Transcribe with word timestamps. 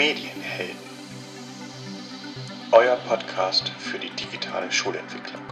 Medienhelden. 0.00 0.76
Euer 2.72 2.96
Podcast 3.06 3.68
für 3.68 3.98
die 3.98 4.08
digitale 4.08 4.72
Schulentwicklung. 4.72 5.42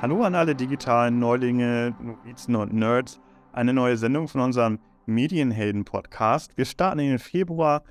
Hallo 0.00 0.22
an 0.22 0.34
alle 0.34 0.54
digitalen 0.54 1.18
Neulinge, 1.18 1.94
Novizen 2.00 2.56
und 2.56 2.72
Nerds. 2.72 3.20
Eine 3.52 3.74
neue 3.74 3.98
Sendung 3.98 4.26
von 4.26 4.40
unserem 4.40 4.78
Medienhelden-Podcast. 5.04 6.56
Wir 6.56 6.64
starten 6.64 6.98
in 7.00 7.10
den 7.10 7.18
Februar. 7.18 7.84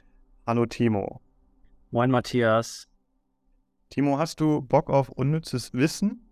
Hallo 0.48 0.66
Timo. 0.66 1.22
Moin 1.92 2.10
Matthias. 2.10 2.88
Timo, 3.92 4.18
hast 4.18 4.40
du 4.40 4.64
Bock 4.64 4.90
auf 4.90 5.10
unnützes 5.10 5.74
Wissen? 5.74 6.28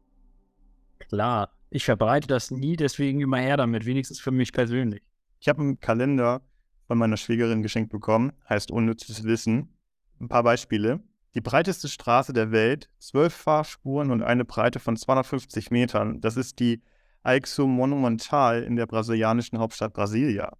Klar, 0.98 1.52
ich 1.70 1.86
verbreite 1.86 2.26
das 2.26 2.50
nie, 2.50 2.78
deswegen 2.78 3.22
immer 3.22 3.38
her 3.38 3.58
damit, 3.58 3.86
wenigstens 3.86 4.20
für 4.20 4.32
mich 4.32 4.52
persönlich. 4.52 5.04
Ich 5.40 5.50
habe 5.50 5.62
einen 5.62 5.80
Kalender 5.80 6.42
von 6.88 6.98
meiner 6.98 7.18
Schwägerin 7.18 7.62
geschenkt 7.62 7.92
bekommen, 7.92 8.34
heißt 8.48 8.72
unnützes 8.72 9.24
Wissen. 9.24 9.76
Ein 10.20 10.28
paar 10.28 10.44
Beispiele. 10.44 11.02
Die 11.36 11.42
breiteste 11.42 11.88
Straße 11.88 12.34
der 12.34 12.52
Welt, 12.52 12.90
zwölf 13.00 13.34
Fahrspuren 13.34 14.12
und 14.12 14.22
eine 14.22 14.46
Breite 14.46 14.80
von 14.80 14.96
250 14.96 15.72
Metern. 15.72 16.22
Das 16.22 16.38
ist 16.38 16.60
die 16.60 16.84
Aixo 17.24 17.66
Monumental 17.66 18.62
in 18.64 18.76
der 18.76 18.86
brasilianischen 18.86 19.58
Hauptstadt 19.58 19.94
Brasilia. 19.94 20.56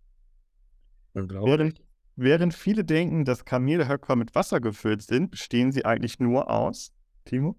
Während, 1.14 1.82
während 2.16 2.54
viele 2.56 2.84
denken, 2.84 3.26
dass 3.26 3.46
Kamelhöcker 3.46 4.16
mit 4.16 4.34
Wasser 4.34 4.62
gefüllt 4.62 5.04
sind, 5.04 5.30
bestehen 5.30 5.72
sie 5.72 5.86
eigentlich 5.86 6.20
nur 6.20 6.50
aus, 6.50 6.92
Timo? 7.26 7.56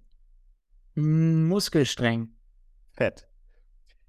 Mm, 0.97 1.47
Muskelstreng. 1.47 2.31
Fett. 2.92 3.28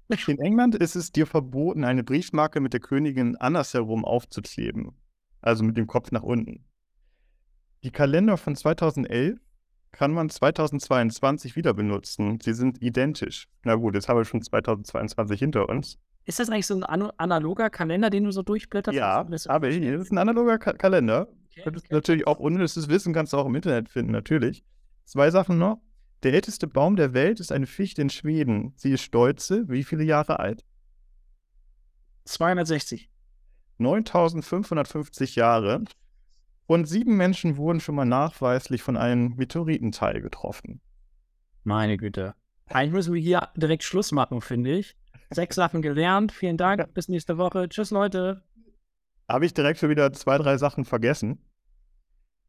In 0.08 0.38
England 0.38 0.74
ist 0.76 0.94
es 0.94 1.10
dir 1.10 1.26
verboten, 1.26 1.84
eine 1.84 2.04
Briefmarke 2.04 2.60
mit 2.60 2.72
der 2.72 2.80
Königin 2.80 3.36
andersherum 3.36 4.04
aufzukleben. 4.04 4.92
Also 5.40 5.64
mit 5.64 5.76
dem 5.76 5.86
Kopf 5.86 6.12
nach 6.12 6.22
unten. 6.22 6.64
Die 7.82 7.90
Kalender 7.90 8.36
von 8.36 8.56
2011 8.56 9.38
kann 9.92 10.12
man 10.12 10.28
2022 10.28 11.56
wieder 11.56 11.72
benutzen. 11.74 12.38
Sie 12.40 12.52
sind 12.52 12.82
identisch. 12.82 13.48
Na 13.64 13.74
gut, 13.74 13.94
jetzt 13.94 14.08
haben 14.08 14.18
wir 14.18 14.24
schon 14.24 14.42
2022 14.42 15.38
hinter 15.38 15.68
uns. 15.68 15.98
Ist 16.24 16.40
das 16.40 16.50
eigentlich 16.50 16.66
so 16.66 16.74
ein 16.74 16.82
an 16.82 17.10
analoger 17.16 17.70
Kalender, 17.70 18.10
den 18.10 18.24
du 18.24 18.32
so 18.32 18.42
durchblätterst? 18.42 18.96
Ja, 18.96 19.24
aber 19.46 19.68
ich, 19.68 19.80
das 19.80 20.02
ist 20.02 20.12
ein 20.12 20.18
analoger 20.18 20.58
Ka 20.58 20.72
Kalender. 20.72 21.28
Okay, 21.50 21.62
okay. 21.68 21.80
Natürlich 21.90 22.26
auch 22.26 22.40
unnützes 22.40 22.88
Wissen 22.88 23.14
kannst 23.14 23.32
du 23.32 23.38
auch 23.38 23.46
im 23.46 23.54
Internet 23.54 23.88
finden, 23.88 24.12
natürlich. 24.12 24.64
Zwei 25.04 25.30
Sachen 25.30 25.58
noch. 25.58 25.80
Der 26.26 26.34
älteste 26.34 26.66
Baum 26.66 26.96
der 26.96 27.14
Welt 27.14 27.38
ist 27.38 27.52
eine 27.52 27.68
Fichte 27.68 28.02
in 28.02 28.10
Schweden. 28.10 28.72
Sie 28.74 28.90
ist 28.90 29.02
stolze. 29.02 29.68
Wie 29.68 29.84
viele 29.84 30.02
Jahre 30.02 30.40
alt? 30.40 30.64
260. 32.24 33.08
9550 33.78 35.36
Jahre. 35.36 35.84
Und 36.66 36.86
sieben 36.86 37.16
Menschen 37.16 37.56
wurden 37.56 37.78
schon 37.78 37.94
mal 37.94 38.06
nachweislich 38.06 38.82
von 38.82 38.96
einem 38.96 39.36
Meteoritenteil 39.36 40.20
getroffen. 40.20 40.80
Meine 41.62 41.96
Güte. 41.96 42.34
Eigentlich 42.66 42.92
müssen 42.92 43.14
wir 43.14 43.22
hier 43.22 43.50
direkt 43.54 43.84
Schluss 43.84 44.10
machen, 44.10 44.40
finde 44.40 44.76
ich. 44.76 44.96
Sechs 45.30 45.54
Sachen 45.54 45.80
gelernt. 45.80 46.32
Vielen 46.32 46.56
Dank. 46.56 46.92
Bis 46.92 47.06
nächste 47.06 47.38
Woche. 47.38 47.68
Tschüss, 47.68 47.92
Leute. 47.92 48.42
Habe 49.28 49.46
ich 49.46 49.54
direkt 49.54 49.78
schon 49.78 49.90
wieder 49.90 50.12
zwei, 50.12 50.38
drei 50.38 50.58
Sachen 50.58 50.84
vergessen. 50.84 51.38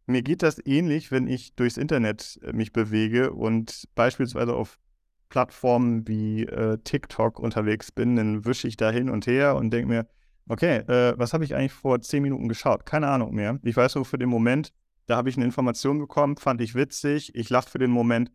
Mir 0.07 0.21
geht 0.21 0.41
das 0.41 0.65
ähnlich, 0.65 1.11
wenn 1.11 1.27
ich 1.27 1.53
durchs 1.55 1.77
Internet 1.77 2.39
äh, 2.41 2.53
mich 2.53 2.71
bewege 2.71 3.33
und 3.33 3.87
beispielsweise 3.93 4.55
auf 4.55 4.79
Plattformen 5.29 6.07
wie 6.07 6.43
äh, 6.43 6.77
TikTok 6.83 7.39
unterwegs 7.39 7.91
bin, 7.91 8.15
dann 8.15 8.45
wische 8.45 8.69
ich 8.69 8.77
da 8.77 8.89
hin 8.89 9.09
und 9.09 9.27
her 9.27 9.57
und 9.57 9.71
denke 9.71 9.89
mir, 9.89 10.07
okay, 10.47 10.77
äh, 10.87 11.13
was 11.17 11.33
habe 11.33 11.43
ich 11.43 11.53
eigentlich 11.53 11.73
vor 11.73 11.99
zehn 12.01 12.23
Minuten 12.23 12.47
geschaut? 12.47 12.85
Keine 12.85 13.07
Ahnung 13.09 13.35
mehr. 13.35 13.59
Ich 13.63 13.75
weiß 13.75 13.95
nur 13.95 14.05
für 14.05 14.17
den 14.17 14.29
Moment, 14.29 14.71
da 15.05 15.17
habe 15.17 15.29
ich 15.29 15.35
eine 15.35 15.45
Information 15.45 15.99
bekommen, 15.99 16.37
fand 16.37 16.61
ich 16.61 16.73
witzig, 16.73 17.35
ich 17.35 17.49
lache 17.49 17.69
für 17.69 17.79
den 17.79 17.91
Moment. 17.91 18.31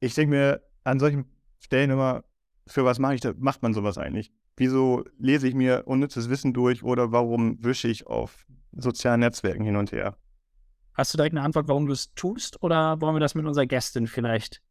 Ich 0.00 0.14
denke 0.14 0.36
mir 0.36 0.62
an 0.84 1.00
solchen 1.00 1.24
Stellen 1.58 1.90
immer, 1.90 2.24
für 2.66 2.84
was 2.84 2.98
mache 2.98 3.14
ich 3.14 3.22
da, 3.22 3.32
macht 3.38 3.62
man 3.62 3.72
sowas 3.72 3.96
eigentlich? 3.96 4.30
Wieso 4.56 5.04
lese 5.18 5.48
ich 5.48 5.54
mir 5.54 5.84
unnützes 5.86 6.28
Wissen 6.28 6.52
durch 6.52 6.82
oder 6.82 7.12
warum 7.12 7.62
wische 7.64 7.88
ich 7.88 8.06
auf 8.06 8.46
sozialen 8.72 9.20
Netzwerken 9.20 9.64
hin 9.64 9.76
und 9.76 9.92
her? 9.92 10.18
Hast 10.96 11.12
du 11.12 11.18
direkt 11.18 11.36
eine 11.36 11.44
Antwort, 11.44 11.68
warum 11.68 11.86
du 11.86 11.92
es 11.92 12.14
tust? 12.14 12.62
Oder 12.62 12.98
wollen 13.02 13.14
wir 13.14 13.20
das 13.20 13.34
mit 13.34 13.44
unserer 13.44 13.66
Gästin 13.66 14.06
vielleicht 14.06 14.62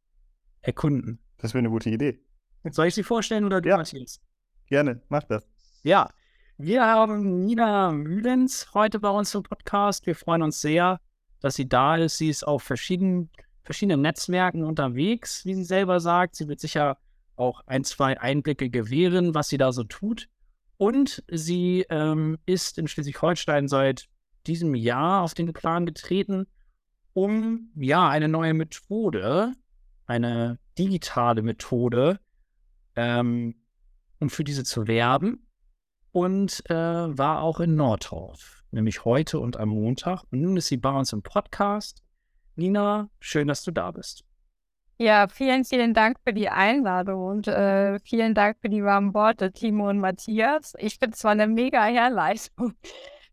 erkunden? 0.62 1.20
Das 1.38 1.54
wäre 1.54 1.60
eine 1.60 1.70
gute 1.70 1.92
Idee. 1.92 2.20
Soll 2.64 2.88
ich 2.88 2.96
sie 2.96 3.04
vorstellen 3.04 3.46
oder 3.46 3.62
du, 3.62 3.70
ja. 3.70 3.78
Matthias? 3.78 4.20
Gerne, 4.66 5.04
mach 5.10 5.22
das. 5.26 5.48
Ja, 5.84 6.10
wir 6.58 6.84
haben 6.84 7.46
Nina 7.46 7.92
Mühlens 7.92 8.74
heute 8.74 9.00
bei 9.00 9.10
uns 9.10 9.36
im 9.36 9.44
Podcast. 9.44 10.08
Wir 10.08 10.16
freuen 10.16 10.42
uns 10.42 10.62
sehr, 10.62 11.00
dass 11.42 11.54
sie 11.54 11.70
da 11.70 11.96
ist. 11.96 12.18
Sie 12.18 12.30
ist 12.30 12.44
auf 12.44 12.64
verschiedenen, 12.64 13.30
verschiedenen 13.62 14.02
Netzwerken 14.02 14.64
unterwegs, 14.64 15.46
wie 15.46 15.54
sie 15.54 15.64
selber 15.64 16.00
sagt. 16.00 16.36
Sie 16.38 16.48
wird 16.48 16.60
sicher 16.60 16.98
auch 17.36 17.62
ein, 17.68 17.84
zwei 17.84 18.20
Einblicke 18.20 18.72
gewähren, 18.72 19.36
was 19.36 19.50
sie 19.50 19.60
da 19.60 19.72
so 19.72 19.84
tut. 19.84 20.28
Und 20.78 21.24
sie 21.30 21.86
ähm, 21.92 22.40
ist 22.48 22.80
in 22.80 22.88
Schleswig-Holstein 22.88 23.68
seit 23.68 24.08
diesem 24.48 24.76
Jahr 24.76 25.22
auf 25.22 25.34
den 25.34 25.54
Plan 25.54 25.86
getreten, 25.86 26.48
um 27.14 27.72
ja 27.76 28.10
eine 28.10 28.28
neue 28.28 28.54
Methode, 28.54 29.54
eine 30.06 30.60
digitale 30.78 31.42
Methode, 31.42 32.20
ähm, 32.96 33.56
um 34.20 34.30
für 34.30 34.44
diese 34.44 34.64
zu 34.64 34.88
werben 34.88 35.48
und 36.12 36.64
äh, 36.70 36.74
war 36.74 37.42
auch 37.42 37.60
in 37.60 37.76
Nordorf, 37.76 38.64
nämlich 38.72 39.06
heute 39.06 39.40
und 39.40 39.58
am 39.58 39.70
Montag. 39.70 40.24
Und 40.32 40.42
nun 40.42 40.58
ist 40.58 40.68
sie 40.68 40.78
bei 40.78 40.92
uns 40.92 41.12
im 41.14 41.22
Podcast. 41.22 42.04
Nina, 42.56 43.10
schön, 43.20 43.48
dass 43.48 43.64
du 43.64 43.72
da 43.72 43.92
bist. 43.92 44.24
Ja, 44.98 45.28
vielen, 45.28 45.66
vielen 45.66 45.94
Dank 45.94 46.18
für 46.26 46.32
die 46.32 46.48
Einladung 46.48 47.26
und 47.26 47.48
äh, 47.50 48.00
vielen 48.00 48.34
Dank 48.34 48.58
für 48.62 48.70
die 48.70 48.82
warmen 48.82 49.14
Worte, 49.14 49.52
Timo 49.52 49.90
und 49.90 50.00
Matthias. 50.00 50.74
Ich 50.78 50.98
es 51.02 51.18
zwar 51.18 51.32
eine 51.32 51.48
mega 51.48 51.84
Herleistung, 51.84 52.76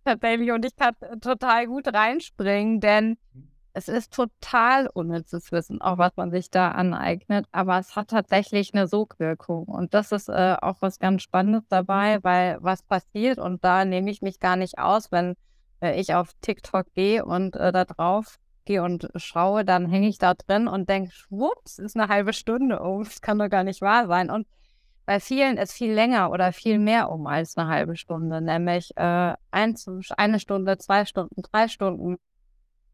tatsächlich 0.05 0.53
und 0.53 0.65
ich 0.65 0.77
kann 0.77 0.95
total 1.21 1.67
gut 1.67 1.93
reinspringen, 1.93 2.81
denn 2.81 3.17
es 3.75 3.89
ist 3.89 4.13
total 4.13 4.89
unnützes 4.93 5.51
Wissen, 5.51 5.81
auch 5.81 5.99
was 5.99 6.13
man 6.17 6.31
sich 6.31 6.51
da 6.51 6.73
aneignet, 6.73 7.47
aber 7.53 7.79
es 7.79 7.97
hat 7.97 8.09
tatsächlich 8.09 8.75
eine 8.75 8.87
Sogwirkung 8.87 9.65
und 9.65 9.95
das 9.95 10.13
ist 10.13 10.29
äh, 10.29 10.57
auch 10.61 10.77
was 10.81 10.99
ganz 10.99 11.23
Spannendes 11.23 11.65
dabei, 11.69 12.19
weil 12.23 12.59
was 12.61 12.83
passiert 12.83 13.39
und 13.39 13.65
da 13.65 13.85
nehme 13.85 14.11
ich 14.11 14.21
mich 14.21 14.41
gar 14.41 14.57
nicht 14.57 14.79
aus, 14.79 15.11
wenn 15.11 15.35
äh, 15.81 15.99
ich 15.99 16.15
auf 16.15 16.31
TikTok 16.43 16.93
gehe 16.95 17.25
und 17.25 17.57
äh, 17.57 17.73
da 17.73 17.85
drauf 17.85 18.39
gehe 18.65 18.83
und 18.83 19.09
schaue, 19.17 19.65
dann 19.65 19.89
hänge 19.89 20.09
ich 20.09 20.19
da 20.19 20.35
drin 20.35 20.69
und 20.69 20.89
denke, 20.89 21.11
schwupps, 21.11 21.79
ist 21.79 21.97
eine 21.97 22.09
halbe 22.09 22.33
Stunde 22.33 22.81
um, 22.81 23.05
das 23.05 23.21
kann 23.21 23.39
doch 23.39 23.49
gar 23.49 23.65
nicht 23.65 23.81
wahr 23.81 24.07
sein 24.07 24.31
und 24.31 24.47
bei 25.05 25.21
vielen 25.21 25.57
ist 25.57 25.73
viel 25.73 25.93
länger 25.93 26.31
oder 26.31 26.53
viel 26.53 26.79
mehr 26.79 27.11
um 27.11 27.27
als 27.27 27.57
eine 27.57 27.69
halbe 27.69 27.97
Stunde, 27.97 28.41
nämlich 28.41 28.91
äh, 28.97 29.35
ein, 29.51 29.77
eine 30.17 30.41
Stunde, 30.41 30.79
zwei 30.79 31.05
Stunden, 31.05 31.43
drei 31.43 31.69
Stunden. 31.69 32.17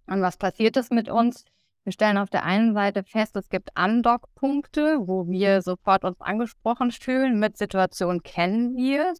Und 0.07 0.23
was 0.23 0.37
passiert 0.39 0.77
ist 0.77 0.91
mit 0.91 1.09
uns? 1.09 1.45
Wir 1.85 1.93
stellen 1.93 2.19
auf 2.19 2.31
der 2.31 2.45
einen 2.45 2.75
Seite 2.75 3.03
fest, 3.03 3.37
es 3.37 3.49
gibt 3.49 3.71
Undock-Punkte, 3.79 4.99
wo 5.07 5.27
wir 5.29 5.63
sofort 5.63 6.05
uns 6.05 6.21
angesprochen 6.21 6.91
fühlen. 6.91 7.39
Mit 7.39 7.57
Situationen 7.57 8.23
kennen 8.23 8.77
wir. 8.77 9.15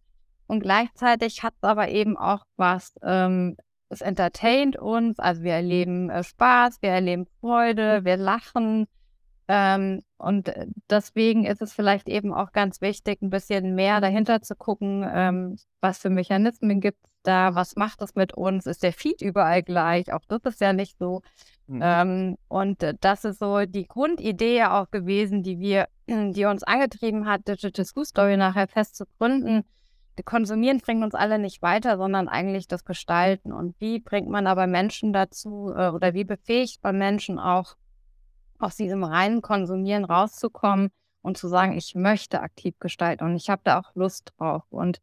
Und 0.47 0.61
gleichzeitig 0.61 1.43
hat 1.43 1.53
es 1.55 1.63
aber 1.63 1.89
eben 1.89 2.17
auch 2.17 2.43
was, 2.57 2.93
ähm, 3.03 3.55
es 3.89 4.01
entertaint 4.01 4.77
uns. 4.77 5.19
Also 5.19 5.43
wir 5.43 5.53
erleben 5.53 6.09
äh, 6.09 6.23
Spaß, 6.23 6.81
wir 6.81 6.91
erleben 6.91 7.27
Freude, 7.39 8.03
wir 8.03 8.17
lachen, 8.17 8.87
ähm, 9.51 10.03
und 10.17 10.47
äh, 10.49 10.67
deswegen 10.91 11.43
ist 11.43 11.63
es 11.63 11.73
vielleicht 11.73 12.07
eben 12.07 12.31
auch 12.35 12.51
ganz 12.51 12.81
wichtig, 12.81 13.19
ein 13.23 13.31
bisschen 13.31 13.73
mehr 13.73 13.99
dahinter 13.99 14.43
zu 14.43 14.55
gucken, 14.55 15.03
ähm, 15.11 15.57
was 15.81 15.97
für 15.97 16.11
Mechanismen 16.11 16.79
gibt 16.79 17.03
es 17.03 17.09
da, 17.23 17.55
was 17.55 17.75
macht 17.75 17.99
es 18.03 18.13
mit 18.13 18.35
uns, 18.35 18.67
ist 18.67 18.83
der 18.83 18.93
Feed 18.93 19.23
überall 19.23 19.63
gleich, 19.63 20.13
auch 20.13 20.23
das 20.27 20.41
ist 20.43 20.61
ja 20.61 20.71
nicht 20.71 20.99
so. 20.99 21.23
Mhm. 21.65 21.79
Ähm, 21.83 22.37
und 22.47 22.83
äh, 22.83 22.93
das 23.01 23.25
ist 23.25 23.39
so 23.39 23.65
die 23.65 23.87
Grundidee 23.87 24.65
auch 24.65 24.91
gewesen, 24.91 25.41
die 25.41 25.57
wir, 25.57 25.87
die 26.07 26.45
uns 26.45 26.61
angetrieben 26.61 27.25
hat, 27.25 27.47
Digital 27.47 27.85
School 27.85 28.05
Story 28.05 28.37
nachher 28.37 28.67
fest 28.67 28.97
zu 28.97 29.05
gründen. 29.17 29.63
Konsumieren 30.25 30.79
bringt 30.79 31.03
uns 31.03 31.15
alle 31.15 31.39
nicht 31.39 31.63
weiter, 31.63 31.97
sondern 31.97 32.27
eigentlich 32.27 32.67
das 32.67 32.85
Gestalten. 32.85 33.51
Und 33.51 33.73
wie 33.79 33.99
bringt 33.99 34.29
man 34.29 34.45
aber 34.45 34.67
Menschen 34.67 35.11
dazu 35.11 35.73
äh, 35.75 35.89
oder 35.89 36.13
wie 36.13 36.25
befähigt 36.25 36.83
man 36.83 36.99
Menschen 36.99 37.39
auch 37.39 37.77
aus 38.59 38.75
diesem 38.75 39.03
reinen 39.03 39.41
Konsumieren 39.41 40.05
rauszukommen 40.05 40.89
und 41.21 41.37
zu 41.37 41.47
sagen, 41.47 41.77
ich 41.77 41.95
möchte 41.95 42.41
aktiv 42.41 42.75
gestalten 42.79 43.23
und 43.23 43.35
ich 43.35 43.49
habe 43.49 43.61
da 43.63 43.79
auch 43.79 43.95
Lust 43.95 44.33
drauf. 44.37 44.63
Und 44.69 45.01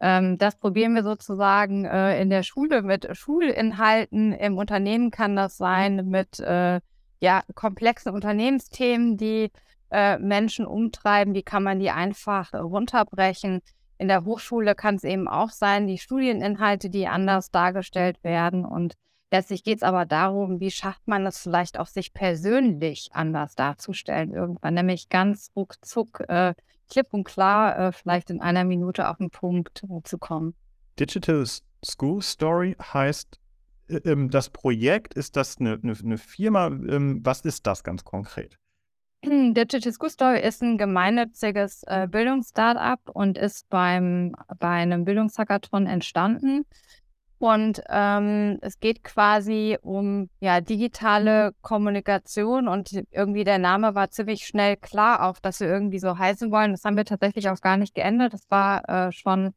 ähm, 0.00 0.38
das 0.38 0.56
probieren 0.56 0.94
wir 0.94 1.02
sozusagen 1.02 1.84
äh, 1.84 2.20
in 2.20 2.30
der 2.30 2.42
Schule 2.42 2.82
mit 2.82 3.08
Schulinhalten. 3.16 4.32
Im 4.32 4.58
Unternehmen 4.58 5.10
kann 5.10 5.36
das 5.36 5.56
sein 5.56 6.06
mit 6.08 6.40
äh, 6.40 6.80
ja, 7.20 7.42
komplexen 7.54 8.12
Unternehmensthemen, 8.12 9.16
die 9.16 9.50
äh, 9.90 10.18
Menschen 10.18 10.66
umtreiben. 10.66 11.34
Wie 11.34 11.42
kann 11.42 11.62
man 11.62 11.78
die 11.78 11.90
einfach 11.90 12.52
runterbrechen? 12.52 13.60
In 13.96 14.08
der 14.08 14.24
Hochschule 14.24 14.74
kann 14.74 14.96
es 14.96 15.04
eben 15.04 15.28
auch 15.28 15.50
sein, 15.50 15.86
die 15.86 15.98
Studieninhalte, 15.98 16.90
die 16.90 17.06
anders 17.06 17.50
dargestellt 17.50 18.22
werden. 18.24 18.64
Und 18.64 18.94
Letztlich 19.34 19.64
geht 19.64 19.78
es 19.78 19.82
aber 19.82 20.06
darum, 20.06 20.60
wie 20.60 20.70
schafft 20.70 21.08
man 21.08 21.26
es 21.26 21.38
vielleicht 21.38 21.76
auch, 21.80 21.88
sich 21.88 22.14
persönlich 22.14 23.10
anders 23.14 23.56
darzustellen 23.56 24.32
irgendwann, 24.32 24.74
nämlich 24.74 25.08
ganz 25.08 25.50
ruckzuck, 25.56 26.20
äh, 26.28 26.54
klipp 26.88 27.08
und 27.10 27.24
klar, 27.24 27.76
äh, 27.76 27.90
vielleicht 27.90 28.30
in 28.30 28.40
einer 28.40 28.62
Minute 28.62 29.08
auf 29.08 29.16
den 29.16 29.30
Punkt 29.30 29.82
äh, 29.82 30.02
zu 30.04 30.18
kommen. 30.18 30.54
Digital 31.00 31.44
School 31.84 32.22
Story 32.22 32.76
heißt, 32.80 33.40
äh, 33.88 33.96
ähm, 34.04 34.30
das 34.30 34.50
Projekt, 34.50 35.14
ist 35.14 35.34
das 35.34 35.58
eine, 35.58 35.80
eine, 35.82 35.94
eine 36.00 36.18
Firma? 36.18 36.68
Ähm, 36.68 37.18
was 37.24 37.40
ist 37.40 37.66
das 37.66 37.82
ganz 37.82 38.04
konkret? 38.04 38.56
Digital 39.24 39.92
School 39.92 40.10
Story 40.10 40.42
ist 40.42 40.62
ein 40.62 40.78
gemeinnütziges 40.78 41.82
äh, 41.88 42.06
Bildungsstartup 42.08 43.10
und 43.12 43.36
ist 43.36 43.68
beim, 43.68 44.36
bei 44.60 44.68
einem 44.68 45.04
Bildungshackathon 45.04 45.88
entstanden. 45.88 46.66
Und 47.44 47.82
ähm, 47.90 48.56
es 48.62 48.80
geht 48.80 49.04
quasi 49.04 49.76
um 49.82 50.30
ja, 50.40 50.62
digitale 50.62 51.52
Kommunikation 51.60 52.68
und 52.68 52.90
irgendwie 53.10 53.44
der 53.44 53.58
Name 53.58 53.94
war 53.94 54.10
ziemlich 54.10 54.46
schnell 54.46 54.78
klar, 54.78 55.22
auch 55.28 55.38
dass 55.40 55.60
wir 55.60 55.68
irgendwie 55.68 55.98
so 55.98 56.16
heißen 56.16 56.50
wollen. 56.50 56.70
Das 56.70 56.84
haben 56.84 56.96
wir 56.96 57.04
tatsächlich 57.04 57.50
auch 57.50 57.60
gar 57.60 57.76
nicht 57.76 57.94
geändert. 57.94 58.32
Das 58.32 58.50
war 58.50 58.88
äh, 58.88 59.12
schon 59.12 59.52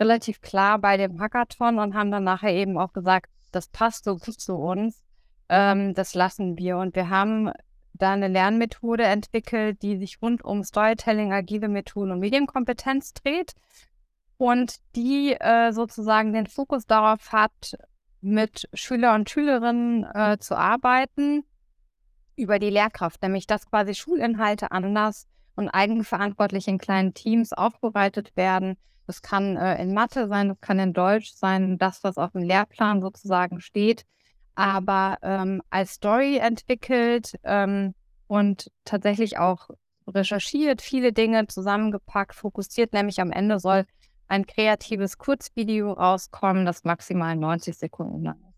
relativ 0.00 0.40
klar 0.40 0.78
bei 0.78 0.96
dem 0.96 1.20
Hackathon 1.20 1.78
und 1.78 1.94
haben 1.94 2.10
dann 2.10 2.24
nachher 2.24 2.54
eben 2.54 2.78
auch 2.78 2.94
gesagt, 2.94 3.26
das 3.52 3.68
passt 3.68 4.04
so 4.04 4.16
gut 4.16 4.40
zu 4.40 4.54
uns. 4.54 5.04
Ähm, 5.50 5.92
das 5.92 6.14
lassen 6.14 6.56
wir. 6.56 6.78
Und 6.78 6.96
wir 6.96 7.10
haben 7.10 7.52
da 7.92 8.12
eine 8.12 8.28
Lernmethode 8.28 9.04
entwickelt, 9.04 9.82
die 9.82 9.98
sich 9.98 10.22
rund 10.22 10.42
um 10.42 10.64
Storytelling, 10.64 11.34
agile 11.34 11.68
Methoden 11.68 12.12
und 12.12 12.20
Medienkompetenz 12.20 13.12
dreht 13.12 13.52
und 14.38 14.76
die 14.96 15.32
äh, 15.32 15.72
sozusagen 15.72 16.32
den 16.32 16.46
Fokus 16.46 16.86
darauf 16.86 17.32
hat, 17.32 17.76
mit 18.20 18.68
Schüler 18.72 19.14
und 19.14 19.28
Schülerinnen 19.28 20.04
äh, 20.04 20.38
zu 20.38 20.56
arbeiten 20.56 21.44
über 22.36 22.58
die 22.58 22.70
Lehrkraft, 22.70 23.22
nämlich 23.22 23.46
dass 23.46 23.68
quasi 23.68 23.94
Schulinhalte 23.94 24.70
anders 24.70 25.26
und 25.56 25.68
eigenverantwortlich 25.68 26.68
in 26.68 26.78
kleinen 26.78 27.14
Teams 27.14 27.52
aufbereitet 27.52 28.36
werden. 28.36 28.76
Das 29.06 29.22
kann 29.22 29.56
äh, 29.56 29.80
in 29.82 29.92
Mathe 29.92 30.28
sein, 30.28 30.48
das 30.48 30.60
kann 30.60 30.78
in 30.78 30.92
Deutsch 30.92 31.32
sein, 31.32 31.78
das, 31.78 32.04
was 32.04 32.16
auf 32.16 32.32
dem 32.32 32.42
Lehrplan 32.42 33.00
sozusagen 33.00 33.60
steht, 33.60 34.04
aber 34.54 35.18
ähm, 35.22 35.62
als 35.70 35.94
Story 35.94 36.36
entwickelt 36.38 37.34
ähm, 37.42 37.94
und 38.28 38.70
tatsächlich 38.84 39.38
auch 39.38 39.70
recherchiert, 40.06 40.80
viele 40.80 41.12
Dinge 41.12 41.46
zusammengepackt, 41.46 42.34
fokussiert, 42.34 42.92
nämlich 42.92 43.20
am 43.20 43.32
Ende 43.32 43.58
soll 43.58 43.84
ein 44.28 44.46
kreatives 44.46 45.18
Kurzvideo 45.18 45.92
rauskommen, 45.92 46.64
das 46.64 46.84
maximal 46.84 47.34
90 47.34 47.76
Sekunden 47.76 48.22
lang 48.22 48.38
ist. 48.48 48.56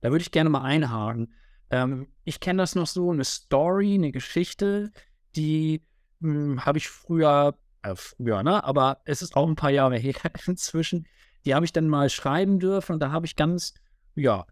Da 0.00 0.10
würde 0.10 0.22
ich 0.22 0.30
gerne 0.30 0.48
mal 0.48 0.62
einhaken. 0.62 1.34
Ähm, 1.70 2.08
ich 2.24 2.40
kenne 2.40 2.62
das 2.62 2.74
noch 2.74 2.86
so, 2.86 3.10
eine 3.10 3.24
Story, 3.24 3.94
eine 3.94 4.12
Geschichte, 4.12 4.90
die 5.36 5.82
hm, 6.20 6.64
habe 6.64 6.78
ich 6.78 6.88
früher, 6.88 7.58
äh, 7.82 7.94
früher, 7.94 8.42
ne? 8.42 8.62
Aber 8.64 9.00
es 9.04 9.22
ist 9.22 9.36
auch 9.36 9.46
ein 9.46 9.56
paar 9.56 9.70
Jahre 9.70 9.96
her 9.98 10.14
inzwischen. 10.46 11.06
Die 11.44 11.54
habe 11.54 11.64
ich 11.64 11.72
dann 11.72 11.88
mal 11.88 12.10
schreiben 12.10 12.58
dürfen 12.58 12.94
und 12.94 13.00
da 13.00 13.10
habe 13.10 13.26
ich 13.26 13.36
ganz, 13.36 13.74
ja, 14.14 14.46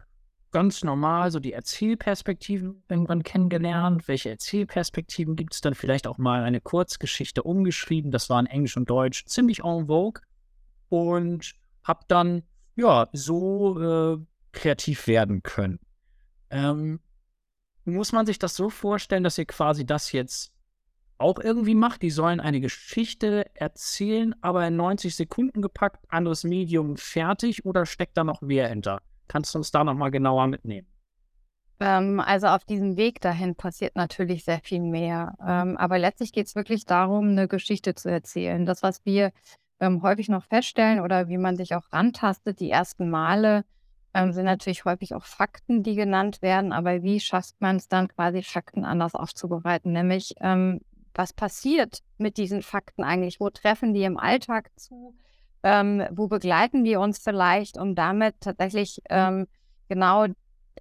ganz 0.51 0.83
normal 0.83 1.31
so 1.31 1.39
die 1.39 1.53
Erzählperspektiven 1.53 2.83
irgendwann 2.89 3.23
kennengelernt. 3.23 4.07
Welche 4.07 4.29
Erzählperspektiven 4.29 5.35
gibt 5.35 5.53
es 5.53 5.61
dann? 5.61 5.75
Vielleicht 5.75 6.07
auch 6.07 6.17
mal 6.17 6.43
eine 6.43 6.61
Kurzgeschichte 6.61 7.43
umgeschrieben. 7.43 8.11
Das 8.11 8.29
war 8.29 8.39
in 8.39 8.45
Englisch 8.45 8.77
und 8.77 8.89
Deutsch 8.89 9.25
ziemlich 9.25 9.63
en 9.63 9.87
vogue 9.87 10.21
und 10.89 11.53
habe 11.83 12.05
dann 12.07 12.43
ja 12.75 13.07
so 13.13 13.79
äh, 13.79 14.17
kreativ 14.51 15.07
werden 15.07 15.43
können. 15.43 15.79
Ähm, 16.49 16.99
muss 17.85 18.11
man 18.11 18.25
sich 18.25 18.39
das 18.39 18.55
so 18.55 18.69
vorstellen, 18.69 19.23
dass 19.23 19.37
ihr 19.37 19.45
quasi 19.45 19.85
das 19.85 20.11
jetzt 20.11 20.51
auch 21.17 21.39
irgendwie 21.39 21.75
macht? 21.75 22.01
Die 22.01 22.09
sollen 22.09 22.39
eine 22.39 22.59
Geschichte 22.59 23.49
erzählen, 23.55 24.35
aber 24.41 24.67
in 24.67 24.75
90 24.75 25.15
Sekunden 25.15 25.61
gepackt, 25.61 26.03
anderes 26.09 26.43
Medium 26.43 26.97
fertig 26.97 27.65
oder 27.65 27.85
steckt 27.85 28.17
da 28.17 28.23
noch 28.23 28.41
mehr 28.41 28.67
hinter? 28.67 29.01
Kannst 29.27 29.53
du 29.53 29.59
uns 29.59 29.71
da 29.71 29.83
nochmal 29.83 30.11
genauer 30.11 30.47
mitnehmen? 30.47 30.87
Ähm, 31.79 32.19
also 32.19 32.47
auf 32.47 32.65
diesem 32.65 32.97
Weg 32.97 33.21
dahin 33.21 33.55
passiert 33.55 33.95
natürlich 33.95 34.43
sehr 34.43 34.59
viel 34.59 34.81
mehr. 34.81 35.35
Ähm, 35.45 35.77
aber 35.77 35.99
letztlich 35.99 36.31
geht 36.31 36.47
es 36.47 36.55
wirklich 36.55 36.85
darum, 36.85 37.29
eine 37.29 37.47
Geschichte 37.47 37.95
zu 37.95 38.09
erzählen. 38.09 38.65
Das, 38.65 38.83
was 38.83 39.05
wir 39.05 39.31
ähm, 39.79 40.01
häufig 40.01 40.29
noch 40.29 40.43
feststellen 40.43 40.99
oder 40.99 41.27
wie 41.27 41.37
man 41.37 41.55
sich 41.55 41.75
auch 41.75 41.91
rantastet, 41.91 42.59
die 42.59 42.71
ersten 42.71 43.09
Male, 43.09 43.63
ähm, 44.13 44.31
sind 44.31 44.45
natürlich 44.45 44.85
häufig 44.85 45.13
auch 45.13 45.25
Fakten, 45.25 45.83
die 45.83 45.95
genannt 45.95 46.41
werden. 46.41 46.71
Aber 46.73 47.03
wie 47.03 47.19
schafft 47.19 47.55
man 47.59 47.75
es 47.75 47.87
dann 47.87 48.07
quasi, 48.07 48.41
Fakten 48.41 48.83
anders 48.83 49.13
aufzubereiten? 49.13 49.91
Nämlich, 49.91 50.33
ähm, 50.41 50.81
was 51.13 51.33
passiert 51.33 51.99
mit 52.17 52.37
diesen 52.37 52.61
Fakten 52.61 53.03
eigentlich? 53.03 53.39
Wo 53.39 53.49
treffen 53.49 53.93
die 53.93 54.03
im 54.03 54.17
Alltag 54.17 54.69
zu? 54.75 55.15
Ähm, 55.63 56.03
wo 56.11 56.27
begleiten 56.27 56.83
wir 56.83 56.99
uns 56.99 57.19
vielleicht, 57.19 57.77
um 57.77 57.95
damit 57.95 58.35
tatsächlich 58.39 59.01
ähm, 59.09 59.47
genau 59.89 60.27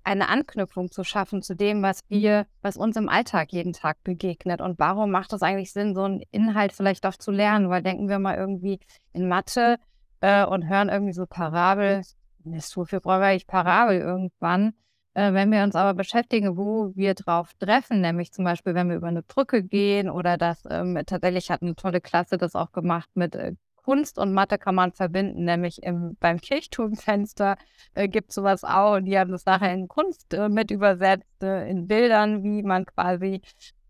eine 0.05 0.29
Anknüpfung 0.29 0.91
zu 0.91 1.05
schaffen 1.05 1.43
zu 1.43 1.55
dem, 1.55 1.83
was 1.83 2.01
wir, 2.09 2.47
was 2.63 2.77
uns 2.77 2.97
im 2.97 3.09
Alltag 3.09 3.53
jeden 3.53 3.73
Tag 3.73 4.03
begegnet. 4.05 4.61
Und 4.61 4.79
warum 4.79 5.11
macht 5.11 5.33
es 5.33 5.43
eigentlich 5.43 5.73
Sinn, 5.73 5.95
so 5.95 6.03
einen 6.03 6.23
Inhalt 6.31 6.73
vielleicht 6.73 7.07
auch 7.07 7.17
zu 7.17 7.31
lernen? 7.31 7.71
Weil 7.71 7.83
denken 7.83 8.09
wir 8.09 8.19
mal 8.19 8.37
irgendwie 8.37 8.79
in 9.13 9.29
Mathe 9.29 9.79
äh, 10.21 10.45
und 10.45 10.69
hören 10.69 10.89
irgendwie 10.89 11.13
so 11.13 11.27
Parabel, 11.27 12.03
wofür 12.45 13.01
brauchen 13.01 13.21
wir 13.21 13.27
eigentlich 13.27 13.47
Parabel 13.47 14.01
irgendwann? 14.01 14.75
Äh, 15.15 15.33
wenn 15.33 15.51
wir 15.51 15.63
uns 15.63 15.75
aber 15.75 15.95
beschäftigen, 15.95 16.57
wo 16.59 16.93
wir 16.95 17.15
drauf 17.15 17.55
treffen, 17.55 18.03
nämlich 18.03 18.33
zum 18.33 18.45
Beispiel, 18.45 18.75
wenn 18.75 18.89
wir 18.91 18.97
über 18.97 19.09
eine 19.09 19.23
Brücke 19.23 19.63
gehen 19.63 20.11
oder 20.11 20.37
das 20.37 20.63
ähm, 20.69 21.01
tatsächlich 21.07 21.51
hat 21.51 21.63
eine 21.63 21.75
tolle 21.75 22.03
Klasse 22.03 22.37
das 22.37 22.55
auch 22.55 22.71
gemacht 22.73 23.09
mit 23.15 23.35
äh, 23.35 23.55
Kunst 23.87 24.19
und 24.19 24.33
Mathe 24.33 24.59
kann 24.59 24.75
man 24.75 24.91
verbinden, 24.91 25.45
nämlich 25.45 25.81
im, 25.85 26.17
beim 26.19 26.41
Kirchturmfenster 26.41 27.57
äh, 27.95 28.09
gibt 28.09 28.31
es 28.31 28.35
sowas 28.35 28.65
auch 28.65 28.97
und 28.97 29.05
die 29.05 29.17
haben 29.17 29.31
das 29.31 29.47
nachher 29.47 29.73
in 29.73 29.87
Kunst 29.87 30.35
äh, 30.35 30.49
mit 30.49 30.73
übersetzt, 30.73 31.41
äh, 31.41 31.71
in 31.71 31.87
Bildern, 31.87 32.43
wie 32.43 32.65
man 32.65 32.85
quasi 32.85 33.43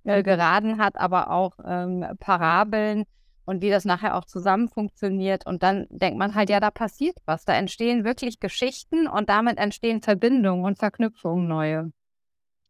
äh, 0.05 0.23
geraden 0.23 0.77
hat, 0.77 0.99
aber 0.99 1.31
auch 1.31 1.55
ähm, 1.65 2.05
Parabeln 2.21 3.05
und 3.47 3.63
wie 3.63 3.71
das 3.71 3.87
nachher 3.87 4.17
auch 4.17 4.27
zusammen 4.27 4.69
funktioniert. 4.69 5.47
Und 5.47 5.63
dann 5.63 5.87
denkt 5.89 6.19
man 6.19 6.35
halt, 6.35 6.51
ja, 6.51 6.61
da 6.61 6.71
passiert 6.71 7.17
was. 7.25 7.47
Da 7.47 7.55
entstehen 7.55 8.05
wirklich 8.05 8.39
Geschichten 8.39 9.09
und 9.09 9.31
damit 9.31 9.57
entstehen 9.57 10.03
Verbindungen 10.03 10.67
und 10.67 10.79
Verknüpfungen 10.79 11.49
neue. 11.49 11.91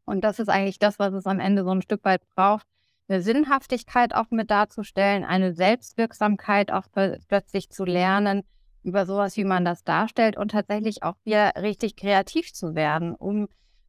Und 0.04 0.23
das 0.23 0.38
ist 0.38 0.49
eigentlich 0.49 0.78
das, 0.78 1.00
was 1.00 1.12
es 1.12 1.26
am 1.26 1.40
Ende 1.40 1.64
so 1.64 1.71
ein 1.73 1.83
Stück 1.83 2.04
weit 2.04 2.23
braucht, 2.37 2.68
eine 3.08 3.22
Sinnhaftigkeit 3.22 4.14
auch 4.14 4.30
mit 4.30 4.50
darzustellen, 4.50 5.25
eine 5.25 5.54
Selbstwirksamkeit 5.54 6.72
auch 6.72 6.86
plötzlich 7.28 7.70
zu 7.70 7.84
lernen 7.84 8.42
über 8.82 9.06
sowas, 9.06 9.36
wie 9.36 9.44
man 9.44 9.64
das 9.64 9.84
darstellt 9.84 10.36
und 10.36 10.52
tatsächlich 10.52 11.02
auch 11.02 11.16
wieder 11.25 11.52
richtig 11.60 11.96
kreativ 11.96 12.52
zu 12.52 12.75
werden, 12.75 13.14
um 13.14 13.48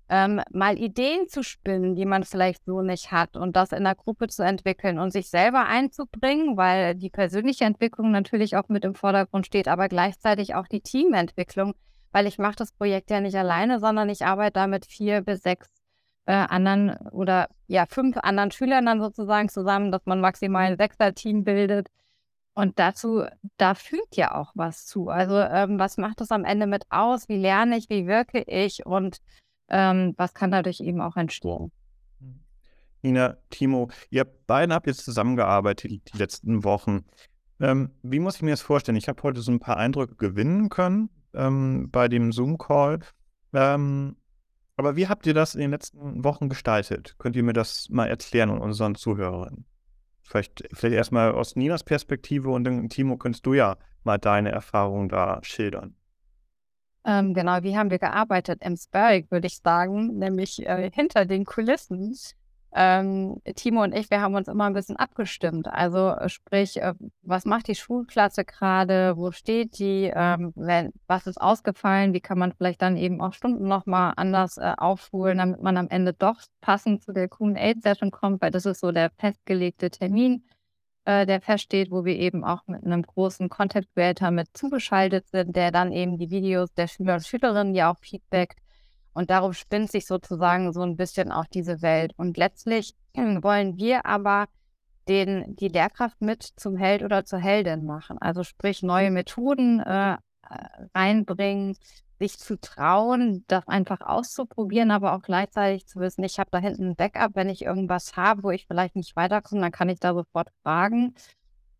ähm, 0.09 0.41
mal 0.51 0.77
Ideen 0.77 1.27
zu 1.27 1.43
spinnen, 1.43 1.95
die 1.95 2.05
man 2.05 2.24
vielleicht 2.24 2.65
so 2.65 2.81
nicht 2.81 3.12
hat 3.12 3.36
und 3.36 3.55
das 3.55 3.71
in 3.71 3.83
der 3.83 3.95
Gruppe 3.95 4.27
zu 4.27 4.43
entwickeln 4.43 5.00
und 5.00 5.12
sich 5.12 5.29
selber 5.29 5.65
einzubringen, 5.65 6.57
weil 6.57 6.95
die 6.95 7.09
persönliche 7.09 7.65
Entwicklung 7.65 8.12
natürlich 8.12 8.55
auch 8.55 8.69
mit 8.69 8.86
im 8.86 8.95
Vordergrund 8.95 9.45
steht, 9.45 9.67
aber 9.67 9.89
gleichzeitig 9.89 10.55
auch 10.55 10.67
die 10.67 10.81
Teamentwicklung, 10.81 11.74
weil 12.12 12.25
ich 12.25 12.38
mache 12.38 12.55
das 12.55 12.71
Projekt 12.71 13.12
ja 13.12 13.19
nicht 13.19 13.36
alleine, 13.36 13.79
sondern 13.79 14.09
ich 14.09 14.25
arbeite 14.25 14.53
da 14.53 14.67
mit 14.67 14.86
vier 14.86 15.21
bis 15.21 15.43
sechs 15.43 15.67
äh, 16.27 16.34
anderen 16.34 16.96
oder 17.12 17.50
ja, 17.67 17.86
fünf 17.86 18.17
anderen 18.17 18.51
Schülern 18.51 18.86
dann 18.86 19.01
sozusagen 19.01 19.50
zusammen, 19.50 19.91
dass 19.91 20.05
man 20.05 20.19
maximal 20.19 20.65
ein 20.65 20.77
Sechser-Team 20.77 21.46
bildet. 21.46 21.88
Und 22.53 22.79
dazu, 22.79 23.24
da 23.57 23.75
fühlt 23.75 24.15
ja 24.15 24.36
auch 24.36 24.51
was 24.55 24.86
zu. 24.86 25.10
Also 25.10 25.38
ähm, 25.38 25.79
was 25.79 25.98
macht 25.98 26.22
das 26.22 26.31
am 26.31 26.43
Ende 26.43 26.67
mit 26.67 26.86
aus? 26.89 27.29
Wie 27.29 27.38
lerne 27.38 27.77
ich? 27.77 27.89
Wie 27.89 28.07
wirke 28.07 28.41
ich? 28.41 28.86
Und 28.86 29.19
ähm, 29.69 30.15
was 30.17 30.34
kann 30.34 30.51
dadurch 30.51 30.81
eben 30.81 31.01
auch 31.01 31.15
entstehen? 31.15 31.72
Nina, 33.03 33.38
Timo, 33.50 33.89
ihr 34.10 34.25
beiden 34.25 34.74
habt 34.74 34.88
jetzt 34.88 35.05
zusammengearbeitet 35.05 35.91
die 36.13 36.17
letzten 36.17 36.63
Wochen. 36.63 37.05
Ähm, 37.60 37.91
wie 38.01 38.19
muss 38.19 38.38
ich 38.38 38.41
mir 38.41 38.51
das 38.51 38.62
vorstellen? 38.62 38.98
Ich 38.98 39.07
habe 39.07 39.24
heute 39.24 39.41
so 39.41 39.51
ein 39.51 39.60
paar 39.60 39.77
Eindrücke 39.77 40.15
gewinnen 40.15 40.69
können 40.69 41.10
ähm, 41.34 41.89
bei 41.91 42.07
dem 42.07 42.31
Zoom-Call. 42.31 43.00
Ähm, 43.53 44.17
aber 44.77 44.96
wie 44.96 45.07
habt 45.07 45.25
ihr 45.25 45.34
das 45.34 45.55
in 45.55 45.62
den 45.62 45.72
letzten 45.72 46.24
Wochen 46.24 46.50
gestaltet? 46.50 47.15
Könnt 47.17 47.36
ihr 47.36 47.43
mir 47.43 47.53
das 47.53 47.89
mal 47.89 48.07
erklären 48.07 48.50
und 48.50 48.62
unseren 48.62 48.96
Zuhörern? 48.96 49.65
Vielleicht, 50.24 50.67
vielleicht 50.74 50.96
erstmal 50.96 51.31
aus 51.31 51.55
Ninas 51.55 51.84
Perspektive 51.84 52.50
und 52.50 52.63
dann, 52.63 52.88
Timo, 52.89 53.17
könntest 53.17 53.46
du 53.46 53.53
ja 53.53 53.77
mal 54.03 54.17
deine 54.17 54.51
Erfahrungen 54.51 55.10
da 55.10 55.39
schildern. 55.41 55.96
Ähm, 57.05 57.34
genau, 57.34 57.63
wie 57.63 57.77
haben 57.77 57.89
wir 57.89 58.00
gearbeitet? 58.00 58.62
Im 58.62 58.75
Spark, 58.75 59.31
würde 59.31 59.48
ich 59.48 59.57
sagen, 59.57 60.17
nämlich 60.19 60.65
äh, 60.65 60.91
hinter 60.93 61.25
den 61.25 61.46
Kulissen. 61.46 62.15
Ähm, 62.74 63.41
Timo 63.55 63.83
und 63.83 63.95
ich, 63.95 64.09
wir 64.12 64.21
haben 64.21 64.36
uns 64.36 64.47
immer 64.47 64.65
ein 64.65 64.74
bisschen 64.74 64.97
abgestimmt. 64.97 65.67
Also 65.67 66.09
äh, 66.09 66.29
sprich, 66.29 66.81
äh, 66.81 66.93
was 67.21 67.45
macht 67.45 67.67
die 67.67 67.75
Schulklasse 67.75 68.43
gerade, 68.45 69.15
wo 69.17 69.31
steht 69.31 69.79
die, 69.79 70.12
ähm, 70.13 70.51
wenn, 70.55 70.91
was 71.07 71.27
ist 71.27 71.39
ausgefallen, 71.39 72.13
wie 72.13 72.19
kann 72.19 72.38
man 72.38 72.51
vielleicht 72.53 72.81
dann 72.81 72.97
eben 72.97 73.21
auch 73.21 73.33
Stunden 73.33 73.67
nochmal 73.67 74.13
anders 74.17 74.57
äh, 74.57 74.74
aufholen, 74.77 75.38
damit 75.38 75.62
man 75.62 75.77
am 75.77 75.88
Ende 75.89 76.13
doch 76.13 76.41
passend 76.62 77.03
zu 77.03 77.13
der 77.13 77.29
Q&A-Session 77.29 78.12
kommt, 78.12 78.41
weil 78.41 78.51
das 78.51 78.65
ist 78.65 78.81
so 78.81 78.91
der 78.91 79.12
festgelegte 79.17 79.89
Termin, 79.89 80.43
äh, 81.05 81.25
der 81.25 81.41
feststeht, 81.41 81.89
wo 81.89 82.03
wir 82.05 82.17
eben 82.17 82.43
auch 82.43 82.67
mit 82.67 82.83
einem 82.83 83.03
großen 83.03 83.50
Content 83.50 83.88
Creator 83.95 84.31
mit 84.31 84.50
zugeschaltet 84.53 85.27
sind, 85.29 85.55
der 85.55 85.71
dann 85.71 85.91
eben 85.93 86.17
die 86.17 86.29
Videos 86.29 86.74
der 86.74 86.88
Schüler 86.88 87.15
und 87.15 87.25
Schülerinnen 87.25 87.75
ja 87.75 87.91
auch 87.91 87.97
feedbackt 87.97 88.59
und 89.17 89.31
darum 89.31 89.53
spinnt 89.53 89.91
sich 89.91 90.05
sozusagen 90.05 90.71
so 90.74 90.83
ein 90.83 90.95
bisschen 90.95 91.31
auch 91.31 91.47
diese 91.47 91.81
Welt. 91.81 92.13
Und 92.17 92.38
letztlich 92.38 92.93
wollen 93.15 93.75
wir 93.75 94.05
aber 94.05 94.45
den, 95.07 95.55
die 95.55 95.69
Lehrkraft 95.69 96.21
mit 96.21 96.43
zum 96.43 96.77
Held 96.77 97.01
oder 97.01 97.25
zur 97.25 97.39
Heldin 97.39 97.83
machen. 97.83 98.19
Also 98.19 98.43
sprich 98.43 98.83
neue 98.83 99.09
Methoden 99.09 99.79
äh, 99.79 100.17
reinbringen, 100.93 101.75
sich 102.19 102.38
zu 102.38 102.59
trauen, 102.62 103.43
das 103.47 103.67
einfach 103.67 104.01
auszuprobieren, 104.01 104.91
aber 104.91 105.13
auch 105.13 105.24
gleichzeitig 105.24 105.88
zu 105.88 106.00
wissen, 106.00 106.24
ich 106.24 106.38
habe 106.38 106.51
da 106.51 106.59
hinten 106.59 106.89
ein 106.91 106.95
Backup, 106.95 107.31
wenn 107.33 107.50
ich 107.50 107.63
irgendwas 107.63 108.17
habe, 108.17 108.43
wo 108.43 108.51
ich 108.51 108.67
vielleicht 108.67 108.95
nicht 108.95 109.15
weiterkomme, 109.15 109.62
dann 109.62 109.71
kann 109.71 109.89
ich 109.89 110.00
da 110.00 110.13
sofort 110.13 110.50
fragen. 110.62 111.15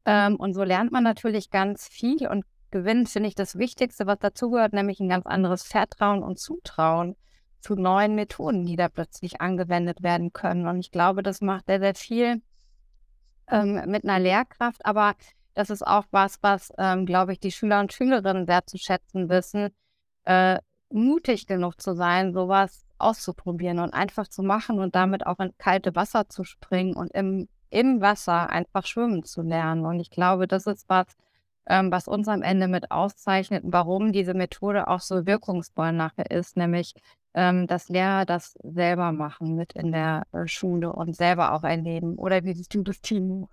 Ähm, 0.06 0.38
und 0.38 0.56
so 0.56 0.64
lernt 0.64 0.92
man 0.92 1.04
natürlich 1.04 1.52
ganz 1.52 1.88
viel 1.88 2.28
und 2.28 2.46
gewinnt, 2.72 3.10
finde 3.10 3.30
ich, 3.30 3.36
das 3.36 3.58
Wichtigste, 3.58 4.08
was 4.08 4.20
dazugehört, 4.20 4.74
nämlich 4.74 5.00
ein 5.00 5.10
ganz 5.10 5.26
anderes 5.26 5.64
Vertrauen 5.64 6.24
und 6.24 6.40
Zutrauen 6.40 7.16
zu 7.60 7.76
neuen 7.76 8.16
Methoden, 8.16 8.66
die 8.66 8.76
da 8.76 8.88
plötzlich 8.88 9.42
angewendet 9.42 10.04
werden 10.04 10.34
können. 10.34 10.68
Und 10.68 10.80
ich 10.80 10.92
glaube, 10.92 11.24
das 11.24 11.42
macht 11.42 11.66
sehr, 11.68 11.80
sehr 11.80 11.96
viel 11.96 12.42
ähm, 13.50 13.84
mit 13.88 14.04
einer 14.04 14.20
Lehrkraft, 14.20 14.86
aber 14.86 15.16
das 15.54 15.70
ist 15.70 15.86
auch 15.86 16.06
was, 16.12 16.38
was, 16.42 16.72
ähm, 16.78 17.06
glaube 17.06 17.34
ich, 17.34 17.40
die 17.40 17.52
Schüler 17.52 17.80
und 17.80 17.92
Schülerinnen 17.92 18.46
sehr 18.46 18.66
zu 18.66 18.78
schätzen 18.78 19.28
wissen, 19.28 19.70
äh, 20.26 20.60
mutig 20.90 21.48
genug 21.48 21.82
zu 21.82 21.96
sein, 21.96 22.34
sowas 22.34 22.86
auszuprobieren 23.00 23.80
und 23.80 23.94
einfach 23.94 24.28
zu 24.28 24.44
machen 24.44 24.80
und 24.80 24.96
damit 24.96 25.26
auch 25.26 25.40
ins 25.40 25.58
kalte 25.58 25.96
Wasser 25.96 26.30
zu 26.30 26.44
springen 26.44 26.96
und 26.96 27.12
im, 27.12 27.48
im 27.70 28.02
Wasser 28.02 28.50
einfach 28.50 28.86
schwimmen 28.86 29.24
zu 29.24 29.42
lernen. 29.42 29.86
Und 29.86 30.00
ich 30.00 30.10
glaube, 30.10 30.48
das 30.48 30.68
ist 30.68 30.88
was, 30.90 31.08
ähm, 31.70 31.92
was 31.92 32.08
uns 32.08 32.28
am 32.28 32.42
Ende 32.42 32.68
mit 32.68 32.92
auszeichnet, 32.92 33.64
warum 33.66 34.12
diese 34.12 34.34
Methode 34.34 34.88
auch 34.88 35.02
so 35.02 35.26
wirkungsvoll 35.26 35.92
nachher 35.92 36.32
ist, 36.32 36.58
nämlich 36.58 36.94
ähm, 37.34 37.68
dass 37.68 37.90
Lehrer 37.90 38.26
das 38.26 38.56
selber 38.64 39.12
machen 39.12 39.56
mit 39.56 39.74
in 39.74 39.92
der 39.92 40.26
äh, 40.32 40.48
Schule 40.48 40.92
und 40.92 41.16
selber 41.16 41.54
auch 41.54 41.64
erleben. 41.64 42.16
Oder 42.16 42.44
wie 42.44 42.54
siehst 42.54 42.74
du 42.74 42.82
das, 42.82 43.00
Timo? 43.02 43.50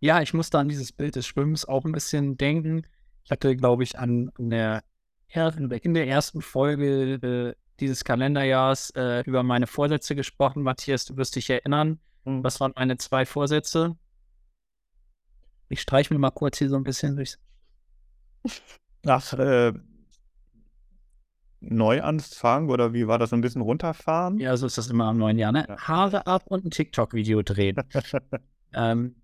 Ja, 0.00 0.20
ich 0.20 0.34
musste 0.34 0.58
an 0.58 0.68
dieses 0.68 0.92
Bild 0.92 1.16
des 1.16 1.26
Schwimmens 1.26 1.64
auch 1.64 1.84
ein 1.84 1.92
bisschen 1.92 2.36
denken. 2.36 2.82
Ich 3.24 3.30
hatte, 3.30 3.54
glaube 3.56 3.82
ich, 3.82 3.98
an, 3.98 4.32
der, 4.38 4.82
in 5.28 5.94
der 5.94 6.08
ersten 6.08 6.40
Folge 6.40 7.14
äh, 7.14 7.54
dieses 7.78 8.04
Kalenderjahrs 8.04 8.90
äh, 8.96 9.22
über 9.26 9.42
meine 9.42 9.66
Vorsätze 9.66 10.16
gesprochen. 10.16 10.62
Matthias, 10.62 11.04
du 11.04 11.16
wirst 11.16 11.36
dich 11.36 11.50
erinnern. 11.50 12.00
Mhm. 12.24 12.42
Was 12.42 12.58
waren 12.58 12.72
meine 12.74 12.96
zwei 12.96 13.26
Vorsätze? 13.26 13.96
Ich 15.68 15.80
streiche 15.80 16.12
mir 16.12 16.18
mal 16.18 16.30
kurz 16.30 16.58
hier 16.58 16.68
so 16.68 16.76
ein 16.76 16.84
bisschen 16.84 17.16
durchs. 17.16 17.38
Ach, 19.06 19.32
äh, 19.34 19.72
neu 21.60 22.02
anfangen 22.02 22.70
oder 22.70 22.92
wie 22.92 23.06
war 23.06 23.18
das? 23.18 23.32
Ein 23.32 23.40
bisschen 23.40 23.62
runterfahren? 23.62 24.38
Ja, 24.38 24.56
so 24.56 24.66
ist 24.66 24.78
das 24.78 24.88
immer 24.88 25.06
am 25.06 25.18
neuen 25.18 25.38
Jahr, 25.38 25.52
ne? 25.52 25.66
Ja. 25.68 25.76
Haare 25.78 26.26
ab 26.26 26.44
und 26.46 26.64
ein 26.64 26.70
TikTok-Video 26.70 27.42
drehen. 27.42 27.76
ähm, 28.74 29.16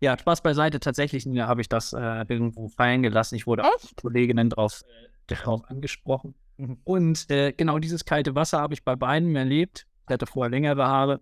ja, 0.00 0.18
Spaß 0.18 0.42
beiseite. 0.42 0.80
Tatsächlich 0.80 1.26
habe 1.26 1.60
ich 1.60 1.68
das 1.68 1.92
äh, 1.92 2.24
irgendwo 2.28 2.68
fallen 2.68 3.02
gelassen. 3.02 3.36
Ich 3.36 3.46
wurde 3.46 3.64
auch 3.64 3.78
Kolleginnen 4.00 4.50
drauf, 4.50 4.82
äh, 5.28 5.34
drauf 5.34 5.62
angesprochen. 5.68 6.34
Mhm. 6.56 6.78
Und 6.84 7.30
äh, 7.30 7.52
genau 7.52 7.78
dieses 7.78 8.04
kalte 8.04 8.34
Wasser 8.34 8.60
habe 8.60 8.74
ich 8.74 8.84
bei 8.84 8.96
beiden 8.96 9.34
erlebt. 9.36 9.86
Ich 10.06 10.12
hatte 10.12 10.26
vorher 10.26 10.50
längere 10.50 10.86
Haare. 10.86 11.20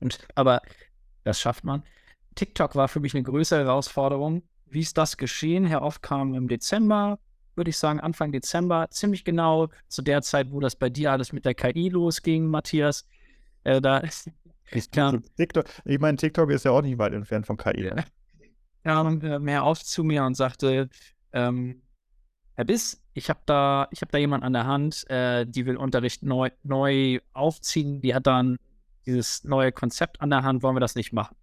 Und, 0.00 0.18
aber 0.34 0.62
das 1.24 1.40
schafft 1.40 1.64
man. 1.64 1.82
TikTok 2.34 2.74
war 2.76 2.88
für 2.88 3.00
mich 3.00 3.14
eine 3.14 3.22
größere 3.22 3.64
Herausforderung. 3.64 4.42
Wie 4.66 4.80
ist 4.80 4.96
das 4.96 5.16
geschehen? 5.16 5.66
Herr 5.66 5.82
Oft 5.82 6.02
kam 6.02 6.34
im 6.34 6.48
Dezember, 6.48 7.18
würde 7.56 7.70
ich 7.70 7.78
sagen, 7.78 8.00
Anfang 8.00 8.32
Dezember, 8.32 8.88
ziemlich 8.90 9.24
genau 9.24 9.68
zu 9.88 10.02
der 10.02 10.22
Zeit, 10.22 10.50
wo 10.52 10.60
das 10.60 10.76
bei 10.76 10.88
dir 10.88 11.12
alles 11.12 11.32
mit 11.32 11.44
der 11.44 11.54
KI 11.54 11.88
losging, 11.88 12.46
Matthias. 12.46 13.04
Äh, 13.64 13.80
da 13.80 13.98
ist 14.70 14.92
klar. 14.92 15.20
TikTok, 15.36 15.66
ich 15.84 15.98
meine, 15.98 16.16
TikTok 16.16 16.50
ist 16.50 16.64
ja 16.64 16.70
auch 16.70 16.82
nicht 16.82 16.98
weit 16.98 17.12
entfernt 17.12 17.46
von 17.46 17.56
KI. 17.56 17.84
Ja, 17.84 18.04
kam 18.84 19.20
äh, 19.22 19.38
mehr 19.38 19.64
auf 19.64 19.82
zu 19.82 20.04
mir 20.04 20.24
und 20.24 20.36
sagte, 20.36 20.88
ähm, 21.32 21.82
Herr 22.54 22.64
Biss, 22.64 23.02
ich 23.14 23.28
habe 23.28 23.40
da, 23.46 23.88
hab 24.00 24.10
da 24.10 24.18
jemanden 24.18 24.46
an 24.46 24.52
der 24.52 24.66
Hand, 24.66 25.08
äh, 25.10 25.46
die 25.46 25.66
will 25.66 25.76
Unterricht 25.76 26.22
neu, 26.22 26.50
neu 26.62 27.20
aufziehen, 27.32 28.00
die 28.00 28.14
hat 28.14 28.26
dann 28.26 28.58
dieses 29.06 29.44
neue 29.44 29.72
Konzept 29.72 30.20
an 30.20 30.30
der 30.30 30.42
Hand, 30.42 30.62
wollen 30.62 30.76
wir 30.76 30.80
das 30.80 30.94
nicht 30.94 31.12
machen? 31.12 31.36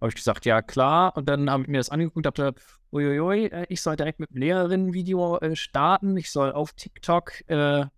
Habe 0.00 0.10
ich 0.10 0.14
gesagt, 0.14 0.46
ja 0.46 0.62
klar. 0.62 1.16
Und 1.16 1.28
dann 1.28 1.50
habe 1.50 1.62
ich 1.62 1.68
mir 1.68 1.78
das 1.78 1.90
angeguckt 1.90 2.16
und 2.16 2.26
dachte, 2.26 2.54
uiuiui, 2.92 3.46
äh, 3.46 3.66
ich 3.68 3.82
soll 3.82 3.96
direkt 3.96 4.20
mit 4.20 4.30
einem 4.30 4.40
Lehrerinnen-Video 4.40 5.38
äh, 5.38 5.56
starten. 5.56 6.16
Ich 6.16 6.30
soll 6.30 6.52
auf 6.52 6.72
TikTok 6.72 7.48
äh, 7.48 7.80
mh, 7.80 7.90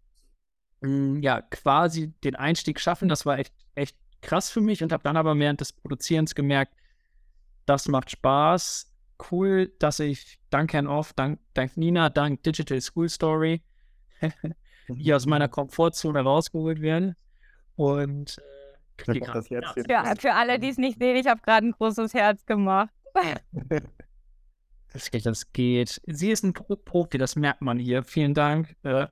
hm, 0.82 1.22
ja 1.22 1.42
quasi 1.42 2.12
den 2.24 2.36
Einstieg 2.36 2.80
schaffen. 2.80 3.08
Das 3.08 3.26
war 3.26 3.38
echt, 3.38 3.54
echt 3.74 3.96
krass 4.22 4.50
für 4.50 4.60
mich 4.60 4.82
und 4.82 4.92
habe 4.92 5.02
dann 5.02 5.16
aber 5.16 5.38
während 5.38 5.60
des 5.60 5.72
Produzierens 5.72 6.34
gemerkt, 6.34 6.74
das 7.66 7.88
macht 7.88 8.10
Spaß. 8.10 8.86
Cool, 9.30 9.70
dass 9.78 10.00
ich 10.00 10.40
dank 10.48 10.72
Herrn 10.72 10.86
Off, 10.86 11.12
dank, 11.12 11.40
dank 11.52 11.76
Nina, 11.76 12.08
dank 12.08 12.42
Digital 12.42 12.80
School 12.80 13.08
Story 13.08 13.62
hier 14.96 15.16
aus 15.16 15.26
meiner 15.26 15.48
Komfortzone 15.48 16.20
rausgeholt 16.20 16.80
werden. 16.80 17.16
Und 17.76 18.40
äh, 19.08 19.20
das 19.20 19.48
jetzt 19.48 19.76
ja, 19.88 20.04
für, 20.04 20.20
für 20.20 20.34
alle, 20.34 20.58
die 20.58 20.68
es 20.68 20.78
nicht 20.78 20.98
sehen, 20.98 21.16
ich 21.16 21.26
habe 21.26 21.40
gerade 21.40 21.66
ein 21.66 21.72
großes 21.72 22.14
Herz 22.14 22.44
gemacht. 22.46 22.90
Das 24.92 25.10
geht, 25.10 25.24
das 25.24 25.52
geht. 25.52 26.00
Sie 26.06 26.32
ist 26.32 26.42
ein 26.42 26.52
Profi, 26.52 27.16
das 27.16 27.36
merkt 27.36 27.60
man 27.62 27.78
hier. 27.78 28.02
Vielen 28.02 28.34
Dank 28.34 28.74
äh, 28.82 29.06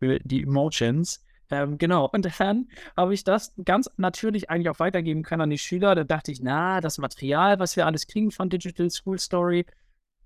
für 0.00 0.18
die 0.18 0.42
Emotions. 0.42 1.24
Ähm, 1.50 1.78
genau, 1.78 2.08
und 2.12 2.26
dann 2.40 2.68
habe 2.96 3.14
ich 3.14 3.22
das 3.22 3.54
ganz 3.64 3.88
natürlich 3.96 4.50
eigentlich 4.50 4.70
auch 4.70 4.80
weitergeben 4.80 5.22
können 5.22 5.42
an 5.42 5.50
die 5.50 5.58
Schüler. 5.58 5.94
Da 5.94 6.04
dachte 6.04 6.32
ich, 6.32 6.40
na, 6.40 6.80
das 6.80 6.98
Material, 6.98 7.58
was 7.60 7.76
wir 7.76 7.86
alles 7.86 8.06
kriegen 8.06 8.30
von 8.30 8.48
Digital 8.48 8.90
School 8.90 9.18
Story, 9.18 9.66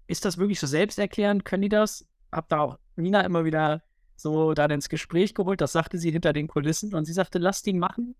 ist 0.06 0.24
das 0.24 0.38
wirklich 0.38 0.58
so 0.58 0.66
selbsterklärend? 0.66 1.44
Können 1.44 1.62
die 1.62 1.68
das? 1.68 2.06
Hab 2.32 2.48
da 2.48 2.60
auch 2.60 2.78
Nina 2.96 3.20
immer 3.22 3.44
wieder 3.44 3.82
so 4.16 4.54
dann 4.54 4.70
ins 4.70 4.88
Gespräch 4.88 5.34
geholt. 5.34 5.60
Das 5.60 5.72
sagte 5.72 5.98
sie 5.98 6.10
hinter 6.10 6.32
den 6.32 6.48
Kulissen 6.48 6.94
und 6.94 7.04
sie 7.04 7.12
sagte, 7.12 7.38
lass 7.38 7.62
die 7.62 7.72
machen. 7.72 8.14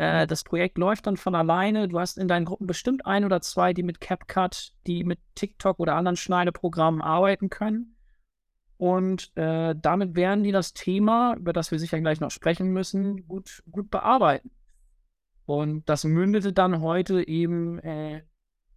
Äh, 0.00 0.26
das 0.26 0.44
Projekt 0.44 0.78
läuft 0.78 1.06
dann 1.06 1.18
von 1.18 1.34
alleine. 1.34 1.86
Du 1.86 2.00
hast 2.00 2.16
in 2.16 2.26
deinen 2.26 2.46
Gruppen 2.46 2.66
bestimmt 2.66 3.04
ein 3.04 3.26
oder 3.26 3.42
zwei, 3.42 3.74
die 3.74 3.82
mit 3.82 4.00
CapCut, 4.00 4.72
die 4.86 5.04
mit 5.04 5.18
TikTok 5.34 5.78
oder 5.78 5.94
anderen 5.94 6.16
Schneideprogrammen 6.16 7.02
arbeiten 7.02 7.50
können. 7.50 7.96
Und 8.78 9.30
äh, 9.36 9.74
damit 9.76 10.16
werden 10.16 10.42
die 10.42 10.52
das 10.52 10.72
Thema, 10.72 11.36
über 11.36 11.52
das 11.52 11.70
wir 11.70 11.78
sicher 11.78 12.00
gleich 12.00 12.18
noch 12.18 12.30
sprechen 12.30 12.72
müssen, 12.72 13.28
gut, 13.28 13.62
gut 13.70 13.90
bearbeiten. 13.90 14.50
Und 15.44 15.86
das 15.86 16.04
mündete 16.04 16.54
dann 16.54 16.80
heute 16.80 17.28
eben 17.28 17.78
äh, 17.80 18.22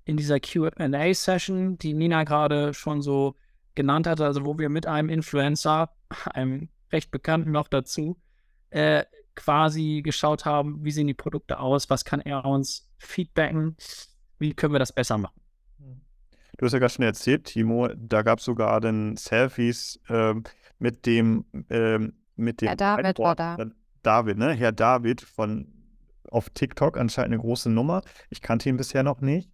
in 0.03 0.17
dieser 0.17 0.41
QA-Session, 0.41 1.77
die 1.77 1.93
Nina 1.93 2.25
gerade 2.25 2.73
schon 2.73 3.01
so 3.01 3.35
genannt 3.75 4.07
hatte, 4.07 4.25
also 4.25 4.45
wo 4.45 4.59
wir 4.59 4.67
mit 4.67 4.87
einem 4.87 5.07
Influencer, 5.07 5.89
einem 6.25 6.67
recht 6.91 7.11
bekannten 7.11 7.51
noch 7.51 7.69
dazu, 7.69 8.19
äh, 8.71 9.05
quasi 9.35 10.01
geschaut 10.03 10.45
haben, 10.45 10.83
wie 10.83 10.91
sehen 10.91 11.07
die 11.07 11.13
Produkte 11.13 11.59
aus, 11.59 11.89
was 11.89 12.05
kann 12.05 12.21
er 12.21 12.45
uns 12.45 12.89
feedbacken, 12.97 13.75
wie 14.39 14.53
können 14.53 14.73
wir 14.73 14.79
das 14.79 14.93
besser 14.93 15.17
machen. 15.17 15.39
Du 16.57 16.65
hast 16.65 16.73
ja 16.73 16.79
gerade 16.79 16.93
schon 16.93 17.05
erzählt, 17.05 17.45
Timo, 17.45 17.89
da 17.95 18.21
gab 18.21 18.39
es 18.39 18.45
sogar 18.45 18.79
dann 18.79 19.17
Selfies 19.17 19.99
äh, 20.07 20.35
mit 20.77 21.05
dem, 21.05 21.45
äh, 21.69 21.99
mit 22.35 22.61
dem 22.61 22.67
Herr 22.67 22.75
David 22.75 23.19
war 23.19 23.35
da. 23.35 23.57
David, 24.03 24.37
ne? 24.37 24.53
Herr 24.53 24.71
David 24.71 25.21
von 25.21 25.67
auf 26.29 26.49
TikTok 26.49 26.97
anscheinend 26.97 27.33
eine 27.33 27.41
große 27.41 27.69
Nummer. 27.69 28.01
Ich 28.29 28.41
kannte 28.41 28.69
ihn 28.69 28.77
bisher 28.77 29.03
noch 29.03 29.21
nicht. 29.21 29.49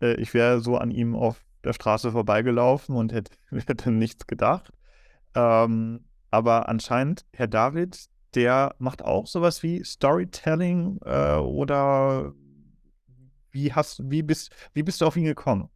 Äh, 0.00 0.14
ich 0.14 0.34
wäre 0.34 0.60
so 0.60 0.76
an 0.76 0.90
ihm 0.90 1.14
auf 1.14 1.44
der 1.64 1.72
Straße 1.72 2.12
vorbeigelaufen 2.12 2.96
und 2.96 3.12
hätte, 3.12 3.32
hätte 3.50 3.90
nichts 3.90 4.26
gedacht. 4.26 4.72
Ähm, 5.34 6.04
aber 6.30 6.68
anscheinend, 6.68 7.26
Herr 7.32 7.48
David, 7.48 8.08
der 8.34 8.74
macht 8.78 9.02
auch 9.02 9.26
sowas 9.26 9.62
wie 9.62 9.84
Storytelling 9.84 10.98
äh, 11.04 11.36
oder 11.36 12.32
wie 13.50 13.72
hast 13.72 14.10
wie 14.10 14.22
bist 14.22 14.52
wie 14.74 14.82
bist 14.82 15.00
du 15.00 15.06
auf 15.06 15.16
ihn 15.16 15.24
gekommen? 15.24 15.68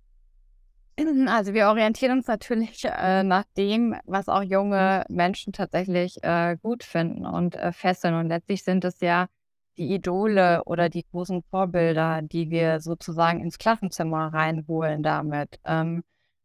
Also 1.26 1.54
wir 1.54 1.66
orientieren 1.66 2.18
uns 2.18 2.28
natürlich 2.28 2.84
äh, 2.84 3.24
nach 3.24 3.44
dem, 3.56 3.96
was 4.04 4.28
auch 4.28 4.42
junge 4.42 5.04
Menschen 5.08 5.52
tatsächlich 5.52 6.22
äh, 6.22 6.56
gut 6.62 6.84
finden 6.84 7.26
und 7.26 7.56
äh, 7.56 7.72
fesseln. 7.72 8.14
Und 8.14 8.28
letztlich 8.28 8.62
sind 8.62 8.84
es 8.84 9.00
ja 9.00 9.26
die 9.76 9.92
Idole 9.92 10.62
oder 10.66 10.88
die 10.88 11.04
großen 11.04 11.42
Vorbilder, 11.50 12.22
die 12.22 12.50
wir 12.50 12.78
sozusagen 12.78 13.40
ins 13.40 13.58
Klassenzimmer 13.58 14.32
reinholen 14.32 15.02
damit. 15.02 15.58
Ähm, 15.64 16.04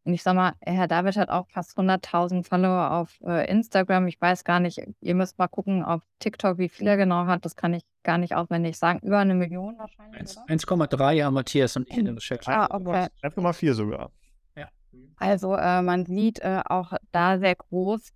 und 0.09 0.15
ich 0.15 0.23
sag 0.23 0.33
mal, 0.33 0.53
Herr 0.61 0.87
David 0.87 1.17
hat 1.17 1.29
auch 1.29 1.47
fast 1.49 1.77
100.000 1.77 2.43
Follower 2.43 2.89
auf 2.93 3.21
äh, 3.21 3.47
Instagram. 3.47 4.07
Ich 4.07 4.19
weiß 4.19 4.43
gar 4.43 4.59
nicht, 4.59 4.81
ihr 5.01 5.13
müsst 5.13 5.37
mal 5.37 5.47
gucken 5.47 5.83
auf 5.85 6.01
TikTok, 6.17 6.57
wie 6.57 6.67
viel 6.67 6.87
er 6.87 6.97
genau 6.97 7.27
hat. 7.27 7.45
Das 7.45 7.55
kann 7.55 7.75
ich 7.75 7.83
gar 8.01 8.17
nicht 8.17 8.35
auswendig 8.35 8.79
sagen. 8.79 9.01
Über 9.03 9.19
eine 9.19 9.35
Million 9.35 9.77
wahrscheinlich. 9.77 10.35
1,3 10.35 11.23
haben 11.23 11.35
Matthias 11.35 11.75
und 11.75 11.87
ich 11.87 11.95
in 11.95 12.05
der 12.05 12.15
Recherche. 12.15 12.49
Ah, 12.49 12.67
okay. 12.71 13.09
1,4 13.21 13.73
sogar. 13.73 14.09
Ja. 14.57 14.69
Also 15.17 15.53
äh, 15.53 15.83
man 15.83 16.07
sieht 16.07 16.39
äh, 16.39 16.63
auch 16.65 16.93
da 17.11 17.37
sehr 17.37 17.53
groß. 17.53 18.11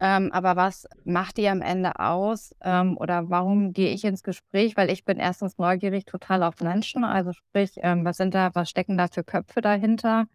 Ähm, 0.00 0.32
aber 0.32 0.56
was 0.56 0.88
macht 1.04 1.36
die 1.36 1.48
am 1.48 1.62
Ende 1.62 2.00
aus? 2.00 2.52
Ähm, 2.62 2.96
oder 2.98 3.30
warum 3.30 3.72
gehe 3.72 3.92
ich 3.92 4.04
ins 4.04 4.24
Gespräch? 4.24 4.76
Weil 4.76 4.90
ich 4.90 5.04
bin 5.04 5.18
erstens 5.20 5.56
neugierig 5.56 6.04
total 6.04 6.42
auf 6.42 6.60
Menschen. 6.60 7.04
Also 7.04 7.32
sprich, 7.32 7.74
ähm, 7.76 8.04
was 8.04 8.16
sind 8.16 8.34
da, 8.34 8.52
was 8.56 8.68
stecken 8.70 8.98
da 8.98 9.06
für 9.06 9.22
Köpfe 9.22 9.60
dahinter? 9.60 10.26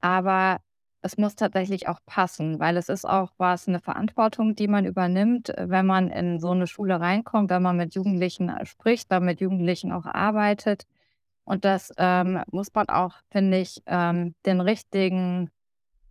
Aber 0.00 0.58
es 1.02 1.16
muss 1.16 1.34
tatsächlich 1.34 1.88
auch 1.88 2.00
passen, 2.06 2.60
weil 2.60 2.76
es 2.76 2.88
ist 2.88 3.06
auch 3.06 3.32
was, 3.38 3.68
eine 3.68 3.80
Verantwortung, 3.80 4.54
die 4.54 4.68
man 4.68 4.84
übernimmt, 4.84 5.52
wenn 5.56 5.86
man 5.86 6.10
in 6.10 6.40
so 6.40 6.50
eine 6.50 6.66
Schule 6.66 7.00
reinkommt, 7.00 7.50
wenn 7.50 7.62
man 7.62 7.76
mit 7.76 7.94
Jugendlichen 7.94 8.48
äh, 8.50 8.66
spricht, 8.66 9.10
wenn 9.10 9.20
man 9.20 9.26
mit 9.32 9.40
Jugendlichen 9.40 9.92
auch 9.92 10.06
arbeitet. 10.06 10.86
Und 11.44 11.64
das 11.64 11.92
ähm, 11.96 12.42
muss 12.50 12.72
man 12.74 12.88
auch, 12.88 13.14
finde 13.30 13.58
ich, 13.58 13.82
ähm, 13.86 14.34
den 14.44 14.60
richtigen 14.60 15.50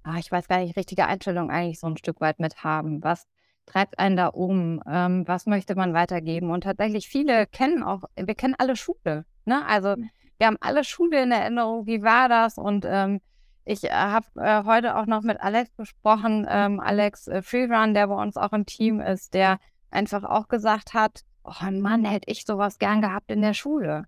ah, 0.03 0.17
ich 0.17 0.31
weiß 0.31 0.48
gar 0.48 0.60
nicht, 0.60 0.77
richtige 0.77 1.05
Einstellung 1.05 1.50
eigentlich 1.51 1.79
so 1.79 1.88
ein 1.88 1.98
Stück 1.98 2.22
weit 2.22 2.39
mit 2.39 2.63
haben. 2.63 3.03
Was 3.03 3.27
treibt 3.65 4.00
einen 4.00 4.17
da 4.17 4.27
um? 4.27 4.81
Ähm, 4.88 5.27
was 5.27 5.46
möchte 5.46 5.75
man 5.75 5.93
weitergeben? 5.93 6.51
Und 6.51 6.63
tatsächlich 6.63 7.08
viele 7.08 7.46
kennen 7.48 7.84
auch, 7.84 8.03
wir 8.15 8.36
kennen 8.36 8.55
alle 8.58 8.75
Schule. 8.75 9.25
Ne? 9.46 9.65
Also 9.65 9.96
mhm. 9.96 10.10
wir 10.38 10.48
haben 10.48 10.58
alle 10.62 10.84
Schule 10.84 11.24
in 11.24 11.31
Erinnerung. 11.31 11.86
Wie 11.86 12.01
war 12.01 12.29
das? 12.29 12.58
Und 12.58 12.86
ähm, 12.88 13.22
ich 13.69 13.83
äh, 13.83 13.89
habe 13.91 14.25
äh, 14.35 14.63
heute 14.65 14.97
auch 14.97 15.05
noch 15.05 15.21
mit 15.21 15.39
Alex 15.39 15.75
gesprochen, 15.75 16.47
ähm, 16.49 16.79
Alex 16.79 17.27
äh, 17.27 17.41
Freerun, 17.43 17.93
der 17.93 18.07
bei 18.07 18.15
uns 18.15 18.35
auch 18.35 18.51
im 18.51 18.65
Team 18.65 18.99
ist, 18.99 19.35
der 19.35 19.59
einfach 19.91 20.23
auch 20.23 20.47
gesagt 20.47 20.95
hat, 20.95 21.21
oh 21.43 21.71
Mann, 21.71 22.03
hätte 22.03 22.31
ich 22.31 22.45
sowas 22.45 22.79
gern 22.79 23.01
gehabt 23.01 23.29
in 23.29 23.41
der 23.41 23.53
Schule. 23.53 24.05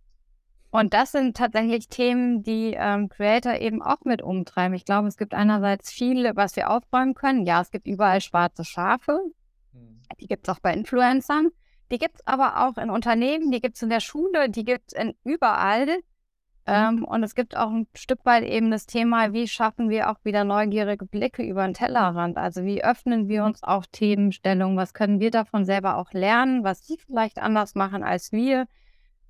Und 0.72 0.94
das 0.94 1.12
sind 1.12 1.38
tatsächlich 1.38 1.89
Themen, 1.89 2.44
die 2.44 2.75
ähm, 2.77 3.10
Creator 3.10 3.56
eben 3.56 3.82
auch 3.82 4.01
mit 4.03 4.22
umtreiben. 4.22 4.74
Ich 4.74 4.86
glaube, 4.86 5.08
es 5.10 5.18
gibt 5.18 5.34
einerseits 5.34 5.91
viel, 5.91 6.32
was 6.36 6.56
wir 6.56 6.70
aufräumen 6.70 7.13
können. 7.13 7.46
Ja, 7.46 7.62
es 7.62 7.72
gibt 7.72 7.88
überall 7.88 8.22
schwarze 8.22 8.63
Schafe. 8.63 9.20
Mhm. 9.74 10.01
Die 10.20 10.27
gibt 10.27 10.48
es 10.48 10.56
auch 10.56 10.60
bei 10.60 10.74
Influencern. 10.74 11.50
Die 11.91 12.00
gibt 12.00 12.15
es 12.15 12.27
aber 12.27 12.65
auch 12.65 12.77
in 12.77 12.89
Unternehmen, 12.89 13.51
die 13.51 13.60
gibt 13.60 13.75
es 13.75 13.84
in 13.84 13.89
der 13.89 14.00
Schule, 14.00 14.50
die 14.50 14.63
gibt 14.63 14.94
es 14.94 15.13
überall. 15.25 15.88
Mhm. 16.72 16.78
Ähm, 16.78 17.04
und 17.04 17.24
es 17.24 17.36
gibt 17.36 17.56
auch 17.58 17.70
ein 17.70 17.88
Stück 17.94 18.25
weit 18.25 18.44
eben 18.44 18.72
das 18.72 18.86
Thema, 18.86 19.34
wie 19.34 19.48
schaffen 19.48 19.90
wir 19.90 20.10
auch 20.10 20.18
wieder 20.24 20.44
neugierige 20.44 21.06
Blicke 21.06 21.44
über 21.44 21.66
den 21.66 21.74
Tellerrand? 21.74 22.38
Also 22.38 22.63
wie 22.63 22.84
öffnen 22.84 23.28
wir 23.28 23.44
uns 23.44 23.62
auch 23.63 23.86
Themenstellungen? 23.92 24.78
Was 24.78 24.94
können 24.94 25.20
wir 25.20 25.32
davon 25.32 25.66
selber 25.66 25.98
auch 25.98 26.13
lernen, 26.13 26.63
was 26.63 26.88
sie 26.88 26.98
vielleicht 26.98 27.40
anders 27.40 27.75
machen 27.75 28.04
als 28.04 28.32
wir? 28.32 28.68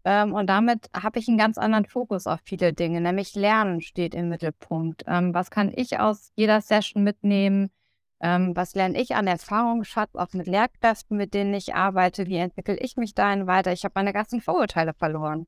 Ähm, 0.05 0.33
und 0.33 0.47
damit 0.47 0.89
habe 0.95 1.19
ich 1.19 1.27
einen 1.27 1.37
ganz 1.37 1.57
anderen 1.57 1.85
Fokus 1.85 2.27
auf 2.27 2.39
viele 2.43 2.73
Dinge, 2.73 3.01
nämlich 3.01 3.35
Lernen 3.35 3.81
steht 3.81 4.15
im 4.15 4.29
Mittelpunkt. 4.29 5.03
Ähm, 5.07 5.33
was 5.33 5.51
kann 5.51 5.71
ich 5.75 5.99
aus 5.99 6.31
jeder 6.35 6.61
Session 6.61 7.03
mitnehmen? 7.03 7.71
Ähm, 8.19 8.55
was 8.55 8.75
lerne 8.75 8.99
ich 9.01 9.15
an 9.15 9.27
Erfahrungsschatz, 9.27 10.15
auch 10.15 10.33
mit 10.33 10.47
Lehrkräften, 10.47 11.17
mit 11.17 11.33
denen 11.33 11.53
ich 11.55 11.73
arbeite? 11.75 12.27
Wie 12.27 12.37
entwickle 12.37 12.77
ich 12.77 12.97
mich 12.97 13.15
dahin 13.15 13.47
weiter? 13.47 13.73
Ich 13.73 13.83
habe 13.83 13.93
meine 13.95 14.13
ganzen 14.13 14.41
Vorurteile 14.41 14.93
verloren. 14.93 15.47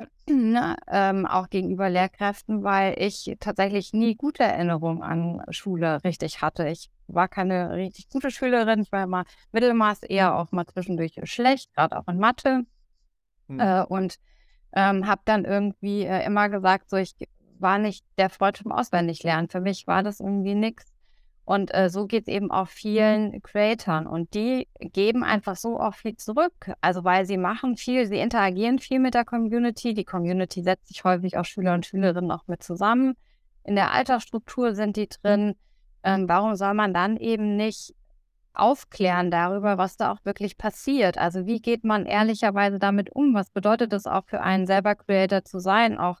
Äh, 0.00 0.06
ne? 0.32 0.76
ähm, 0.88 1.26
auch 1.26 1.50
gegenüber 1.50 1.90
Lehrkräften, 1.90 2.62
weil 2.62 2.94
ich 2.98 3.36
tatsächlich 3.40 3.92
nie 3.92 4.14
gute 4.14 4.42
Erinnerungen 4.42 5.02
an 5.02 5.42
Schule 5.50 6.02
richtig 6.04 6.40
hatte. 6.40 6.68
Ich 6.68 6.90
war 7.06 7.28
keine 7.28 7.72
richtig 7.72 8.08
gute 8.08 8.30
Schülerin, 8.30 8.80
ich 8.80 8.92
war 8.92 9.04
immer 9.04 9.24
Mittelmaß, 9.52 10.02
eher 10.04 10.36
auch 10.36 10.52
mal 10.52 10.66
zwischendurch 10.66 11.14
schlecht, 11.24 11.74
gerade 11.74 11.98
auch 11.98 12.08
in 12.08 12.18
Mathe. 12.18 12.64
Mhm. 13.48 13.60
Äh, 13.60 13.84
und 13.84 14.16
ähm, 14.72 15.06
habe 15.06 15.22
dann 15.24 15.44
irgendwie 15.44 16.04
äh, 16.04 16.24
immer 16.24 16.48
gesagt, 16.48 16.90
so 16.90 16.96
ich 16.96 17.14
war 17.58 17.78
nicht 17.78 18.04
der 18.18 18.30
Freund 18.30 18.58
vom 18.58 18.72
Auswendiglernen. 18.72 19.48
Für 19.48 19.60
mich 19.60 19.86
war 19.86 20.02
das 20.02 20.20
irgendwie 20.20 20.54
nichts. 20.54 20.93
Und 21.44 21.74
äh, 21.74 21.90
so 21.90 22.06
geht 22.06 22.26
es 22.26 22.34
eben 22.34 22.50
auch 22.50 22.68
vielen 22.68 23.42
Creatoren. 23.42 24.06
Und 24.06 24.32
die 24.34 24.66
geben 24.80 25.22
einfach 25.22 25.56
so 25.56 25.78
auch 25.78 25.94
viel 25.94 26.16
zurück. 26.16 26.72
Also 26.80 27.04
weil 27.04 27.26
sie 27.26 27.36
machen 27.36 27.76
viel, 27.76 28.06
sie 28.06 28.18
interagieren 28.18 28.78
viel 28.78 28.98
mit 28.98 29.14
der 29.14 29.24
Community. 29.24 29.92
Die 29.92 30.04
Community 30.04 30.62
setzt 30.62 30.88
sich 30.88 31.04
häufig 31.04 31.36
auch 31.36 31.44
Schüler 31.44 31.74
und 31.74 31.84
Schülerinnen 31.84 32.30
auch 32.30 32.46
mit 32.46 32.62
zusammen. 32.62 33.14
In 33.62 33.74
der 33.74 33.92
Altersstruktur 33.92 34.74
sind 34.74 34.96
die 34.96 35.08
drin. 35.08 35.54
Ähm, 36.02 36.28
warum 36.28 36.54
soll 36.54 36.74
man 36.74 36.94
dann 36.94 37.16
eben 37.16 37.56
nicht 37.56 37.94
aufklären 38.54 39.30
darüber, 39.30 39.78
was 39.78 39.96
da 39.96 40.12
auch 40.12 40.24
wirklich 40.24 40.56
passiert. 40.56 41.18
Also 41.18 41.46
wie 41.46 41.60
geht 41.60 41.84
man 41.84 42.06
ehrlicherweise 42.06 42.78
damit 42.78 43.10
um? 43.14 43.34
Was 43.34 43.50
bedeutet 43.50 43.92
es 43.92 44.06
auch 44.06 44.24
für 44.26 44.40
einen 44.40 44.66
selber 44.66 44.94
Creator 44.94 45.44
zu 45.44 45.58
sein? 45.58 45.98
Auch 45.98 46.20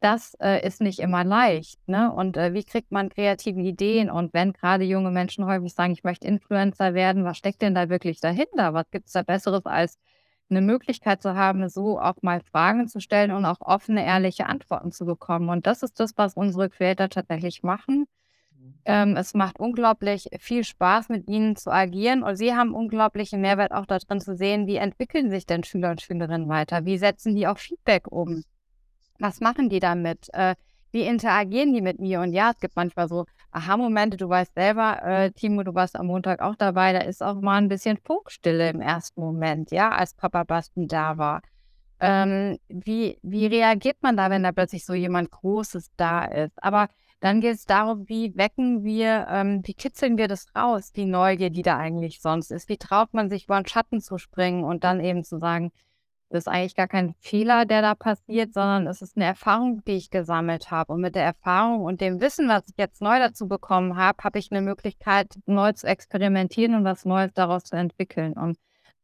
das 0.00 0.34
äh, 0.40 0.66
ist 0.66 0.80
nicht 0.80 0.98
immer 0.98 1.24
leicht. 1.24 1.78
Ne? 1.88 2.12
Und 2.12 2.36
äh, 2.36 2.52
wie 2.54 2.64
kriegt 2.64 2.92
man 2.92 3.08
kreative 3.08 3.60
Ideen? 3.60 4.10
Und 4.10 4.34
wenn 4.34 4.52
gerade 4.52 4.84
junge 4.84 5.10
Menschen 5.10 5.46
häufig 5.46 5.72
sagen, 5.72 5.92
ich 5.92 6.04
möchte 6.04 6.26
Influencer 6.26 6.94
werden, 6.94 7.24
was 7.24 7.38
steckt 7.38 7.62
denn 7.62 7.74
da 7.74 7.88
wirklich 7.88 8.20
dahinter? 8.20 8.74
Was 8.74 8.90
gibt 8.90 9.06
es 9.06 9.12
da 9.12 9.22
Besseres 9.22 9.64
als 9.66 9.98
eine 10.50 10.60
Möglichkeit 10.60 11.22
zu 11.22 11.34
haben, 11.34 11.68
so 11.68 11.98
auch 12.00 12.22
mal 12.22 12.40
Fragen 12.40 12.88
zu 12.88 13.00
stellen 13.00 13.32
und 13.32 13.44
auch 13.44 13.60
offene, 13.60 14.04
ehrliche 14.04 14.46
Antworten 14.46 14.92
zu 14.92 15.04
bekommen. 15.04 15.48
Und 15.48 15.66
das 15.66 15.82
ist 15.82 15.98
das, 15.98 16.16
was 16.16 16.34
unsere 16.34 16.70
Creator 16.70 17.08
tatsächlich 17.08 17.62
machen. 17.62 18.06
Ähm, 18.84 19.16
es 19.16 19.34
macht 19.34 19.58
unglaublich 19.58 20.28
viel 20.38 20.62
Spaß, 20.62 21.08
mit 21.08 21.28
ihnen 21.28 21.56
zu 21.56 21.72
agieren 21.72 22.22
und 22.22 22.36
sie 22.36 22.54
haben 22.54 22.74
unglaublichen 22.74 23.40
Mehrwert 23.40 23.72
auch 23.72 23.86
darin 23.86 24.20
zu 24.20 24.36
sehen, 24.36 24.66
wie 24.66 24.76
entwickeln 24.76 25.30
sich 25.30 25.46
denn 25.46 25.64
Schüler 25.64 25.90
und 25.90 26.00
Schülerinnen 26.00 26.48
weiter? 26.48 26.84
Wie 26.84 26.98
setzen 26.98 27.34
die 27.34 27.48
auch 27.48 27.58
Feedback 27.58 28.06
um? 28.10 28.44
Was 29.18 29.40
machen 29.40 29.68
die 29.68 29.80
damit? 29.80 30.28
Äh, 30.32 30.54
wie 30.92 31.02
interagieren 31.02 31.74
die 31.74 31.82
mit 31.82 31.98
mir? 31.98 32.20
Und 32.20 32.32
ja, 32.32 32.50
es 32.50 32.60
gibt 32.60 32.76
manchmal 32.76 33.08
so 33.08 33.26
Aha-Momente. 33.50 34.16
Du 34.16 34.28
weißt 34.28 34.54
selber, 34.54 35.02
äh, 35.02 35.30
Timo, 35.30 35.62
du 35.62 35.74
warst 35.74 35.96
am 35.96 36.06
Montag 36.06 36.40
auch 36.40 36.56
dabei. 36.56 36.92
Da 36.92 37.00
ist 37.00 37.22
auch 37.22 37.40
mal 37.40 37.56
ein 37.56 37.68
bisschen 37.68 37.98
Funkstille 37.98 38.70
im 38.70 38.80
ersten 38.80 39.20
Moment, 39.20 39.70
ja, 39.70 39.90
als 39.90 40.14
Papa 40.14 40.44
Basti 40.44 40.86
da 40.86 41.18
war. 41.18 41.42
Ähm, 41.98 42.58
wie, 42.68 43.18
wie 43.22 43.46
reagiert 43.46 43.96
man 44.02 44.16
da, 44.16 44.30
wenn 44.30 44.42
da 44.42 44.52
plötzlich 44.52 44.84
so 44.84 44.94
jemand 44.94 45.30
Großes 45.30 45.90
da 45.96 46.24
ist? 46.24 46.62
Aber 46.62 46.88
dann 47.20 47.40
geht 47.40 47.54
es 47.54 47.64
darum, 47.64 48.08
wie 48.08 48.36
wecken 48.36 48.84
wir, 48.84 49.26
ähm, 49.30 49.62
wie 49.64 49.74
kitzeln 49.74 50.18
wir 50.18 50.28
das 50.28 50.46
raus, 50.54 50.92
die 50.92 51.06
Neugier, 51.06 51.50
die 51.50 51.62
da 51.62 51.78
eigentlich 51.78 52.20
sonst 52.20 52.50
ist. 52.50 52.68
Wie 52.68 52.76
traut 52.76 53.14
man 53.14 53.30
sich, 53.30 53.44
über 53.44 53.60
den 53.60 53.66
Schatten 53.66 54.00
zu 54.00 54.18
springen 54.18 54.64
und 54.64 54.84
dann 54.84 55.00
eben 55.00 55.24
zu 55.24 55.38
sagen, 55.38 55.72
das 56.28 56.40
ist 56.40 56.48
eigentlich 56.48 56.74
gar 56.74 56.88
kein 56.88 57.14
Fehler, 57.20 57.66
der 57.66 57.82
da 57.82 57.94
passiert, 57.94 58.52
sondern 58.52 58.86
es 58.86 59.00
ist 59.00 59.16
eine 59.16 59.26
Erfahrung, 59.26 59.84
die 59.84 59.92
ich 59.92 60.10
gesammelt 60.10 60.70
habe. 60.70 60.92
Und 60.92 61.00
mit 61.00 61.14
der 61.14 61.24
Erfahrung 61.24 61.82
und 61.82 62.00
dem 62.00 62.20
Wissen, 62.20 62.48
was 62.48 62.68
ich 62.68 62.74
jetzt 62.76 63.00
neu 63.00 63.18
dazu 63.18 63.46
bekommen 63.46 63.96
habe, 63.96 64.22
habe 64.24 64.38
ich 64.38 64.50
eine 64.50 64.60
Möglichkeit, 64.60 65.38
neu 65.46 65.72
zu 65.72 65.86
experimentieren 65.86 66.74
und 66.74 66.84
was 66.84 67.04
Neues 67.04 67.32
daraus 67.34 67.64
zu 67.64 67.76
entwickeln. 67.76 68.32
Und 68.32 68.58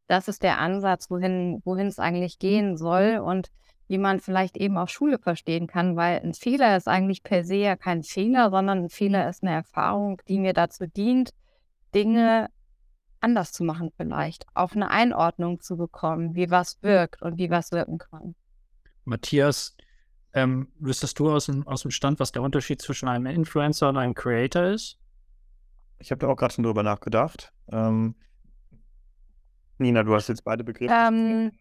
das 0.09 0.27
ist 0.27 0.43
der 0.43 0.59
Ansatz, 0.59 1.11
wohin, 1.11 1.63
wohin 1.65 1.87
es 1.87 2.01
eigentlich 2.01 2.39
gehen 2.41 2.77
soll. 2.77 3.19
Und 3.25 3.51
wie 3.93 3.99
man 3.99 4.21
vielleicht 4.21 4.57
eben 4.57 4.79
auch 4.79 4.89
Schule 4.89 5.19
verstehen 5.19 5.67
kann, 5.67 5.97
weil 5.97 6.21
ein 6.21 6.33
Fehler 6.33 6.79
ist 6.79 6.89
eigentlich 6.89 7.23
per 7.23 7.45
se 7.45 7.57
ja 7.57 7.77
kein 7.77 8.03
Fehler, 8.03 8.51
sondern 8.51 8.85
ein 8.85 8.89
Fehler 8.89 9.29
ist 9.29 9.43
eine 9.43 9.53
Erfahrung, 9.53 10.21
die 10.29 10.39
mir 10.39 10.55
dazu 10.55 10.87
dient, 10.87 11.31
Dinge 11.95 12.49
anders 13.23 13.53
zu 13.53 13.65
machen 13.65 13.91
vielleicht, 13.97 14.47
auf 14.55 14.75
eine 14.75 14.91
Einordnung 14.91 15.61
zu 15.61 15.77
bekommen, 15.77 16.35
wie 16.35 16.51
was 16.51 16.83
wirkt 16.83 17.23
und 17.23 17.39
wie 17.39 17.51
was 17.51 17.73
wirken 17.73 17.99
kann. 17.99 18.35
Matthias, 19.05 19.77
ähm, 20.35 20.69
wüsstest 20.79 21.19
du 21.19 21.31
aus 21.31 21.47
dem, 21.47 21.67
aus 21.67 21.83
dem 21.83 21.91
Stand, 21.91 22.21
was 22.21 22.33
der 22.33 22.43
Unterschied 22.43 22.81
zwischen 22.81 23.09
einem 23.09 23.27
Influencer 23.27 23.89
und 23.89 23.97
einem 23.97 24.15
Creator 24.15 24.65
ist? 24.65 24.99
Ich 25.99 26.11
habe 26.11 26.19
da 26.21 26.29
auch 26.29 26.37
gerade 26.37 26.55
schon 26.55 26.65
drüber 26.65 26.83
nachgedacht. 26.83 27.53
Ähm, 27.71 28.15
Nina, 29.79 30.03
du 30.03 30.15
hast 30.15 30.29
jetzt 30.29 30.45
beide 30.45 30.65
Begriffe. 30.65 30.95
Ähm, 30.95 31.53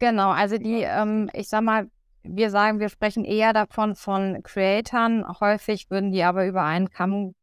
Genau, 0.00 0.30
also 0.30 0.56
die, 0.56 0.80
ähm, 0.80 1.30
ich 1.34 1.48
sag 1.50 1.62
mal, 1.62 1.90
wir 2.22 2.50
sagen, 2.50 2.80
wir 2.80 2.88
sprechen 2.88 3.24
eher 3.24 3.52
davon 3.52 3.94
von 3.94 4.42
Creatoren. 4.42 5.26
Häufig 5.40 5.90
würden 5.90 6.10
die 6.10 6.22
aber 6.22 6.46
über 6.46 6.64
einen 6.64 6.88
Kamm, 6.88 7.34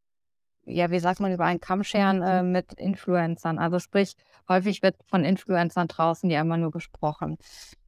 ja, 0.67 0.91
wie 0.91 0.99
sagt 0.99 1.19
man, 1.19 1.34
über 1.34 1.45
einen 1.45 1.62
Kamm 1.62 1.84
scheren 1.84 2.21
äh, 2.21 2.43
mhm. 2.43 2.51
mit 2.51 2.73
Influencern. 2.73 3.58
Also 3.60 3.80
sprich, 3.80 4.15
häufig 4.47 4.82
wird 4.82 4.95
von 5.10 5.23
Influencern 5.23 5.88
draußen 5.88 6.30
ja 6.30 6.41
immer 6.41 6.58
nur 6.58 6.71
gesprochen. 6.71 7.38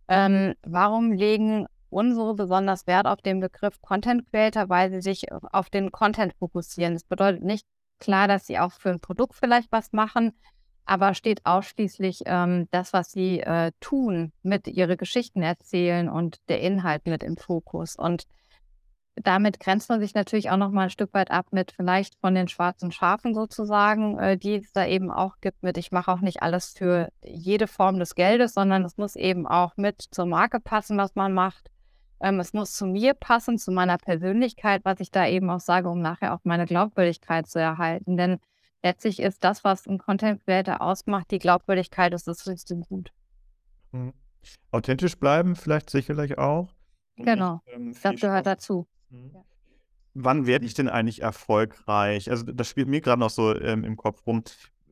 Ähm, 0.08 0.56
warum 0.64 1.12
legen 1.12 1.68
unsere 1.90 2.36
besonders 2.36 2.88
Wert 2.88 3.08
auf 3.08 3.22
den 3.22 3.40
Begriff 3.40 3.82
Content 3.82 4.30
Creator, 4.32 4.70
weil 4.70 4.92
sie 4.92 5.02
sich 5.02 5.32
auf 5.32 5.70
den 5.70 5.92
Content 5.92 6.34
fokussieren. 6.38 6.94
Das 6.94 7.04
bedeutet 7.04 7.44
nicht 7.44 7.66
klar, 8.00 8.28
dass 8.28 8.48
sie 8.48 8.60
auch 8.60 8.72
für 8.72 8.90
ein 8.90 9.00
Produkt 9.00 9.36
vielleicht 9.36 9.72
was 9.72 9.92
machen, 9.92 10.34
aber 10.86 11.14
steht 11.14 11.46
ausschließlich 11.46 12.24
ähm, 12.26 12.68
das, 12.72 12.94
was 12.94 13.12
sie 13.12 13.42
äh, 13.42 13.72
tun, 13.80 14.32
mit 14.42 14.68
ihre 14.68 14.98
Geschichten 14.98 15.42
erzählen 15.42 16.10
und 16.10 16.38
der 16.48 16.62
Inhalt 16.62 17.06
mit 17.06 17.24
im 17.24 17.38
Fokus. 17.38 17.96
Und 17.96 18.26
damit 19.24 19.60
grenzt 19.60 19.90
man 19.90 20.00
sich 20.00 20.14
natürlich 20.14 20.50
auch 20.50 20.58
noch 20.58 20.72
mal 20.72 20.84
ein 20.84 20.90
Stück 20.90 21.14
weit 21.14 21.32
ab 21.32 21.48
mit 21.52 21.72
vielleicht 21.72 22.16
von 22.20 22.36
den 22.36 22.48
schwarzen 22.48 22.92
Schafen 22.92 23.34
sozusagen, 23.34 24.18
äh, 24.18 24.38
die 24.38 24.56
es 24.56 24.72
da 24.72 24.86
eben 24.86 25.12
auch 25.12 25.38
gibt 25.42 25.62
mit, 25.64 25.78
ich 25.78 25.92
mache 25.92 26.12
auch 26.12 26.22
nicht 26.22 26.42
alles 26.42 26.74
für 26.78 27.10
jede 27.24 27.68
Form 27.68 28.00
des 28.00 28.16
Geldes, 28.16 28.54
sondern 28.54 28.84
es 28.86 28.98
muss 28.98 29.16
eben 29.16 29.46
auch 29.46 29.76
mit 29.78 30.02
zur 30.12 30.26
Marke 30.26 30.60
passen, 30.60 30.98
was 30.98 31.16
man 31.16 31.34
macht. 31.34 31.70
Ähm, 32.22 32.40
es 32.40 32.54
muss 32.54 32.74
zu 32.74 32.86
mir 32.86 33.14
passen, 33.14 33.58
zu 33.58 33.72
meiner 33.72 33.98
Persönlichkeit, 33.98 34.82
was 34.86 35.00
ich 35.00 35.12
da 35.12 35.28
eben 35.28 35.50
auch 35.50 35.62
sage, 35.62 35.90
um 35.90 36.02
nachher 36.02 36.34
auch 36.34 36.42
meine 36.44 36.66
Glaubwürdigkeit 36.66 37.48
zu 37.48 37.60
erhalten. 37.60 38.18
Denn 38.18 38.40
letztlich 38.84 39.20
ist 39.20 39.44
das, 39.44 39.64
was 39.64 39.88
ein 39.88 39.98
Content 39.98 40.44
Creator 40.46 40.82
ausmacht, 40.82 41.32
die 41.32 41.40
Glaubwürdigkeit 41.40 42.14
ist 42.14 42.28
das 42.28 42.46
höchste 42.46 42.78
Gut. 42.78 43.12
Mhm. 43.92 44.14
Authentisch 44.72 45.18
bleiben, 45.18 45.56
vielleicht 45.56 45.90
sicherlich 45.90 46.38
auch. 46.38 46.70
Genau, 47.18 47.62
ähm, 47.68 47.94
das 48.02 48.20
gehört 48.20 48.46
dazu. 48.46 48.88
Mhm. 49.10 49.32
Ja. 49.34 49.44
Wann 50.16 50.48
werde 50.48 50.66
ich 50.66 50.74
denn 50.74 50.90
eigentlich 50.90 51.22
erfolgreich? 51.22 52.30
Also 52.30 52.46
das 52.46 52.68
spielt 52.68 52.88
mir 52.88 53.02
gerade 53.02 53.20
noch 53.20 53.30
so 53.30 53.56
ähm, 53.56 53.84
im 53.84 53.96
Kopf 53.96 54.26
rum. 54.26 54.44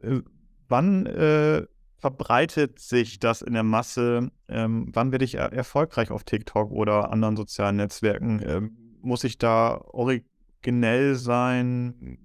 Äh, 0.02 0.22
wann 0.68 1.06
äh, 1.06 1.66
verbreitet 1.98 2.80
sich 2.80 3.20
das 3.20 3.42
in 3.42 3.54
der 3.54 3.64
Masse? 3.64 4.32
Ähm, 4.48 4.90
wann 4.94 5.12
werde 5.12 5.26
ich 5.26 5.36
er 5.36 5.52
erfolgreich 5.52 6.12
auf 6.12 6.24
TikTok 6.24 6.72
oder 6.72 7.12
anderen 7.12 7.36
sozialen 7.36 7.78
Netzwerken? 7.78 8.42
Ähm, 8.46 8.78
muss 9.02 9.24
ich 9.24 9.38
da 9.38 9.82
originell 9.88 11.16
sein? 11.16 12.20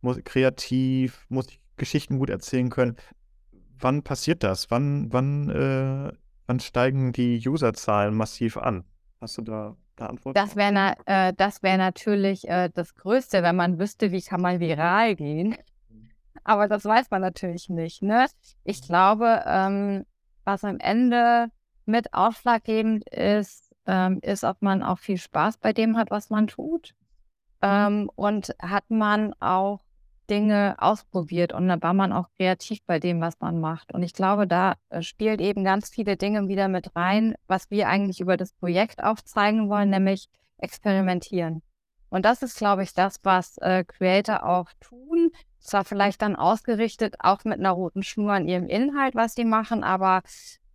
Muss 0.00 0.18
kreativ? 0.24 1.26
Muss 1.28 1.48
ich 1.48 1.60
Geschichten 1.76 2.18
gut 2.18 2.30
erzählen 2.30 2.70
können? 2.70 2.96
Wann 3.78 4.02
passiert 4.02 4.42
das? 4.42 4.70
Wann, 4.70 5.12
wann, 5.12 5.50
äh, 5.50 6.12
wann 6.46 6.60
steigen 6.60 7.12
die 7.12 7.46
Userzahlen 7.46 8.14
massiv 8.14 8.56
an? 8.56 8.84
Hast 9.20 9.38
du 9.38 9.42
da 9.42 9.76
eine 10.00 10.10
Antwort? 10.10 10.36
Das 10.36 10.56
wäre 10.56 10.72
na, 10.72 10.94
äh, 11.06 11.32
wär 11.62 11.78
natürlich 11.78 12.48
äh, 12.48 12.70
das 12.72 12.94
Größte, 12.94 13.42
wenn 13.42 13.56
man 13.56 13.78
wüsste, 13.78 14.12
wie 14.12 14.22
kann 14.22 14.40
man 14.40 14.60
viral 14.60 15.16
gehen. 15.16 15.56
Aber 16.44 16.68
das 16.68 16.84
weiß 16.84 17.10
man 17.10 17.22
natürlich 17.22 17.68
nicht. 17.68 18.02
Ne? 18.02 18.26
Ich 18.62 18.82
glaube, 18.82 19.42
ähm, 19.46 20.04
was 20.44 20.62
am 20.64 20.78
Ende 20.78 21.50
mit 21.86 22.14
ausschlaggebend 22.14 23.08
ist, 23.08 23.74
ähm, 23.86 24.20
ist, 24.22 24.44
ob 24.44 24.62
man 24.62 24.82
auch 24.82 24.98
viel 24.98 25.18
Spaß 25.18 25.58
bei 25.58 25.72
dem 25.72 25.96
hat, 25.96 26.10
was 26.10 26.30
man 26.30 26.46
tut. 26.46 26.94
Mhm. 27.62 27.68
Ähm, 27.68 28.10
und 28.14 28.54
hat 28.60 28.90
man 28.90 29.34
auch 29.40 29.80
Dinge 30.26 30.76
ausprobiert 30.78 31.52
und 31.52 31.68
dann 31.68 31.82
war 31.82 31.94
man 31.94 32.12
auch 32.12 32.28
kreativ 32.36 32.80
bei 32.86 32.98
dem, 32.98 33.20
was 33.20 33.38
man 33.40 33.60
macht. 33.60 33.92
Und 33.92 34.02
ich 34.02 34.12
glaube, 34.12 34.46
da 34.46 34.74
äh, 34.88 35.02
spielt 35.02 35.40
eben 35.40 35.64
ganz 35.64 35.88
viele 35.88 36.16
Dinge 36.16 36.48
wieder 36.48 36.68
mit 36.68 36.94
rein, 36.96 37.34
was 37.46 37.70
wir 37.70 37.88
eigentlich 37.88 38.20
über 38.20 38.36
das 38.36 38.52
Projekt 38.52 39.02
aufzeigen 39.02 39.68
wollen, 39.68 39.90
nämlich 39.90 40.28
experimentieren. 40.58 41.62
Und 42.08 42.24
das 42.24 42.42
ist, 42.42 42.56
glaube 42.56 42.82
ich, 42.82 42.94
das, 42.94 43.18
was 43.24 43.58
äh, 43.58 43.84
Creator 43.84 44.44
auch 44.44 44.70
tun. 44.80 45.30
Zwar 45.58 45.84
vielleicht 45.84 46.22
dann 46.22 46.36
ausgerichtet 46.36 47.16
auch 47.18 47.44
mit 47.44 47.58
einer 47.58 47.72
roten 47.72 48.02
Schnur 48.02 48.32
an 48.32 48.46
ihrem 48.46 48.66
Inhalt, 48.68 49.14
was 49.14 49.34
sie 49.34 49.44
machen, 49.44 49.82
aber 49.82 50.22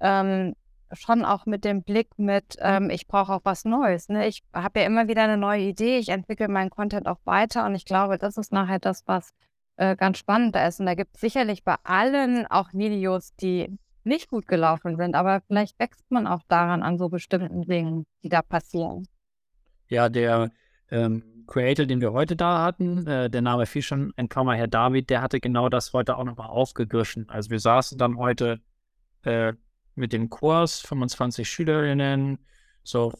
ähm, 0.02 0.56
schon 0.94 1.26
auch 1.26 1.46
mit 1.46 1.64
dem 1.64 1.84
Blick 1.84 2.18
mit, 2.18 2.58
ähm, 2.60 2.90
ich 2.90 3.08
brauche 3.08 3.34
auch 3.34 3.42
was 3.44 3.66
Neues. 3.66 4.10
Ne? 4.10 4.28
Ich 4.28 4.44
habe 4.54 4.82
ja 4.82 4.86
immer 4.86 5.08
wieder 5.08 5.24
eine 5.24 5.38
neue 5.38 5.62
Idee, 5.62 5.98
ich 5.98 6.10
entwickle 6.10 6.48
meinen 6.48 6.70
Content 6.70 7.08
auch 7.08 7.20
weiter 7.26 7.66
und 7.66 7.76
ich 7.76 7.86
glaube, 7.86 8.18
das 8.18 8.38
ist 8.38 8.52
nachher 8.52 8.80
das, 8.80 9.04
was 9.08 9.34
äh, 9.78 9.96
ganz 9.96 10.18
spannend 10.18 10.56
ist. 10.56 10.80
Und 10.80 10.86
da 10.86 10.96
gibt 10.96 11.16
es 11.16 11.22
sicherlich 11.22 11.64
bei 11.64 11.76
allen 11.84 12.46
auch 12.48 12.74
Videos, 12.74 13.36
die 13.36 13.78
nicht 14.04 14.30
gut 14.30 14.48
gelaufen 14.48 14.98
sind, 14.98 15.16
aber 15.16 15.42
vielleicht 15.48 15.80
wächst 15.80 16.10
man 16.10 16.28
auch 16.28 16.42
daran 16.48 16.84
an 16.84 16.98
so 16.98 17.10
bestimmten 17.10 17.64
Dingen, 17.64 18.06
die 18.24 18.30
da 18.30 18.42
passieren. 18.42 19.08
Ja, 19.88 20.10
der 20.10 20.52
ähm, 20.90 21.46
Creator, 21.48 21.86
den 21.86 22.02
wir 22.02 22.14
heute 22.14 22.36
da 22.36 22.64
hatten, 22.64 23.06
äh, 23.08 23.30
der 23.30 23.42
Name 23.42 23.66
fiel 23.66 23.82
schon 23.82 24.14
Mal 24.18 24.58
Herr 24.58 24.68
David, 24.68 25.10
der 25.10 25.22
hatte 25.22 25.40
genau 25.40 25.70
das 25.70 25.94
heute 25.94 26.18
auch 26.18 26.24
nochmal 26.24 26.50
aufgegriffen. 26.50 27.30
Also 27.30 27.50
wir 27.50 27.60
saßen 27.60 27.98
dann 27.98 28.18
heute 28.18 28.60
äh, 29.24 29.54
mit 29.96 30.14
dem 30.14 30.30
Kurs, 30.30 30.82
25 30.82 31.50
Schülerinnen, 31.50 32.40
so 32.84 33.14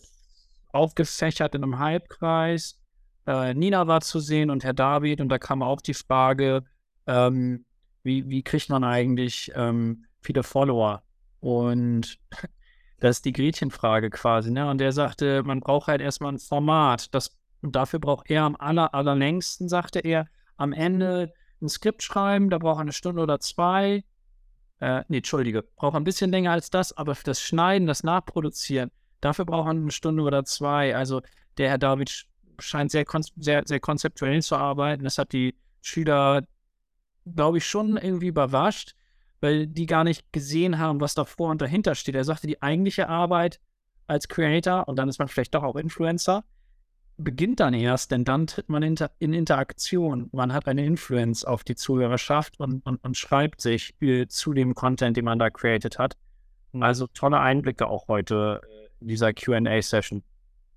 aufgefächert 0.72 1.56
in 1.56 1.64
einem 1.64 1.80
Halbkreis. 1.80 2.80
Äh, 3.28 3.54
Nina 3.54 3.88
war 3.88 4.02
zu 4.02 4.20
sehen 4.20 4.50
und 4.50 4.64
Herr 4.64 4.74
David 4.74 5.22
und 5.22 5.30
da 5.30 5.38
kam 5.38 5.62
auch 5.62 5.82
die 5.82 5.94
Frage, 5.94 6.64
ähm, 7.08 7.66
wie, 8.04 8.28
wie 8.30 8.44
kriegt 8.44 8.70
man 8.70 8.84
eigentlich 8.84 9.52
ähm, 9.56 10.06
viele 10.22 10.44
Follower? 10.44 11.04
Und 11.40 12.18
das 13.00 13.18
ist 13.18 13.26
die 13.26 13.34
Gretchenfrage 13.34 14.10
quasi, 14.10 14.52
ne? 14.52 14.70
Und 14.70 14.80
der 14.80 14.92
sagte, 14.92 15.44
man 15.44 15.60
braucht 15.60 15.88
halt 15.88 16.02
erstmal 16.02 16.34
ein 16.34 16.40
Format. 16.40 17.14
Das, 17.14 17.38
und 17.62 17.76
dafür 17.76 18.00
braucht 18.00 18.30
er 18.30 18.44
am 18.44 18.56
aller, 18.56 18.94
allerlängsten, 18.94 19.70
sagte 19.70 20.00
er, 20.00 20.28
am 20.58 20.74
Ende 20.74 21.34
ein 21.62 21.70
Skript 21.70 22.02
schreiben, 22.02 22.50
da 22.50 22.58
braucht 22.58 22.78
er 22.78 22.82
eine 22.82 22.94
Stunde 22.94 23.22
oder 23.22 23.40
zwei. 23.40 24.04
Äh, 24.82 25.04
nee, 25.10 25.18
Entschuldige, 25.18 25.64
braucht 25.76 25.96
ein 25.96 26.04
bisschen 26.04 26.32
länger 26.32 26.52
als 26.52 26.72
das, 26.72 26.92
aber 26.98 27.14
für 27.14 27.24
das 27.24 27.40
Schneiden, 27.40 27.88
das 27.88 28.04
Nachproduzieren, 28.04 28.90
dafür 29.22 29.46
braucht 29.46 29.68
man 29.68 29.78
eine 29.78 29.92
Stunde 29.92 30.24
oder 30.24 30.44
zwei. 30.44 30.96
Also 30.96 31.22
der 31.58 31.70
Herr 31.70 31.78
David 31.78 32.26
scheint 32.60 32.90
sehr, 32.90 33.06
sehr, 33.36 33.62
sehr 33.66 33.80
konzeptuell 33.80 34.42
zu 34.42 34.56
arbeiten. 34.56 35.04
Das 35.04 35.20
hat 35.20 35.34
die 35.34 35.56
Schüler, 35.82 36.44
glaube 37.26 37.60
ich, 37.60 37.68
schon 37.68 37.96
irgendwie 37.96 38.28
überrascht, 38.28 38.96
weil 39.40 39.68
die 39.68 39.86
gar 39.86 40.04
nicht 40.04 40.34
gesehen 40.34 40.80
haben, 40.80 41.00
was 41.00 41.14
davor 41.14 41.52
und 41.52 41.62
dahinter 41.62 41.94
steht. 41.94 42.16
Er 42.16 42.24
sagte, 42.24 42.48
die 42.48 42.62
eigentliche 42.64 43.08
Arbeit 43.08 43.60
als 44.08 44.28
Creator, 44.28 44.88
und 44.88 44.96
dann 44.98 45.10
ist 45.10 45.20
man 45.20 45.28
vielleicht 45.28 45.54
doch 45.54 45.64
auch 45.64 45.76
Influencer, 45.76 46.44
beginnt 47.24 47.60
dann 47.60 47.74
erst, 47.74 48.12
denn 48.12 48.26
dann 48.26 48.48
tritt 48.48 48.70
man 48.70 48.84
in, 48.84 48.96
in 49.20 49.34
Interaktion. 49.34 50.30
Man 50.32 50.54
hat 50.54 50.68
eine 50.68 50.86
Influence 50.86 51.46
auf 51.46 51.64
die 51.64 51.76
Zuhörerschaft 51.76 52.60
und, 52.60 52.86
und, 52.86 53.04
und 53.04 53.18
schreibt 53.18 53.62
sich 53.62 53.96
äh, 54.02 54.28
zu 54.28 54.54
dem 54.54 54.76
Content, 54.76 55.18
den 55.18 55.26
man 55.26 55.40
da 55.40 55.50
created 55.50 55.98
hat. 55.98 56.18
Mhm. 56.72 56.84
Also 56.84 57.08
tolle 57.08 57.40
Einblicke 57.40 57.88
auch 57.88 58.08
heute 58.08 58.62
in 59.00 59.08
dieser 59.08 59.34
QA-Session. 59.34 60.24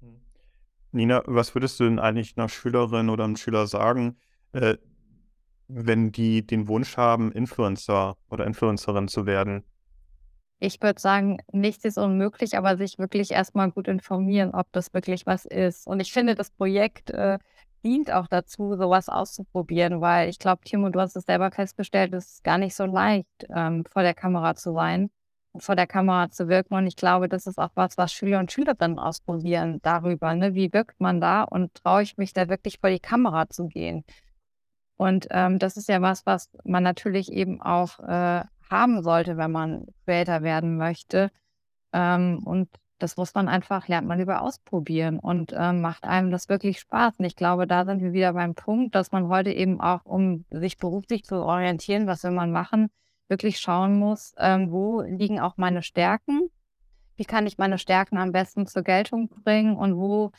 Mhm. 0.00 0.20
Nina, 0.92 1.22
was 1.26 1.54
würdest 1.54 1.80
du 1.80 1.85
denn 1.85 1.98
eigentlich 1.98 2.37
einer 2.37 2.48
Schülerin 2.48 3.09
oder 3.09 3.24
einem 3.24 3.37
Schüler 3.37 3.66
sagen, 3.66 4.16
äh, 4.52 4.76
wenn 5.68 6.12
die 6.12 6.46
den 6.46 6.68
Wunsch 6.68 6.96
haben, 6.96 7.33
Influencer 7.33 8.16
oder 8.30 8.46
Influencerin 8.46 9.09
zu 9.09 9.26
werden? 9.26 9.64
Ich 10.64 10.81
würde 10.81 10.98
sagen, 10.98 11.38
nichts 11.53 11.85
ist 11.85 11.98
unmöglich, 11.98 12.57
aber 12.57 12.79
sich 12.79 12.98
wirklich 12.98 13.33
erstmal 13.33 13.70
gut 13.70 13.87
informieren, 13.87 14.55
ob 14.55 14.66
das 14.72 14.94
wirklich 14.94 15.27
was 15.27 15.44
ist. 15.44 15.87
Und 15.87 16.00
ich 16.00 16.11
finde, 16.11 16.35
das 16.35 16.50
Projekt 16.50 17.11
äh, 17.11 17.38
dient 17.85 18.11
auch 18.11 18.27
dazu, 18.29 18.74
sowas 18.74 19.11
auszuprobieren, 19.11 20.00
weil 20.00 20.31
ich 20.31 20.38
glaube, 20.38 20.62
Timo, 20.64 20.88
du 20.88 21.00
hast 21.00 21.16
es 21.16 21.24
selber 21.27 21.50
festgestellt, 21.50 22.14
es 22.14 22.37
ist 22.37 22.44
gar 22.44 22.57
nicht 22.57 22.74
so 22.74 22.87
leicht, 22.87 23.29
ähm, 23.55 23.85
vor 23.92 24.00
der 24.03 24.14
Kamera 24.14 24.55
zu 24.55 24.72
sein 24.72 25.11
und 25.53 25.62
vor 25.62 25.77
der 25.77 25.87
Kamera 25.87 26.31
zu 26.31 26.48
wirken. 26.48 26.74
Und 26.74 26.87
ich 26.87 26.96
glaube, 26.96 27.29
das 27.29 27.46
ist 27.46 27.59
auch 27.59 27.70
was, 27.74 27.98
was 27.98 28.14
Schüler 28.14 28.38
und 28.38 28.50
Schülerinnen 28.50 28.98
ausprobieren 28.98 29.81
darüber. 29.83 30.35
Ne? 30.35 30.55
Wie 30.55 30.72
wirkt 30.72 30.98
man 30.98 31.20
da 31.20 31.42
und 31.42 31.74
traue 31.74 32.03
ich 32.03 32.16
mich 32.16 32.33
da 32.33 32.48
wirklich 32.48 32.79
vor 32.81 32.88
die 32.88 33.00
Kamera 33.00 33.50
zu 33.50 33.68
gehen? 33.68 34.03
Und 34.96 35.27
ähm, 35.31 35.59
das 35.59 35.77
ist 35.77 35.88
ja 35.88 36.00
was, 36.00 36.24
was 36.24 36.48
man 36.64 36.83
natürlich 36.83 37.31
eben 37.33 37.61
auch 37.61 37.98
äh, 38.00 38.44
haben 38.74 39.02
sollte, 39.02 39.37
wenn 39.37 39.52
man 39.52 39.87
Creator 40.04 40.42
werden 40.42 40.76
möchte. 40.76 41.30
Ähm, 41.92 42.40
und 42.44 42.68
das 42.98 43.16
muss 43.16 43.34
man 43.34 43.48
einfach, 43.48 43.88
lernt 43.88 44.06
man 44.06 44.20
über 44.20 44.42
ausprobieren 44.42 45.18
und 45.18 45.52
ähm, 45.56 45.80
macht 45.80 46.04
einem 46.04 46.30
das 46.30 46.48
wirklich 46.48 46.80
Spaß. 46.80 47.18
Und 47.18 47.24
ich 47.24 47.37
glaube, 47.37 47.66
da 47.66 47.84
sind 47.84 48.02
wir 48.02 48.12
wieder 48.12 48.32
beim 48.32 48.54
Punkt, 48.54 48.94
dass 48.94 49.12
man 49.12 49.28
heute 49.28 49.52
eben 49.52 49.80
auch, 49.80 50.04
um 50.04 50.44
sich 50.50 50.78
beruflich 50.78 51.24
zu 51.24 51.37
orientieren, 51.37 52.06
was 52.06 52.24
will 52.24 52.30
man 52.30 52.50
machen, 52.50 52.90
wirklich 53.28 53.58
schauen 53.60 53.98
muss, 53.98 54.34
ähm, 54.38 54.70
wo 54.70 55.02
liegen 55.02 55.40
auch 55.40 55.56
meine 55.56 55.82
Stärken? 55.82 56.50
Wie 57.16 57.24
kann 57.24 57.46
ich 57.46 57.58
meine 57.58 57.78
Stärken 57.78 58.18
am 58.18 58.32
besten 58.32 58.66
zur 58.66 58.82
Geltung 58.82 59.28
bringen 59.28 59.76
und 59.76 59.96
wo 59.96 60.32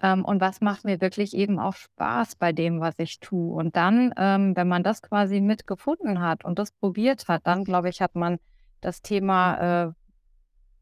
ähm, 0.00 0.24
und 0.24 0.40
was 0.40 0.60
macht 0.60 0.84
mir 0.84 1.00
wirklich 1.00 1.34
eben 1.34 1.58
auch 1.58 1.74
Spaß 1.74 2.36
bei 2.36 2.52
dem, 2.52 2.80
was 2.80 2.94
ich 2.98 3.20
tue. 3.20 3.54
Und 3.54 3.76
dann, 3.76 4.12
ähm, 4.16 4.56
wenn 4.56 4.68
man 4.68 4.82
das 4.82 5.02
quasi 5.02 5.40
mitgefunden 5.40 6.20
hat 6.20 6.44
und 6.44 6.58
das 6.58 6.70
probiert 6.72 7.28
hat, 7.28 7.46
dann 7.46 7.64
glaube 7.64 7.88
ich, 7.88 8.00
hat 8.00 8.14
man 8.14 8.38
das 8.80 9.02
Thema, 9.02 9.88
äh, 9.88 9.92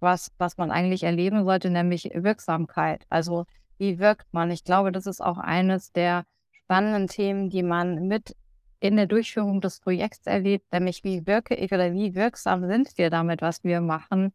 was, 0.00 0.32
was 0.38 0.56
man 0.56 0.70
eigentlich 0.70 1.02
erleben 1.02 1.44
sollte, 1.44 1.70
nämlich 1.70 2.10
Wirksamkeit. 2.14 3.04
Also 3.10 3.44
wie 3.78 3.98
wirkt 3.98 4.32
man? 4.32 4.50
Ich 4.50 4.64
glaube, 4.64 4.92
das 4.92 5.06
ist 5.06 5.20
auch 5.20 5.38
eines 5.38 5.92
der 5.92 6.24
spannenden 6.52 7.08
Themen, 7.08 7.50
die 7.50 7.62
man 7.62 8.06
mit 8.06 8.36
in 8.80 8.96
der 8.96 9.06
Durchführung 9.06 9.60
des 9.60 9.80
Projekts 9.80 10.26
erlebt, 10.26 10.72
nämlich 10.72 11.04
wie 11.04 11.26
wirke 11.26 11.54
ich 11.54 11.72
oder 11.72 11.92
wie 11.92 12.14
wirksam 12.14 12.66
sind 12.66 12.96
wir 12.96 13.10
damit, 13.10 13.42
was 13.42 13.62
wir 13.62 13.80
machen. 13.80 14.32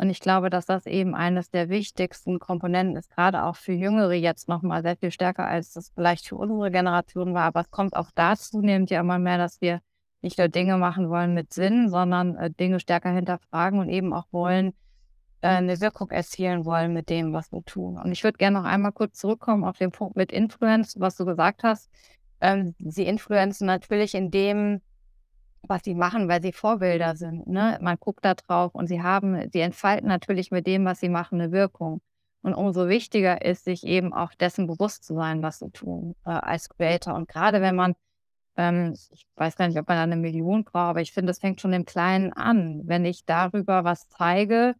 Und 0.00 0.08
ich 0.08 0.20
glaube, 0.20 0.48
dass 0.48 0.64
das 0.64 0.86
eben 0.86 1.14
eines 1.14 1.50
der 1.50 1.68
wichtigsten 1.68 2.38
Komponenten 2.38 2.96
ist, 2.96 3.10
gerade 3.10 3.44
auch 3.44 3.56
für 3.56 3.72
Jüngere 3.72 4.14
jetzt 4.14 4.48
nochmal 4.48 4.80
sehr 4.80 4.96
viel 4.96 5.10
stärker, 5.10 5.46
als 5.46 5.74
das 5.74 5.90
vielleicht 5.90 6.26
für 6.26 6.36
unsere 6.36 6.70
Generation 6.70 7.34
war. 7.34 7.42
Aber 7.42 7.60
es 7.60 7.70
kommt 7.70 7.94
auch 7.94 8.10
da 8.14 8.34
zunehmend 8.34 8.88
ja 8.88 9.00
immer 9.00 9.18
mehr, 9.18 9.36
dass 9.36 9.60
wir 9.60 9.82
nicht 10.22 10.38
nur 10.38 10.48
Dinge 10.48 10.78
machen 10.78 11.10
wollen 11.10 11.34
mit 11.34 11.52
Sinn, 11.52 11.90
sondern 11.90 12.34
äh, 12.36 12.50
Dinge 12.50 12.80
stärker 12.80 13.10
hinterfragen 13.10 13.78
und 13.78 13.90
eben 13.90 14.14
auch 14.14 14.24
wollen, 14.30 14.72
äh, 15.42 15.48
eine 15.48 15.78
Wirkung 15.82 16.10
erzielen 16.10 16.64
wollen 16.64 16.94
mit 16.94 17.10
dem, 17.10 17.34
was 17.34 17.52
wir 17.52 17.62
tun. 17.62 17.98
Und 17.98 18.10
ich 18.10 18.24
würde 18.24 18.38
gerne 18.38 18.58
noch 18.58 18.64
einmal 18.64 18.92
kurz 18.92 19.18
zurückkommen 19.18 19.64
auf 19.64 19.76
den 19.76 19.92
Punkt 19.92 20.16
mit 20.16 20.32
Influence, 20.32 20.98
was 20.98 21.16
du 21.16 21.26
gesagt 21.26 21.62
hast. 21.62 21.90
Ähm, 22.40 22.74
sie 22.78 23.04
influenzen 23.04 23.66
natürlich 23.66 24.14
in 24.14 24.30
dem, 24.30 24.80
was 25.62 25.82
sie 25.84 25.94
machen, 25.94 26.28
weil 26.28 26.42
sie 26.42 26.52
Vorbilder 26.52 27.16
sind. 27.16 27.46
Ne? 27.46 27.78
Man 27.80 27.96
guckt 27.98 28.24
da 28.24 28.34
drauf 28.34 28.74
und 28.74 28.86
sie 28.86 29.02
haben, 29.02 29.50
sie 29.52 29.60
entfalten 29.60 30.08
natürlich 30.08 30.50
mit 30.50 30.66
dem, 30.66 30.84
was 30.84 31.00
sie 31.00 31.08
machen, 31.08 31.40
eine 31.40 31.52
Wirkung. 31.52 32.00
Und 32.42 32.54
umso 32.54 32.88
wichtiger 32.88 33.42
ist, 33.42 33.64
sich 33.64 33.84
eben 33.84 34.14
auch 34.14 34.32
dessen 34.34 34.66
bewusst 34.66 35.04
zu 35.04 35.14
sein, 35.14 35.42
was 35.42 35.58
sie 35.58 35.70
tun 35.70 36.14
äh, 36.24 36.30
als 36.30 36.68
Creator. 36.70 37.14
Und 37.14 37.28
gerade 37.28 37.60
wenn 37.60 37.76
man, 37.76 37.94
ähm, 38.56 38.94
ich 39.12 39.26
weiß 39.36 39.56
gar 39.56 39.68
nicht, 39.68 39.78
ob 39.78 39.88
man 39.88 39.98
da 39.98 40.02
eine 40.04 40.16
Million 40.16 40.64
braucht, 40.64 40.90
aber 40.90 41.00
ich 41.02 41.12
finde, 41.12 41.30
das 41.30 41.40
fängt 41.40 41.60
schon 41.60 41.74
im 41.74 41.84
Kleinen 41.84 42.32
an. 42.32 42.82
Wenn 42.84 43.04
ich 43.04 43.26
darüber 43.26 43.84
was 43.84 44.08
zeige, 44.08 44.74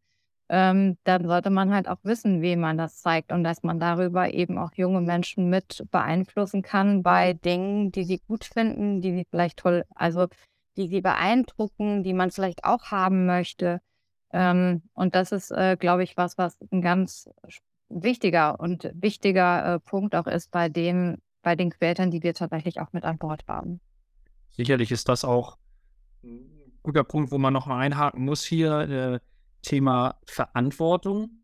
ähm, 0.48 0.96
dann 1.04 1.26
sollte 1.26 1.50
man 1.50 1.72
halt 1.72 1.86
auch 1.86 1.98
wissen, 2.02 2.42
wem 2.42 2.60
man 2.60 2.76
das 2.76 2.96
zeigt 3.00 3.30
und 3.30 3.44
dass 3.44 3.62
man 3.62 3.78
darüber 3.78 4.34
eben 4.34 4.58
auch 4.58 4.72
junge 4.74 5.00
Menschen 5.00 5.48
mit 5.48 5.84
beeinflussen 5.92 6.62
kann 6.62 7.02
bei 7.02 7.34
Dingen, 7.34 7.92
die 7.92 8.04
sie 8.04 8.18
gut 8.26 8.44
finden, 8.44 9.00
die 9.00 9.12
sie 9.12 9.26
vielleicht 9.30 9.58
toll, 9.58 9.84
also 9.94 10.26
die 10.76 10.88
sie 10.88 11.00
beeindrucken, 11.00 12.02
die 12.02 12.12
man 12.12 12.30
vielleicht 12.30 12.64
auch 12.64 12.90
haben 12.90 13.26
möchte. 13.26 13.80
Ähm, 14.32 14.82
und 14.94 15.14
das 15.14 15.32
ist, 15.32 15.50
äh, 15.50 15.76
glaube 15.78 16.04
ich, 16.04 16.16
was, 16.16 16.38
was 16.38 16.58
ein 16.70 16.82
ganz 16.82 17.28
wichtiger 17.88 18.60
und 18.60 18.90
wichtiger 18.94 19.74
äh, 19.74 19.80
Punkt 19.80 20.14
auch 20.14 20.26
ist 20.26 20.50
bei 20.50 20.68
dem, 20.68 21.18
bei 21.42 21.56
den 21.56 21.70
Creatoren, 21.70 22.10
die 22.10 22.22
wir 22.22 22.34
tatsächlich 22.34 22.80
auch 22.80 22.92
mit 22.92 23.04
an 23.04 23.18
Bord 23.18 23.44
haben. 23.48 23.80
Sicherlich 24.50 24.92
ist 24.92 25.08
das 25.08 25.24
auch 25.24 25.58
ein 26.22 26.72
guter 26.82 27.04
Punkt, 27.04 27.32
wo 27.32 27.38
man 27.38 27.52
noch 27.52 27.66
mal 27.66 27.78
einhaken 27.78 28.24
muss 28.24 28.44
hier. 28.44 28.80
Äh, 28.80 29.20
Thema 29.62 30.16
Verantwortung. 30.26 31.42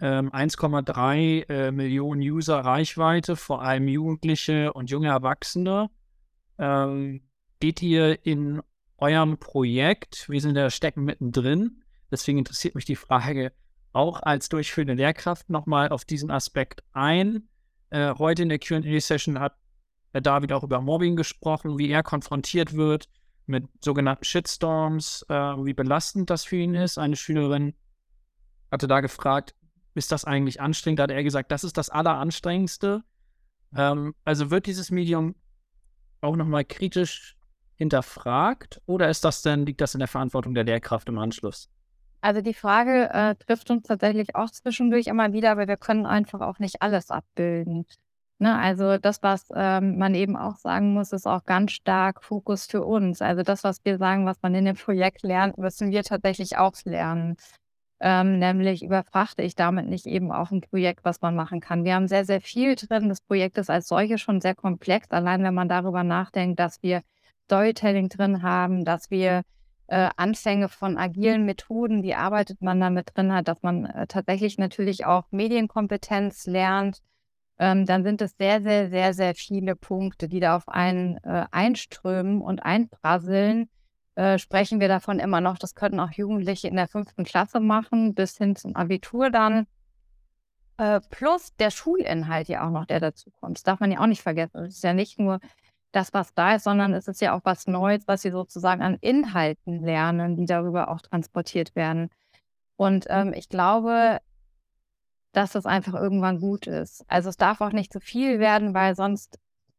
Ähm, 0.00 0.30
1,3 0.30 1.48
äh, 1.48 1.72
Millionen 1.72 2.20
User 2.20 2.60
Reichweite, 2.60 3.34
vor 3.34 3.62
allem 3.62 3.88
Jugendliche 3.88 4.72
und 4.72 4.90
junge 4.90 5.08
Erwachsene. 5.08 5.90
Ähm, 6.56 7.22
geht 7.60 7.82
ihr 7.82 8.24
in 8.24 8.60
eurem 8.96 9.38
Projekt, 9.38 10.28
wir 10.28 10.40
sind 10.40 10.54
da 10.54 10.70
stecken 10.70 11.04
mittendrin, 11.04 11.82
Deswegen 12.10 12.38
interessiert 12.38 12.74
mich 12.74 12.84
die 12.84 12.96
Frage 12.96 13.52
auch 13.92 14.22
als 14.22 14.48
durchführende 14.48 14.94
Lehrkraft 14.94 15.50
nochmal 15.50 15.90
auf 15.90 16.04
diesen 16.04 16.30
Aspekt 16.30 16.82
ein. 16.92 17.48
Äh, 17.90 18.14
heute 18.14 18.42
in 18.42 18.48
der 18.48 18.58
QA-Session 18.58 19.38
hat 19.38 19.56
Herr 20.12 20.20
David 20.20 20.52
auch 20.52 20.62
über 20.62 20.80
Mobbing 20.80 21.16
gesprochen, 21.16 21.78
wie 21.78 21.90
er 21.90 22.02
konfrontiert 22.02 22.74
wird 22.74 23.08
mit 23.46 23.66
sogenannten 23.82 24.24
Shitstorms, 24.24 25.24
äh, 25.28 25.34
wie 25.34 25.74
belastend 25.74 26.30
das 26.30 26.44
für 26.44 26.56
ihn 26.56 26.74
ist. 26.74 26.98
Eine 26.98 27.16
Schülerin 27.16 27.74
hatte 28.70 28.88
da 28.88 29.00
gefragt, 29.00 29.54
ist 29.94 30.12
das 30.12 30.24
eigentlich 30.24 30.60
anstrengend? 30.60 31.00
Da 31.00 31.04
hat 31.04 31.10
er 31.10 31.24
gesagt, 31.24 31.50
das 31.50 31.64
ist 31.64 31.76
das 31.76 31.90
Alleranstrengendste. 31.90 33.02
Ähm, 33.74 34.14
also 34.24 34.50
wird 34.50 34.66
dieses 34.66 34.90
Medium 34.90 35.34
auch 36.20 36.36
nochmal 36.36 36.64
kritisch 36.64 37.36
hinterfragt 37.78 38.82
oder 38.86 39.08
ist 39.08 39.24
das 39.24 39.42
denn, 39.42 39.64
liegt 39.64 39.80
das 39.80 39.94
in 39.94 40.00
der 40.00 40.08
Verantwortung 40.08 40.54
der 40.54 40.64
Lehrkraft 40.64 41.08
im 41.08 41.18
Anschluss? 41.18 41.70
Also 42.20 42.40
die 42.40 42.54
Frage 42.54 43.08
äh, 43.12 43.36
trifft 43.36 43.70
uns 43.70 43.84
tatsächlich 43.86 44.34
auch 44.34 44.50
zwischendurch 44.50 45.06
immer 45.06 45.32
wieder, 45.32 45.52
aber 45.52 45.68
wir 45.68 45.76
können 45.76 46.04
einfach 46.04 46.40
auch 46.40 46.58
nicht 46.58 46.82
alles 46.82 47.10
abbilden. 47.10 47.86
Ne? 48.40 48.56
Also 48.58 48.98
das, 48.98 49.22
was 49.22 49.46
ähm, 49.54 49.98
man 49.98 50.14
eben 50.14 50.36
auch 50.36 50.56
sagen 50.56 50.92
muss, 50.92 51.12
ist 51.12 51.26
auch 51.26 51.44
ganz 51.44 51.72
stark 51.72 52.24
Fokus 52.24 52.66
für 52.66 52.84
uns. 52.84 53.22
Also 53.22 53.42
das, 53.42 53.62
was 53.62 53.84
wir 53.84 53.98
sagen, 53.98 54.26
was 54.26 54.42
man 54.42 54.54
in 54.54 54.64
dem 54.64 54.76
Projekt 54.76 55.22
lernt, 55.22 55.58
müssen 55.58 55.92
wir 55.92 56.02
tatsächlich 56.02 56.56
auch 56.58 56.74
lernen. 56.84 57.36
Ähm, 58.00 58.38
nämlich 58.38 58.84
überfrachte 58.84 59.42
ich 59.42 59.56
damit 59.56 59.86
nicht 59.88 60.06
eben 60.06 60.30
auch 60.30 60.52
ein 60.52 60.60
Projekt, 60.60 61.04
was 61.04 61.20
man 61.20 61.34
machen 61.34 61.60
kann. 61.60 61.84
Wir 61.84 61.94
haben 61.94 62.06
sehr, 62.06 62.24
sehr 62.24 62.40
viel 62.40 62.76
drin. 62.76 63.08
Das 63.08 63.20
Projekt 63.20 63.58
ist 63.58 63.70
als 63.70 63.88
solches 63.88 64.20
schon 64.20 64.40
sehr 64.40 64.54
komplex. 64.54 65.10
Allein 65.10 65.42
wenn 65.42 65.54
man 65.54 65.68
darüber 65.68 66.04
nachdenkt, 66.04 66.60
dass 66.60 66.82
wir 66.82 67.02
Storytelling 67.48 68.10
drin 68.10 68.42
haben, 68.42 68.84
dass 68.84 69.10
wir 69.10 69.42
äh, 69.86 70.10
Anfänge 70.16 70.68
von 70.68 70.98
agilen 70.98 71.46
Methoden, 71.46 72.02
wie 72.02 72.14
arbeitet 72.14 72.60
man 72.60 72.78
damit 72.78 73.16
drin 73.16 73.32
hat, 73.32 73.48
dass 73.48 73.62
man 73.62 73.86
äh, 73.86 74.06
tatsächlich 74.06 74.58
natürlich 74.58 75.06
auch 75.06 75.24
Medienkompetenz 75.30 76.44
lernt, 76.46 77.00
ähm, 77.58 77.86
dann 77.86 78.04
sind 78.04 78.20
es 78.20 78.36
sehr, 78.36 78.60
sehr, 78.60 78.90
sehr, 78.90 79.14
sehr 79.14 79.34
viele 79.34 79.76
Punkte, 79.76 80.28
die 80.28 80.40
da 80.40 80.56
auf 80.56 80.68
einen 80.68 81.16
äh, 81.24 81.46
einströmen 81.50 82.42
und 82.42 82.60
einprasseln. 82.60 83.70
Äh, 84.14 84.38
sprechen 84.38 84.78
wir 84.78 84.88
davon 84.88 85.18
immer 85.18 85.40
noch, 85.40 85.58
das 85.58 85.74
könnten 85.74 86.00
auch 86.00 86.12
Jugendliche 86.12 86.68
in 86.68 86.76
der 86.76 86.86
fünften 86.86 87.24
Klasse 87.24 87.60
machen, 87.60 88.14
bis 88.14 88.36
hin 88.36 88.56
zum 88.56 88.76
Abitur 88.76 89.30
dann. 89.30 89.66
Äh, 90.76 91.00
plus 91.08 91.56
der 91.56 91.70
Schulinhalt 91.70 92.48
ja 92.48 92.66
auch 92.66 92.70
noch, 92.70 92.84
der 92.84 93.00
dazu 93.00 93.30
kommt. 93.40 93.56
Das 93.56 93.62
darf 93.62 93.80
man 93.80 93.90
ja 93.90 94.00
auch 94.00 94.06
nicht 94.06 94.22
vergessen. 94.22 94.58
Es 94.64 94.74
ist 94.74 94.84
ja 94.84 94.92
nicht 94.92 95.18
nur 95.18 95.40
das, 95.92 96.12
was 96.12 96.34
da 96.34 96.54
ist, 96.54 96.64
sondern 96.64 96.92
es 96.92 97.08
ist 97.08 97.20
ja 97.20 97.34
auch 97.34 97.40
was 97.44 97.66
Neues, 97.66 98.06
was 98.06 98.22
sie 98.22 98.30
sozusagen 98.30 98.82
an 98.82 98.98
Inhalten 99.00 99.82
lernen, 99.82 100.36
die 100.36 100.46
darüber 100.46 100.88
auch 100.90 101.00
transportiert 101.00 101.74
werden. 101.74 102.10
Und 102.76 103.06
ähm, 103.08 103.32
ich 103.34 103.48
glaube, 103.48 104.20
dass 105.32 105.52
das 105.52 105.66
einfach 105.66 105.94
irgendwann 105.94 106.40
gut 106.40 106.66
ist. 106.66 107.04
Also 107.08 107.28
es 107.28 107.36
darf 107.36 107.60
auch 107.60 107.72
nicht 107.72 107.92
zu 107.92 108.00
viel 108.00 108.38
werden, 108.38 108.74
weil 108.74 108.94
sonst 108.94 109.38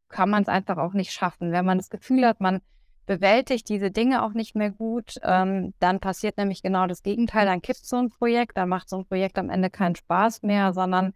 kann 0.09 0.29
man 0.29 0.43
es 0.43 0.49
einfach 0.49 0.77
auch 0.77 0.93
nicht 0.93 1.11
schaffen. 1.11 1.51
Wenn 1.51 1.65
man 1.65 1.77
das 1.77 1.89
Gefühl 1.89 2.25
hat, 2.25 2.41
man 2.41 2.61
bewältigt 3.05 3.69
diese 3.69 3.89
Dinge 3.89 4.23
auch 4.23 4.33
nicht 4.33 4.55
mehr 4.55 4.69
gut, 4.71 5.15
ähm, 5.23 5.73
dann 5.79 5.99
passiert 5.99 6.37
nämlich 6.37 6.61
genau 6.61 6.87
das 6.87 7.03
Gegenteil. 7.03 7.45
Dann 7.45 7.61
kippt 7.61 7.85
so 7.85 7.97
ein 7.97 8.09
Projekt, 8.09 8.57
dann 8.57 8.69
macht 8.69 8.89
so 8.89 8.97
ein 8.97 9.05
Projekt 9.05 9.37
am 9.39 9.49
Ende 9.49 9.69
keinen 9.69 9.95
Spaß 9.95 10.43
mehr, 10.43 10.73
sondern 10.73 11.13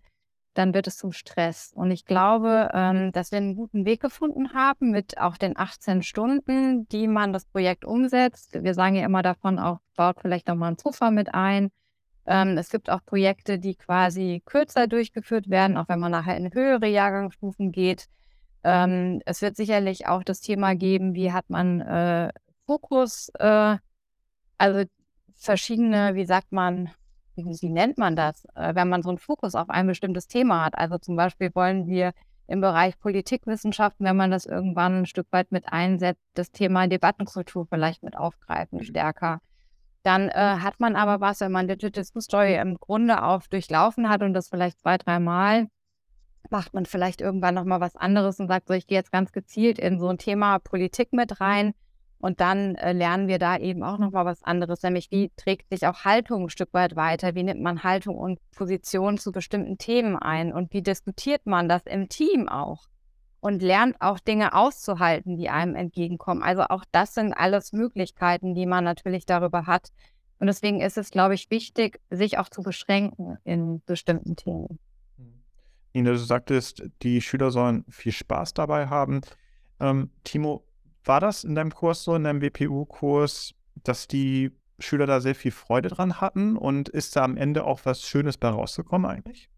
dann 0.54 0.74
wird 0.74 0.88
es 0.88 0.98
zum 0.98 1.12
Stress. 1.12 1.72
Und 1.76 1.92
ich 1.92 2.06
glaube, 2.06 2.70
ähm, 2.74 3.12
dass 3.12 3.32
wir 3.32 3.38
einen 3.38 3.56
guten 3.56 3.86
Weg 3.86 4.02
gefunden 4.02 4.54
haben 4.54 4.92
mit 4.92 5.18
auch 5.18 5.38
den 5.38 5.58
18 5.58 6.04
Stunden, 6.04 6.88
die 6.90 7.08
man 7.08 7.34
das 7.34 7.46
Projekt 7.46 7.86
umsetzt. 7.86 8.64
Wir 8.64 8.74
sagen 8.74 8.96
ja 8.96 9.06
immer 9.06 9.24
davon 9.24 9.60
auch, 9.60 9.80
baut 9.96 10.20
vielleicht 10.22 10.48
nochmal 10.48 10.68
einen 10.68 10.78
Puffer 10.78 11.12
mit 11.12 11.34
ein. 11.34 11.72
Ähm, 12.26 12.58
es 12.58 12.70
gibt 12.70 12.90
auch 12.90 13.04
Projekte, 13.06 13.60
die 13.60 13.76
quasi 13.76 14.42
kürzer 14.46 14.88
durchgeführt 14.88 15.50
werden, 15.50 15.78
auch 15.78 15.90
wenn 15.90 16.00
man 16.00 16.12
nachher 16.12 16.38
in 16.38 16.54
höhere 16.54 16.88
Jahrgangsstufen 16.88 17.72
geht. 17.72 18.08
Ähm, 18.64 19.22
es 19.26 19.42
wird 19.42 19.58
sicherlich 19.58 20.08
auch 20.08 20.24
das 20.24 20.40
Thema 20.40 20.76
geben, 20.76 21.16
wie 21.16 21.34
hat 21.34 21.50
man 21.50 21.82
äh, 21.82 22.32
Fokus, 22.66 23.30
äh, 23.40 23.78
also 24.58 24.84
verschiedene, 25.34 26.16
wie 26.16 26.26
sagt 26.26 26.52
man, 26.54 26.92
wie, 27.36 27.46
wie 27.46 27.70
nennt 27.70 27.98
man 27.98 28.16
das, 28.16 28.46
äh, 28.56 28.76
wenn 28.76 28.90
man 28.90 29.04
so 29.04 29.10
einen 29.10 29.18
Fokus 29.18 29.56
auf 29.56 29.70
ein 29.70 29.88
bestimmtes 29.88 30.28
Thema 30.28 30.66
hat. 30.66 30.78
Also 30.78 30.98
zum 30.98 31.16
Beispiel 31.16 31.52
wollen 31.54 31.88
wir 31.88 32.14
im 32.48 32.62
Bereich 32.62 33.00
Politikwissenschaften, 33.00 34.06
wenn 34.06 34.18
man 34.18 34.32
das 34.32 34.46
irgendwann 34.46 35.02
ein 35.02 35.06
Stück 35.06 35.28
weit 35.32 35.52
mit 35.52 35.72
einsetzt, 35.72 36.22
das 36.34 36.52
Thema 36.52 36.88
Debattenkultur 36.88 37.66
vielleicht 37.66 38.04
mit 38.04 38.18
aufgreifen, 38.18 38.80
mhm. 38.80 38.84
stärker. 38.84 39.40
Dann 40.04 40.28
äh, 40.28 40.34
hat 40.34 40.80
man 40.80 40.96
aber 40.96 41.22
was, 41.22 41.40
wenn 41.40 41.52
man 41.52 41.68
Digital 41.68 42.04
Story 42.04 42.56
im 42.56 42.78
Grunde 42.78 43.24
auf 43.24 43.48
durchlaufen 43.48 44.10
hat 44.10 44.22
und 44.22 44.34
das 44.34 44.50
vielleicht 44.50 44.82
zwei, 44.82 44.98
dreimal, 44.98 45.68
macht 46.50 46.74
man 46.74 46.86
vielleicht 46.86 47.22
irgendwann 47.22 47.56
nochmal 47.56 47.80
was 47.80 47.96
anderes 47.96 48.40
und 48.40 48.50
sagt 48.50 48.68
so, 48.68 48.74
ich 48.74 48.86
gehe 48.86 48.98
jetzt 48.98 49.14
ganz 49.14 49.32
gezielt 49.32 49.80
in 49.80 50.00
so 50.00 50.10
ein 50.10 50.18
Thema 50.18 50.60
Politik 50.60 51.14
mit 51.14 51.40
rein 51.40 51.74
und 52.24 52.40
dann 52.40 52.76
äh, 52.76 52.94
lernen 52.94 53.28
wir 53.28 53.38
da 53.38 53.58
eben 53.58 53.84
auch 53.84 53.98
nochmal 53.98 54.24
was 54.24 54.42
anderes, 54.44 54.82
nämlich 54.82 55.12
wie 55.12 55.30
trägt 55.36 55.70
sich 55.70 55.86
auch 55.86 56.06
Haltung 56.06 56.44
ein 56.44 56.50
Stück 56.50 56.74
weit 56.74 56.96
weiter, 56.96 57.36
wie 57.36 57.44
nimmt 57.44 57.60
man 57.60 57.84
Haltung 57.84 58.16
und 58.16 58.40
Position 58.52 59.18
zu 59.18 59.34
bestimmten 59.34 59.78
Themen 59.78 60.16
ein 60.16 60.54
und 60.54 60.72
wie 60.72 60.82
diskutiert 60.82 61.46
man 61.46 61.68
das 61.68 61.82
im 61.86 62.08
Team 62.08 62.48
auch 62.48 62.86
und 63.42 63.62
lernt 63.62 63.98
auch 64.00 64.20
Dinge 64.20 64.54
auszuhalten, 64.54 65.36
die 65.36 65.50
einem 65.50 65.76
entgegenkommen. 65.76 66.44
Also 66.44 66.62
auch 66.62 66.86
das 66.94 67.14
sind 67.14 67.34
alles 67.34 67.74
Möglichkeiten, 67.74 68.56
die 68.56 68.68
man 68.68 68.86
natürlich 68.86 69.26
darüber 69.26 69.68
hat. 69.68 69.90
Und 70.40 70.48
deswegen 70.48 70.80
ist 70.80 70.98
es, 70.98 71.12
glaube 71.12 71.34
ich, 71.34 71.52
wichtig, 71.52 72.00
sich 72.10 72.38
auch 72.38 72.48
zu 72.48 72.64
beschränken 72.64 73.38
in 73.44 73.84
bestimmten 73.86 74.38
Themen. 74.38 74.80
Nina, 75.92 76.12
du 76.12 76.18
sagtest, 76.20 76.84
die 77.02 77.20
Schüler 77.20 77.52
sollen 77.52 77.84
viel 77.90 78.14
Spaß 78.14 78.54
dabei 78.54 78.88
haben. 78.88 79.20
Ähm, 79.82 80.10
Timo, 80.24 80.64
war 81.06 81.20
das 81.20 81.44
in 81.44 81.56
deinem 81.56 81.74
Kurs 81.74 82.04
so, 82.04 82.16
in 82.16 82.24
deinem 82.24 82.42
WPU-Kurs, 82.42 83.54
dass 83.84 84.08
die 84.08 84.52
Schüler 84.80 85.06
da 85.06 85.22
sehr 85.22 85.36
viel 85.36 85.52
Freude 85.52 85.90
dran 85.90 86.20
hatten 86.20 86.58
und 86.58 86.90
ist 86.90 87.16
da 87.16 87.24
am 87.24 87.38
Ende 87.38 87.64
auch 87.66 87.82
was 87.84 88.02
Schönes 88.02 88.38
bei 88.38 88.50
rausgekommen 88.50 89.10
eigentlich? 89.10 89.50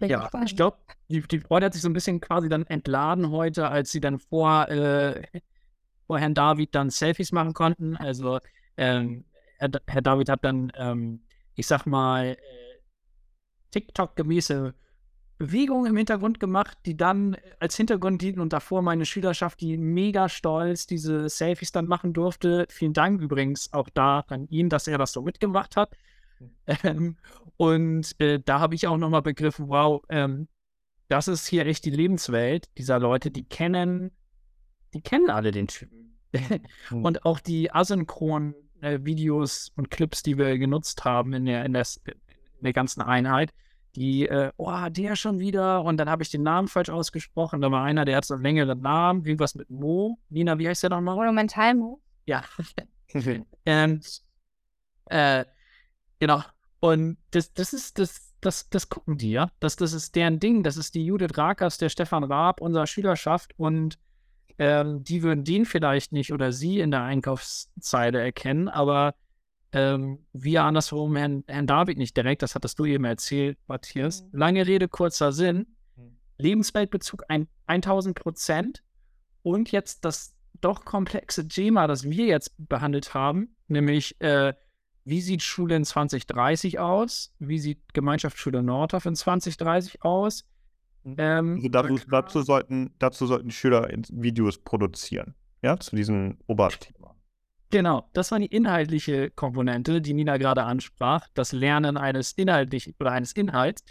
Ja, 0.00 0.30
ich 0.44 0.54
glaube, 0.54 0.78
die, 1.08 1.22
die, 1.22 1.40
Freude 1.40 1.66
hat 1.66 1.72
sich 1.72 1.82
so 1.82 1.88
ein 1.88 1.92
bisschen 1.92 2.20
quasi 2.20 2.48
dann 2.48 2.64
entladen 2.66 3.30
heute, 3.30 3.68
als 3.68 3.90
sie 3.90 4.00
dann 4.00 4.20
vor, 4.20 4.68
äh, 4.68 5.22
vor 6.06 6.20
Herrn 6.20 6.34
David 6.34 6.74
dann 6.74 6.90
Selfies 6.90 7.32
machen 7.32 7.52
konnten. 7.52 7.96
Also 7.96 8.38
ähm, 8.76 9.24
Herr, 9.58 9.70
Herr, 9.88 10.02
David 10.02 10.28
hat 10.28 10.44
dann, 10.44 10.70
ähm, 10.76 11.22
ich 11.56 11.66
sag 11.66 11.84
mal, 11.84 12.26
äh, 12.26 12.36
TikTok-gemäße 13.72 14.72
Bewegungen 15.38 15.86
im 15.86 15.96
Hintergrund 15.96 16.40
gemacht, 16.40 16.76
die 16.84 16.96
dann 16.96 17.36
als 17.60 17.76
Hintergrund 17.76 18.20
dienten 18.20 18.40
und 18.40 18.52
davor 18.52 18.82
meine 18.82 19.06
Schülerschaft, 19.06 19.60
die 19.60 19.78
mega 19.78 20.28
stolz 20.28 20.86
diese 20.86 21.28
Selfies 21.28 21.70
dann 21.70 21.86
machen 21.86 22.12
durfte. 22.12 22.66
Vielen 22.68 22.92
Dank 22.92 23.20
übrigens 23.20 23.72
auch 23.72 23.88
da 23.88 24.24
an 24.28 24.48
ihn, 24.48 24.68
dass 24.68 24.88
er 24.88 24.98
das 24.98 25.12
so 25.12 25.22
mitgemacht 25.22 25.76
hat. 25.76 25.96
Ähm, 26.84 27.16
und 27.56 28.14
äh, 28.20 28.40
da 28.44 28.60
habe 28.60 28.74
ich 28.74 28.86
auch 28.86 28.96
nochmal 28.96 29.22
begriffen, 29.22 29.68
wow, 29.68 30.02
ähm, 30.08 30.48
das 31.08 31.26
ist 31.26 31.46
hier 31.46 31.66
echt 31.66 31.84
die 31.84 31.90
Lebenswelt 31.90 32.68
dieser 32.76 32.98
Leute, 32.98 33.30
die 33.30 33.44
kennen, 33.44 34.12
die 34.94 35.00
kennen 35.00 35.30
alle 35.30 35.50
den 35.50 35.66
Typen. 35.66 36.16
Hm. 36.34 36.60
und 37.04 37.24
auch 37.24 37.40
die 37.40 37.72
asynchronen 37.72 38.54
äh, 38.80 38.98
Videos 39.02 39.72
und 39.76 39.90
Clips, 39.90 40.22
die 40.22 40.36
wir 40.36 40.58
genutzt 40.58 41.04
haben 41.04 41.32
in 41.32 41.46
der, 41.46 41.64
in 41.64 41.72
der, 41.72 41.86
in 42.04 42.62
der 42.62 42.72
ganzen 42.72 43.02
Einheit, 43.02 43.52
die, 43.98 44.28
äh, 44.28 44.50
oh, 44.56 44.88
der 44.90 45.16
schon 45.16 45.38
wieder. 45.38 45.82
Und 45.82 45.96
dann 45.96 46.08
habe 46.08 46.22
ich 46.22 46.30
den 46.30 46.42
Namen 46.42 46.68
falsch 46.68 46.90
ausgesprochen. 46.90 47.60
Da 47.60 47.70
war 47.70 47.84
einer, 47.84 48.04
der 48.04 48.16
hat 48.16 48.24
so 48.24 48.34
einen 48.34 48.42
längeren 48.42 48.80
Namen, 48.80 49.24
irgendwas 49.24 49.54
mit 49.54 49.70
Mo. 49.70 50.18
Nina, 50.28 50.58
wie 50.58 50.68
heißt 50.68 50.82
der 50.82 50.90
nochmal? 50.90 51.16
Monumental 51.16 51.74
Mo. 51.74 52.00
Ja. 52.26 52.44
und, 53.14 53.24
äh, 55.06 55.44
genau. 56.18 56.42
Und 56.80 57.18
das, 57.30 57.52
das 57.54 57.72
ist 57.72 57.98
das, 57.98 58.34
das, 58.40 58.68
das 58.70 58.88
gucken 58.88 59.18
die, 59.18 59.32
ja. 59.32 59.50
Das, 59.60 59.76
das 59.76 59.92
ist 59.92 60.14
deren 60.14 60.40
Ding. 60.40 60.62
Das 60.62 60.76
ist 60.76 60.94
die 60.94 61.04
Judith 61.04 61.36
Rakers, 61.36 61.78
der 61.78 61.88
Stefan 61.88 62.24
Raab 62.24 62.60
unserer 62.60 62.86
Schülerschaft. 62.86 63.52
Und 63.56 63.98
ähm, 64.58 65.04
die 65.04 65.22
würden 65.22 65.44
den 65.44 65.64
vielleicht 65.64 66.12
nicht 66.12 66.32
oder 66.32 66.52
sie 66.52 66.80
in 66.80 66.90
der 66.90 67.02
Einkaufszeile 67.02 68.20
erkennen, 68.20 68.68
aber 68.68 69.14
ähm, 69.72 70.26
wir 70.32 70.64
andersrum 70.64 71.16
Herrn, 71.16 71.44
Herrn 71.46 71.66
David 71.66 71.98
nicht 71.98 72.16
direkt, 72.16 72.42
das 72.42 72.54
hattest 72.54 72.78
du 72.78 72.84
eben 72.84 73.04
erzählt, 73.04 73.58
Matthias. 73.66 74.22
Mhm. 74.22 74.38
Lange 74.38 74.66
Rede, 74.66 74.88
kurzer 74.88 75.32
Sinn. 75.32 75.66
Mhm. 75.96 76.16
Lebensweltbezug 76.38 77.24
ein, 77.28 77.48
1000 77.66 78.18
Prozent 78.18 78.82
und 79.42 79.70
jetzt 79.70 80.04
das 80.04 80.34
doch 80.60 80.84
komplexe 80.84 81.46
Thema, 81.46 81.86
das 81.86 82.04
wir 82.04 82.26
jetzt 82.26 82.52
behandelt 82.58 83.14
haben, 83.14 83.56
nämlich 83.68 84.20
äh, 84.20 84.54
wie 85.04 85.20
sieht 85.22 85.42
Schule 85.42 85.76
in 85.76 85.84
2030 85.84 86.78
aus? 86.78 87.34
Wie 87.38 87.58
sieht 87.58 87.94
Gemeinschaftsschule 87.94 88.62
Nordhoff 88.62 89.06
in 89.06 89.14
2030 89.14 90.02
aus? 90.02 90.44
Mhm. 91.04 91.14
Ähm, 91.16 91.54
also 91.56 91.68
dazu, 91.68 91.98
dazu, 92.10 92.42
sollten, 92.42 92.94
dazu 92.98 93.26
sollten 93.26 93.50
Schüler 93.50 93.88
Videos 94.10 94.58
produzieren, 94.58 95.34
ja, 95.62 95.78
zu 95.78 95.96
diesem 95.96 96.38
Oberthema. 96.46 96.97
Genau, 97.70 98.08
das 98.14 98.30
war 98.30 98.38
die 98.38 98.46
inhaltliche 98.46 99.30
Komponente, 99.30 100.00
die 100.00 100.14
Nina 100.14 100.38
gerade 100.38 100.64
ansprach, 100.64 101.28
das 101.34 101.52
Lernen 101.52 101.98
eines 101.98 102.32
inhaltlichen 102.32 102.94
oder 102.98 103.12
eines 103.12 103.32
Inhalts. 103.32 103.84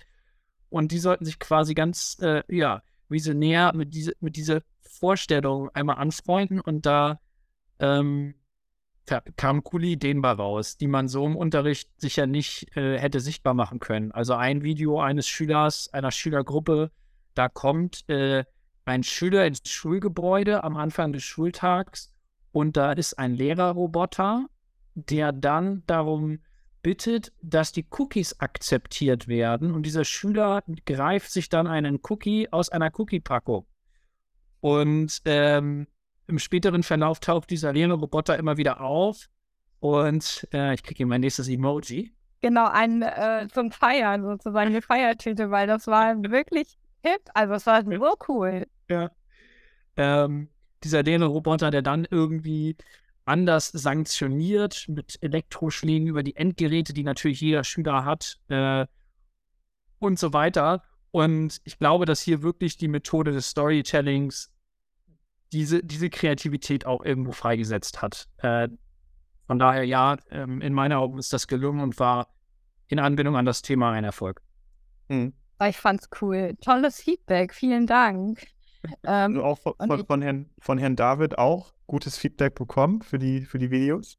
Und 0.70 0.92
die 0.92 0.98
sollten 0.98 1.26
sich 1.26 1.38
quasi 1.38 1.76
ganz, 1.76 2.18
äh, 2.22 2.44
ja, 2.50 2.82
visionär 3.08 3.74
mit, 3.76 3.94
diese, 3.94 4.14
mit 4.20 4.36
dieser 4.36 4.62
Vorstellung 4.82 5.70
einmal 5.74 5.98
anfreunden 5.98 6.60
und 6.60 6.86
da 6.86 7.20
ähm, 7.80 8.34
kamen 9.38 9.64
coole 9.64 9.88
Ideen 9.88 10.22
bei 10.22 10.32
raus, 10.32 10.78
die 10.78 10.88
man 10.88 11.08
so 11.08 11.26
im 11.26 11.36
Unterricht 11.36 11.90
sicher 11.98 12.28
nicht 12.28 12.76
äh, 12.76 12.98
hätte 13.00 13.20
sichtbar 13.20 13.54
machen 13.54 13.80
können. 13.80 14.12
Also 14.12 14.34
ein 14.34 14.64
Video 14.64 15.00
eines 15.00 15.28
Schülers, 15.28 15.94
einer 15.94 16.12
Schülergruppe, 16.12 16.92
da 17.34 17.48
kommt 17.48 18.10
äh, 18.10 18.44
ein 18.86 19.04
Schüler 19.04 19.46
ins 19.46 19.62
Schulgebäude 19.70 20.64
am 20.64 20.76
Anfang 20.76 21.14
des 21.14 21.24
Schultags 21.24 22.17
und 22.52 22.78
da 22.78 22.94
ist 22.94 23.18
ein 23.20 23.34
Lehrerroboter, 23.34 24.48
der 24.96 25.32
dann 25.32 25.84
darum 25.86 26.40
bittet, 26.82 27.34
dass 27.42 27.72
die 27.72 27.86
Cookies 27.98 28.40
akzeptiert 28.40 29.28
werden. 29.28 29.72
Und 29.72 29.84
dieser 29.84 30.06
Schüler 30.06 30.64
greift 30.86 31.32
sich 31.32 31.50
dann 31.50 31.68
einen 31.68 32.00
Cookie 32.10 32.52
aus 32.52 32.70
einer 32.70 32.92
Cookie-Packung. 32.98 33.66
Und 34.62 35.22
ähm, 35.26 35.88
im 36.28 36.40
späteren 36.40 36.84
Verlauf 36.84 37.20
taucht 37.20 37.50
dieser 37.50 37.74
Lehrerroboter 37.74 38.38
immer 38.38 38.58
wieder 38.58 38.82
auf. 38.82 39.28
Und 39.80 40.48
äh, 40.54 40.74
ich 40.74 40.84
kriege 40.84 40.98
hier 40.98 41.08
mein 41.08 41.22
nächstes 41.22 41.48
Emoji. 41.48 42.14
Genau, 42.42 42.68
ein 42.68 43.02
äh, 43.02 43.48
zum 43.52 43.72
Feiern 43.72 44.24
sozusagen, 44.24 44.70
eine 44.70 44.82
Feiertüte, 44.82 45.52
weil 45.52 45.68
das 45.68 45.88
war 45.88 46.16
wirklich 46.24 46.78
hip. 47.04 47.22
Also 47.34 47.54
es 47.56 47.66
war 47.66 47.84
so 47.84 48.16
cool. 48.28 48.68
Ja. 48.90 49.12
Ähm, 49.96 50.50
dieser 50.84 51.04
Däne-Roboter, 51.04 51.72
der 51.72 51.82
dann 51.82 52.08
irgendwie 52.10 52.76
anders 53.26 53.70
sanktioniert 53.70 54.86
mit 54.88 55.18
Elektroschlägen 55.22 56.08
über 56.08 56.24
die 56.24 56.36
Endgeräte, 56.36 56.94
die 56.94 57.04
natürlich 57.04 57.42
jeder 57.42 57.64
Schüler 57.64 58.06
hat 58.06 58.40
äh, 58.48 58.86
und 60.00 60.18
so 60.18 60.34
weiter. 60.34 60.84
Und 61.12 61.60
ich 61.66 61.78
glaube, 61.78 62.06
dass 62.06 62.22
hier 62.22 62.42
wirklich 62.42 62.78
die 62.78 62.88
Methode 62.88 63.32
des 63.32 63.50
Storytellings 63.50 64.52
diese, 65.52 65.84
diese 65.84 66.10
Kreativität 66.10 66.86
auch 66.86 67.04
irgendwo 67.04 67.32
freigesetzt 67.32 68.02
hat. 68.02 68.28
Äh, 68.38 68.70
von 69.48 69.60
daher, 69.60 69.84
ja, 69.84 70.18
ähm, 70.30 70.62
in 70.62 70.74
meinen 70.74 70.94
Augen 70.94 71.18
ist 71.18 71.32
das 71.32 71.48
gelungen 71.48 71.82
und 71.82 72.00
war 72.00 72.28
in 72.88 73.00
Anbindung 73.00 73.36
an 73.36 73.46
das 73.46 73.62
Thema 73.62 73.92
ein 73.92 74.04
Erfolg. 74.04 74.42
Mhm. 75.08 75.34
Ich 75.68 75.78
fand's 75.78 76.10
cool. 76.22 76.56
Tolles 76.62 77.02
Feedback. 77.02 77.54
Vielen 77.54 77.88
Dank. 77.88 78.48
Ähm, 79.04 79.40
auch 79.40 79.58
von, 79.58 79.74
von, 79.78 80.06
von, 80.06 80.22
Herrn, 80.22 80.50
von 80.60 80.78
Herrn 80.78 80.96
David 80.96 81.38
auch 81.38 81.74
gutes 81.88 82.18
Feedback 82.18 82.56
bekommen 82.56 83.02
für 83.02 83.20
die, 83.20 83.42
für 83.42 83.58
die 83.58 83.72
Videos? 83.72 84.18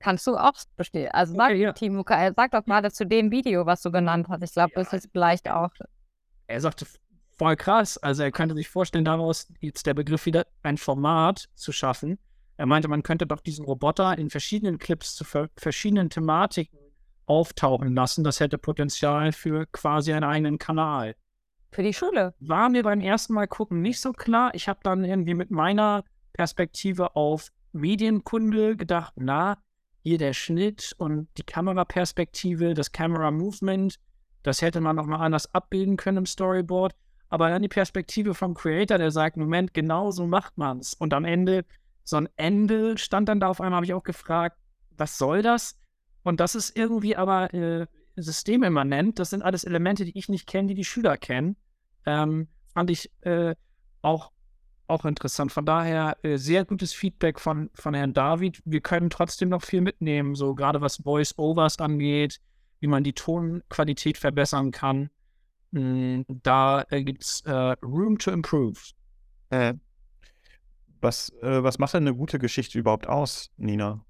Kannst 0.00 0.26
du 0.26 0.36
auch 0.36 0.52
bestehen. 0.76 1.10
Also 1.12 1.34
sag, 1.34 1.50
okay, 1.50 1.62
ja. 1.62 1.72
Timo, 1.72 2.04
sag 2.06 2.50
doch 2.52 2.66
mal 2.66 2.90
zu 2.92 3.04
dem 3.04 3.30
Video, 3.30 3.66
was 3.66 3.82
du 3.82 3.90
genannt 3.90 4.28
hast. 4.28 4.42
Ich 4.42 4.52
glaube, 4.52 4.72
ja. 4.76 4.82
das 4.82 4.92
ist 4.92 5.08
vielleicht 5.12 5.50
auch. 5.50 5.70
Er 6.46 6.60
sagte 6.60 6.86
voll 7.36 7.56
krass. 7.56 7.98
Also 7.98 8.22
er 8.22 8.30
könnte 8.30 8.54
sich 8.54 8.68
vorstellen, 8.68 9.04
daraus 9.04 9.48
jetzt 9.60 9.86
der 9.86 9.94
Begriff 9.94 10.26
wieder 10.26 10.46
ein 10.62 10.76
Format 10.76 11.48
zu 11.54 11.72
schaffen. 11.72 12.18
Er 12.56 12.66
meinte, 12.66 12.88
man 12.88 13.02
könnte 13.02 13.26
doch 13.26 13.40
diesen 13.40 13.64
Roboter 13.64 14.18
in 14.18 14.30
verschiedenen 14.30 14.78
Clips 14.78 15.14
zu 15.14 15.24
verschiedenen 15.56 16.10
Thematiken 16.10 16.78
auftauchen 17.26 17.94
lassen. 17.94 18.24
Das 18.24 18.40
hätte 18.40 18.58
Potenzial 18.58 19.32
für 19.32 19.66
quasi 19.66 20.12
einen 20.12 20.24
eigenen 20.24 20.58
Kanal. 20.58 21.14
Für 21.70 21.82
die 21.82 21.92
Schule. 21.92 22.34
War 22.40 22.68
mir 22.68 22.82
beim 22.82 23.00
ersten 23.00 23.34
Mal 23.34 23.46
gucken 23.46 23.82
nicht 23.82 24.00
so 24.00 24.12
klar. 24.12 24.54
Ich 24.54 24.68
habe 24.68 24.80
dann 24.82 25.04
irgendwie 25.04 25.34
mit 25.34 25.50
meiner 25.50 26.04
Perspektive 26.32 27.14
auf 27.14 27.50
Medienkunde 27.72 28.76
gedacht, 28.76 29.12
na, 29.16 29.58
hier 30.02 30.18
der 30.18 30.32
Schnitt 30.32 30.94
und 30.98 31.28
die 31.36 31.42
Kameraperspektive, 31.42 32.74
das 32.74 32.92
Camera 32.92 33.30
Movement, 33.30 33.98
das 34.42 34.62
hätte 34.62 34.80
man 34.80 34.96
nochmal 34.96 35.20
anders 35.20 35.52
abbilden 35.54 35.96
können 35.96 36.18
im 36.18 36.26
Storyboard. 36.26 36.94
Aber 37.28 37.50
dann 37.50 37.62
die 37.62 37.68
Perspektive 37.68 38.34
vom 38.34 38.54
Creator, 38.54 38.96
der 38.96 39.10
sagt, 39.10 39.36
Moment, 39.36 39.74
genau 39.74 40.10
so 40.10 40.26
macht 40.26 40.56
man 40.56 40.78
es. 40.78 40.94
Und 40.94 41.12
am 41.12 41.26
Ende, 41.26 41.66
so 42.04 42.16
ein 42.16 42.28
Ende 42.36 42.96
stand 42.96 43.28
dann 43.28 43.40
da 43.40 43.48
auf 43.48 43.60
einmal, 43.60 43.76
habe 43.76 43.86
ich 43.86 43.92
auch 43.92 44.02
gefragt, 44.02 44.56
was 44.96 45.18
soll 45.18 45.42
das? 45.42 45.78
Und 46.22 46.40
das 46.40 46.54
ist 46.54 46.76
irgendwie 46.76 47.16
aber 47.16 47.52
äh, 47.52 47.86
systemimmanent. 48.22 49.18
Das 49.18 49.30
sind 49.30 49.42
alles 49.42 49.64
Elemente, 49.64 50.04
die 50.04 50.18
ich 50.18 50.28
nicht 50.28 50.46
kenne, 50.46 50.68
die 50.68 50.74
die 50.74 50.84
Schüler 50.84 51.16
kennen. 51.16 51.56
Ähm, 52.06 52.48
fand 52.74 52.90
ich 52.90 53.10
äh, 53.22 53.54
auch, 54.02 54.32
auch 54.86 55.04
interessant. 55.04 55.52
Von 55.52 55.66
daher 55.66 56.16
äh, 56.22 56.36
sehr 56.36 56.64
gutes 56.64 56.92
Feedback 56.92 57.40
von, 57.40 57.70
von 57.74 57.94
Herrn 57.94 58.14
David. 58.14 58.60
Wir 58.64 58.80
können 58.80 59.10
trotzdem 59.10 59.48
noch 59.48 59.62
viel 59.62 59.80
mitnehmen, 59.80 60.34
so 60.34 60.54
gerade 60.54 60.80
was 60.80 60.96
Voice-Overs 61.02 61.78
angeht, 61.78 62.40
wie 62.80 62.86
man 62.86 63.04
die 63.04 63.12
Tonqualität 63.12 64.18
verbessern 64.18 64.70
kann. 64.70 65.10
Mhm, 65.70 66.24
da 66.28 66.84
äh, 66.90 67.02
gibt 67.02 67.22
es 67.22 67.42
äh, 67.44 67.52
Room 67.52 68.18
to 68.18 68.30
Improve. 68.30 68.78
Äh, 69.50 69.74
was, 71.00 71.30
äh, 71.42 71.62
was 71.62 71.78
macht 71.78 71.94
denn 71.94 72.06
eine 72.06 72.16
gute 72.16 72.38
Geschichte 72.38 72.78
überhaupt 72.78 73.06
aus, 73.06 73.50
Nina? 73.56 74.04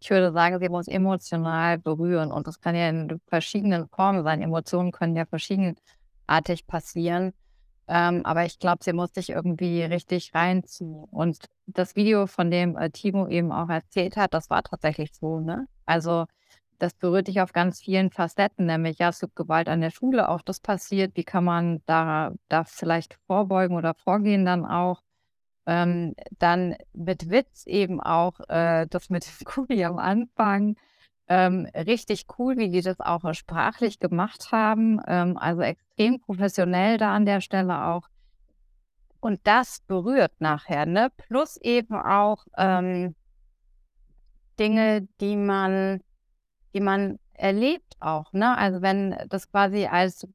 Ich 0.00 0.10
würde 0.10 0.32
sagen, 0.32 0.58
sie 0.60 0.68
muss 0.68 0.86
emotional 0.88 1.78
berühren 1.78 2.30
und 2.32 2.46
das 2.46 2.60
kann 2.60 2.74
ja 2.76 2.88
in 2.88 3.20
verschiedenen 3.26 3.88
Formen 3.88 4.22
sein. 4.24 4.42
Emotionen 4.42 4.92
können 4.92 5.16
ja 5.16 5.26
verschiedenartig 5.26 6.66
passieren. 6.66 7.32
Ähm, 7.88 8.24
aber 8.26 8.44
ich 8.44 8.58
glaube, 8.58 8.84
sie 8.84 8.92
muss 8.92 9.12
sich 9.14 9.30
irgendwie 9.30 9.82
richtig 9.82 10.34
reinziehen. 10.34 11.04
Und 11.04 11.46
das 11.66 11.96
Video, 11.96 12.26
von 12.26 12.50
dem 12.50 12.76
äh, 12.76 12.90
Timo 12.90 13.28
eben 13.28 13.50
auch 13.52 13.68
erzählt 13.70 14.16
hat, 14.16 14.34
das 14.34 14.50
war 14.50 14.62
tatsächlich 14.62 15.10
so, 15.14 15.40
ne? 15.40 15.66
Also 15.86 16.26
das 16.78 16.94
berührt 16.94 17.28
dich 17.28 17.40
auf 17.40 17.52
ganz 17.52 17.80
vielen 17.80 18.10
Facetten, 18.10 18.66
nämlich 18.66 18.98
ja, 18.98 19.08
es 19.10 19.20
gibt 19.20 19.36
Gewalt 19.36 19.68
an 19.68 19.80
der 19.80 19.90
Schule, 19.90 20.28
auch 20.28 20.42
das 20.42 20.60
passiert. 20.60 21.16
Wie 21.16 21.24
kann 21.24 21.44
man 21.44 21.82
da, 21.86 22.32
da 22.48 22.64
vielleicht 22.64 23.14
vorbeugen 23.26 23.76
oder 23.76 23.94
vorgehen 23.94 24.44
dann 24.44 24.64
auch? 24.66 25.02
Ähm, 25.68 26.14
dann 26.38 26.76
mit 26.94 27.28
Witz 27.28 27.66
eben 27.66 28.00
auch 28.00 28.40
äh, 28.48 28.86
das 28.88 29.10
mit 29.10 29.26
Kuli 29.44 29.84
am 29.84 29.98
Anfang. 29.98 30.76
Ähm, 31.28 31.68
richtig 31.74 32.24
cool, 32.38 32.56
wie 32.56 32.70
die 32.70 32.80
das 32.80 33.00
auch 33.00 33.34
sprachlich 33.34 34.00
gemacht 34.00 34.50
haben. 34.50 34.98
Ähm, 35.06 35.36
also 35.36 35.60
extrem 35.60 36.20
professionell 36.20 36.96
da 36.96 37.14
an 37.14 37.26
der 37.26 37.42
Stelle 37.42 37.84
auch. 37.84 38.08
Und 39.20 39.40
das 39.44 39.80
berührt 39.86 40.32
nachher, 40.38 40.86
ne? 40.86 41.10
Plus 41.16 41.58
eben 41.58 41.94
auch 41.94 42.46
ähm, 42.56 43.14
Dinge, 44.58 45.06
die 45.20 45.36
man, 45.36 46.00
die 46.72 46.80
man 46.80 47.18
erlebt 47.34 47.96
auch, 48.00 48.32
ne? 48.32 48.56
Also 48.56 48.80
wenn 48.80 49.16
das 49.28 49.50
quasi 49.50 49.86
als 49.86 50.26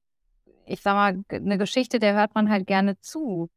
ich 0.66 0.82
sag 0.82 0.94
mal, 0.94 1.24
eine 1.30 1.58
Geschichte, 1.58 2.00
der 2.00 2.14
hört 2.14 2.36
man 2.36 2.50
halt 2.50 2.68
gerne 2.68 3.00
zu. 3.00 3.50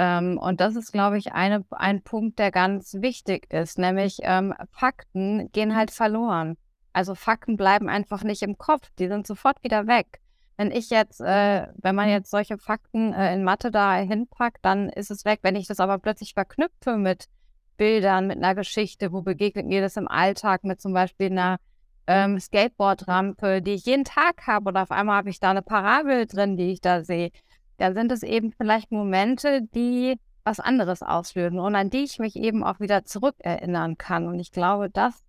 Ähm, 0.00 0.38
und 0.38 0.60
das 0.60 0.76
ist, 0.76 0.92
glaube 0.92 1.18
ich, 1.18 1.32
eine, 1.32 1.64
ein 1.72 2.02
Punkt, 2.02 2.38
der 2.38 2.52
ganz 2.52 2.94
wichtig 2.94 3.52
ist, 3.52 3.80
nämlich 3.80 4.18
ähm, 4.22 4.54
Fakten 4.70 5.50
gehen 5.50 5.74
halt 5.74 5.90
verloren. 5.90 6.56
Also 6.92 7.16
Fakten 7.16 7.56
bleiben 7.56 7.88
einfach 7.88 8.22
nicht 8.22 8.42
im 8.42 8.56
Kopf, 8.58 8.90
die 9.00 9.08
sind 9.08 9.26
sofort 9.26 9.60
wieder 9.64 9.88
weg. 9.88 10.20
Wenn 10.56 10.70
ich 10.70 10.90
jetzt, 10.90 11.20
äh, 11.20 11.66
wenn 11.78 11.96
man 11.96 12.08
jetzt 12.08 12.30
solche 12.30 12.58
Fakten 12.58 13.12
äh, 13.12 13.34
in 13.34 13.42
Mathe 13.42 13.72
da 13.72 13.96
hinpackt, 13.96 14.58
dann 14.62 14.88
ist 14.88 15.10
es 15.10 15.24
weg. 15.24 15.40
Wenn 15.42 15.56
ich 15.56 15.66
das 15.66 15.80
aber 15.80 15.98
plötzlich 15.98 16.32
verknüpfe 16.32 16.96
mit 16.96 17.26
Bildern, 17.76 18.28
mit 18.28 18.36
einer 18.36 18.54
Geschichte, 18.54 19.10
wo 19.10 19.22
begegnet 19.22 19.66
mir 19.66 19.80
das 19.80 19.96
im 19.96 20.06
Alltag, 20.06 20.62
mit 20.62 20.80
zum 20.80 20.92
Beispiel 20.92 21.26
einer 21.26 21.58
ähm, 22.06 22.38
Skateboardrampe, 22.38 23.62
die 23.62 23.74
ich 23.74 23.84
jeden 23.84 24.04
Tag 24.04 24.46
habe, 24.46 24.68
oder 24.68 24.82
auf 24.82 24.92
einmal 24.92 25.16
habe 25.16 25.30
ich 25.30 25.40
da 25.40 25.50
eine 25.50 25.62
Parabel 25.62 26.26
drin, 26.26 26.56
die 26.56 26.70
ich 26.70 26.80
da 26.80 27.02
sehe, 27.02 27.32
dann 27.78 27.94
sind 27.94 28.12
es 28.12 28.22
eben 28.22 28.52
vielleicht 28.52 28.92
Momente, 28.92 29.62
die 29.74 30.18
was 30.44 30.60
anderes 30.60 31.02
auslösen 31.02 31.58
und 31.58 31.74
an 31.74 31.90
die 31.90 32.04
ich 32.04 32.18
mich 32.18 32.36
eben 32.36 32.64
auch 32.64 32.80
wieder 32.80 33.04
zurückerinnern 33.04 33.98
kann. 33.98 34.26
Und 34.26 34.38
ich 34.40 34.50
glaube, 34.50 34.90
das 34.90 35.22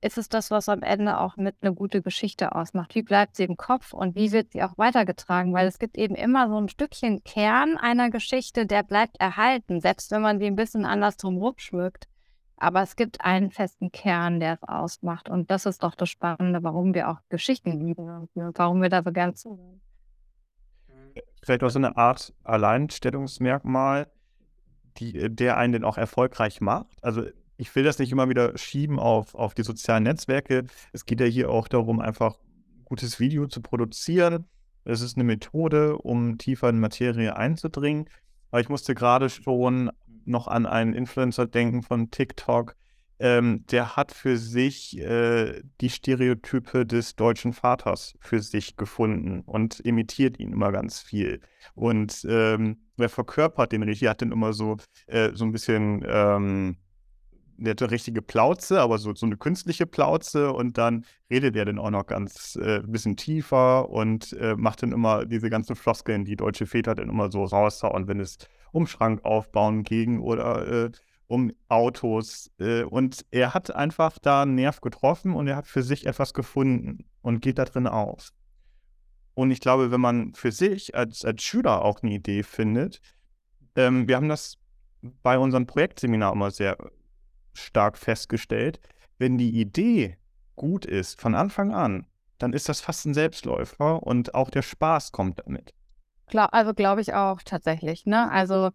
ist 0.00 0.18
es 0.18 0.28
das, 0.28 0.50
was 0.50 0.68
am 0.68 0.82
Ende 0.82 1.18
auch 1.20 1.36
mit 1.36 1.56
eine 1.60 1.74
gute 1.74 2.02
Geschichte 2.02 2.54
ausmacht. 2.54 2.94
Wie 2.94 3.02
bleibt 3.02 3.36
sie 3.36 3.44
im 3.44 3.56
Kopf 3.56 3.92
und 3.92 4.16
wie 4.16 4.32
wird 4.32 4.52
sie 4.52 4.62
auch 4.62 4.76
weitergetragen? 4.76 5.52
Weil 5.52 5.68
es 5.68 5.78
gibt 5.78 5.96
eben 5.96 6.14
immer 6.14 6.48
so 6.48 6.56
ein 6.56 6.68
Stückchen 6.68 7.22
Kern 7.22 7.76
einer 7.76 8.10
Geschichte, 8.10 8.66
der 8.66 8.82
bleibt 8.82 9.20
erhalten, 9.20 9.80
selbst 9.80 10.10
wenn 10.10 10.22
man 10.22 10.38
sie 10.40 10.46
ein 10.46 10.56
bisschen 10.56 10.84
anders 10.84 11.16
drumherum 11.16 11.54
schmückt. 11.58 12.08
Aber 12.56 12.82
es 12.82 12.96
gibt 12.96 13.20
einen 13.20 13.50
festen 13.50 13.90
Kern, 13.90 14.38
der 14.38 14.54
es 14.54 14.62
ausmacht. 14.62 15.28
Und 15.28 15.50
das 15.50 15.66
ist 15.66 15.82
doch 15.82 15.94
das 15.94 16.08
Spannende, 16.08 16.62
warum 16.62 16.94
wir 16.94 17.08
auch 17.08 17.18
Geschichten 17.28 17.84
lieben 17.84 18.08
und 18.08 18.30
warum 18.34 18.82
wir 18.82 18.88
da 18.88 19.02
so 19.02 19.12
gern 19.12 19.34
zuhören. 19.34 19.80
Vielleicht 21.42 21.64
auch 21.64 21.70
so 21.70 21.78
eine 21.78 21.96
Art 21.96 22.32
Alleinstellungsmerkmal, 22.44 24.10
die, 24.98 25.34
der 25.34 25.56
einen 25.56 25.72
denn 25.72 25.84
auch 25.84 25.98
erfolgreich 25.98 26.60
macht. 26.60 26.86
Also 27.02 27.24
ich 27.56 27.74
will 27.74 27.84
das 27.84 27.98
nicht 27.98 28.12
immer 28.12 28.28
wieder 28.28 28.56
schieben 28.56 28.98
auf, 28.98 29.34
auf 29.34 29.54
die 29.54 29.62
sozialen 29.62 30.04
Netzwerke. 30.04 30.64
Es 30.92 31.04
geht 31.04 31.20
ja 31.20 31.26
hier 31.26 31.50
auch 31.50 31.68
darum, 31.68 32.00
einfach 32.00 32.38
gutes 32.84 33.20
Video 33.20 33.46
zu 33.46 33.60
produzieren. 33.60 34.46
Es 34.84 35.00
ist 35.00 35.16
eine 35.16 35.24
Methode, 35.24 35.98
um 35.98 36.38
tiefer 36.38 36.68
in 36.68 36.80
Materie 36.80 37.36
einzudringen. 37.36 38.08
Aber 38.50 38.60
ich 38.60 38.68
musste 38.68 38.94
gerade 38.94 39.30
schon 39.30 39.90
noch 40.24 40.46
an 40.46 40.66
einen 40.66 40.92
Influencer 40.92 41.46
denken 41.46 41.82
von 41.82 42.10
TikTok. 42.10 42.76
Ähm, 43.22 43.64
der 43.70 43.94
hat 43.94 44.10
für 44.10 44.36
sich 44.36 44.98
äh, 44.98 45.62
die 45.80 45.90
Stereotype 45.90 46.84
des 46.84 47.14
deutschen 47.14 47.52
Vaters 47.52 48.14
für 48.18 48.40
sich 48.40 48.74
gefunden 48.76 49.42
und 49.42 49.78
imitiert 49.78 50.40
ihn 50.40 50.52
immer 50.52 50.72
ganz 50.72 50.98
viel. 50.98 51.40
Und 51.76 52.26
ähm, 52.28 52.78
wer 52.96 53.08
verkörpert 53.08 53.70
den 53.70 53.84
richtig, 53.84 54.08
hat 54.08 54.22
dann 54.22 54.32
immer 54.32 54.52
so, 54.52 54.78
äh, 55.06 55.30
so 55.34 55.44
ein 55.44 55.52
bisschen 55.52 56.04
ähm, 56.04 56.78
eine 57.60 57.90
richtige 57.92 58.22
Plauze, 58.22 58.80
aber 58.80 58.98
so, 58.98 59.14
so 59.14 59.26
eine 59.26 59.36
künstliche 59.36 59.86
Plauze 59.86 60.52
und 60.52 60.76
dann 60.76 61.04
redet 61.30 61.54
er 61.54 61.66
dann 61.66 61.78
auch 61.78 61.90
noch 61.90 62.06
ganz 62.06 62.58
äh, 62.60 62.80
ein 62.80 62.90
bisschen 62.90 63.16
tiefer 63.16 63.88
und 63.88 64.32
äh, 64.32 64.56
macht 64.56 64.82
dann 64.82 64.90
immer 64.90 65.26
diese 65.26 65.48
ganzen 65.48 65.76
Floskeln, 65.76 66.24
die 66.24 66.34
deutsche 66.34 66.66
Väter 66.66 66.96
dann 66.96 67.08
immer 67.08 67.30
so 67.30 67.44
raushauen, 67.44 68.08
wenn 68.08 68.18
es 68.18 68.38
um 68.72 68.88
Schrank 68.88 69.24
aufbauen 69.24 69.84
ging 69.84 70.18
oder 70.18 70.66
äh, 70.66 70.90
um 71.32 71.50
Autos. 71.68 72.50
Äh, 72.58 72.82
und 72.82 73.24
er 73.30 73.54
hat 73.54 73.74
einfach 73.74 74.18
da 74.18 74.42
einen 74.42 74.54
Nerv 74.54 74.82
getroffen 74.82 75.34
und 75.34 75.48
er 75.48 75.56
hat 75.56 75.66
für 75.66 75.82
sich 75.82 76.06
etwas 76.06 76.34
gefunden 76.34 77.06
und 77.22 77.40
geht 77.40 77.58
da 77.58 77.64
drin 77.64 77.86
auf. 77.86 78.32
Und 79.32 79.50
ich 79.50 79.60
glaube, 79.60 79.90
wenn 79.90 80.00
man 80.00 80.34
für 80.34 80.52
sich 80.52 80.94
als, 80.94 81.24
als 81.24 81.42
Schüler 81.42 81.82
auch 81.82 82.02
eine 82.02 82.12
Idee 82.12 82.42
findet, 82.42 83.00
ähm, 83.76 84.06
wir 84.06 84.16
haben 84.16 84.28
das 84.28 84.58
bei 85.22 85.38
unserem 85.38 85.66
Projektseminar 85.66 86.34
immer 86.34 86.50
sehr 86.50 86.76
stark 87.54 87.96
festgestellt, 87.96 88.78
wenn 89.18 89.38
die 89.38 89.58
Idee 89.58 90.18
gut 90.54 90.84
ist 90.84 91.18
von 91.18 91.34
Anfang 91.34 91.72
an, 91.72 92.06
dann 92.36 92.52
ist 92.52 92.68
das 92.68 92.82
fast 92.82 93.06
ein 93.06 93.14
Selbstläufer 93.14 94.02
und 94.02 94.34
auch 94.34 94.50
der 94.50 94.62
Spaß 94.62 95.12
kommt 95.12 95.38
damit. 95.38 95.72
Klar, 96.26 96.52
also 96.52 96.74
glaube 96.74 97.00
ich 97.00 97.14
auch 97.14 97.40
tatsächlich. 97.42 98.04
Ne? 98.04 98.30
Also 98.30 98.70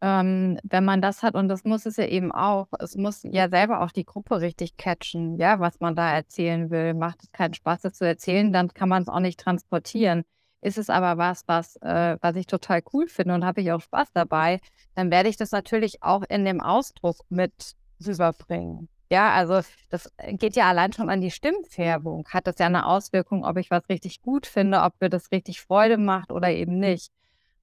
ähm, 0.00 0.58
wenn 0.62 0.84
man 0.84 1.00
das 1.00 1.22
hat, 1.22 1.34
und 1.34 1.48
das 1.48 1.64
muss 1.64 1.86
es 1.86 1.96
ja 1.96 2.06
eben 2.06 2.32
auch, 2.32 2.68
es 2.78 2.96
muss 2.96 3.22
ja 3.22 3.48
selber 3.48 3.82
auch 3.82 3.92
die 3.92 4.04
Gruppe 4.04 4.40
richtig 4.40 4.76
catchen, 4.76 5.38
ja, 5.38 5.58
was 5.60 5.80
man 5.80 5.96
da 5.96 6.12
erzählen 6.12 6.70
will. 6.70 6.94
Macht 6.94 7.22
es 7.22 7.32
keinen 7.32 7.54
Spaß, 7.54 7.82
das 7.82 7.94
zu 7.94 8.06
erzählen, 8.06 8.52
dann 8.52 8.68
kann 8.68 8.88
man 8.88 9.02
es 9.02 9.08
auch 9.08 9.20
nicht 9.20 9.40
transportieren. 9.40 10.24
Ist 10.60 10.78
es 10.78 10.90
aber 10.90 11.16
was, 11.18 11.44
was, 11.46 11.76
äh, 11.76 12.16
was 12.20 12.36
ich 12.36 12.46
total 12.46 12.82
cool 12.92 13.08
finde 13.08 13.34
und 13.34 13.44
habe 13.44 13.60
ich 13.60 13.72
auch 13.72 13.80
Spaß 13.80 14.12
dabei, 14.12 14.60
dann 14.94 15.10
werde 15.10 15.28
ich 15.28 15.36
das 15.36 15.52
natürlich 15.52 16.02
auch 16.02 16.24
in 16.28 16.44
dem 16.44 16.60
Ausdruck 16.60 17.18
mit 17.28 17.74
rüberbringen. 18.04 18.88
Ja, 19.10 19.32
also 19.32 19.60
das 19.90 20.10
geht 20.32 20.56
ja 20.56 20.68
allein 20.68 20.92
schon 20.92 21.08
an 21.08 21.20
die 21.20 21.30
Stimmfärbung. 21.30 22.26
Hat 22.28 22.46
das 22.46 22.58
ja 22.58 22.66
eine 22.66 22.86
Auswirkung, 22.86 23.44
ob 23.44 23.56
ich 23.56 23.70
was 23.70 23.88
richtig 23.88 24.20
gut 24.20 24.46
finde, 24.46 24.82
ob 24.82 25.00
mir 25.00 25.08
das 25.08 25.30
richtig 25.30 25.60
Freude 25.60 25.96
macht 25.96 26.32
oder 26.32 26.50
eben 26.50 26.78
nicht. 26.80 27.12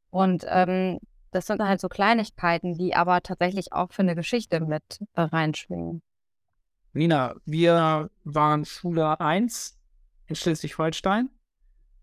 Und 0.09 0.45
ähm, 0.47 0.99
das 1.33 1.47
sind 1.47 1.61
halt 1.61 1.81
so 1.81 1.89
Kleinigkeiten, 1.89 2.77
die 2.77 2.95
aber 2.95 3.21
tatsächlich 3.21 3.73
auch 3.73 3.91
für 3.91 4.01
eine 4.01 4.15
Geschichte 4.15 4.59
mit 4.59 4.99
reinschwingen. 5.15 6.01
Nina, 6.93 7.35
wir 7.45 8.09
waren 8.23 8.65
Schule 8.65 9.19
1 9.19 9.79
in 10.27 10.35
Schleswig-Holstein. 10.35 11.29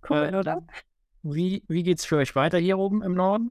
Cool, 0.09 0.31
äh, 0.33 0.37
oder? 0.37 0.62
Wie, 1.22 1.62
wie 1.68 1.83
geht 1.83 1.99
es 1.99 2.05
für 2.05 2.16
euch 2.16 2.35
weiter 2.35 2.59
hier 2.59 2.78
oben 2.78 3.03
im 3.03 3.14
Norden? 3.14 3.51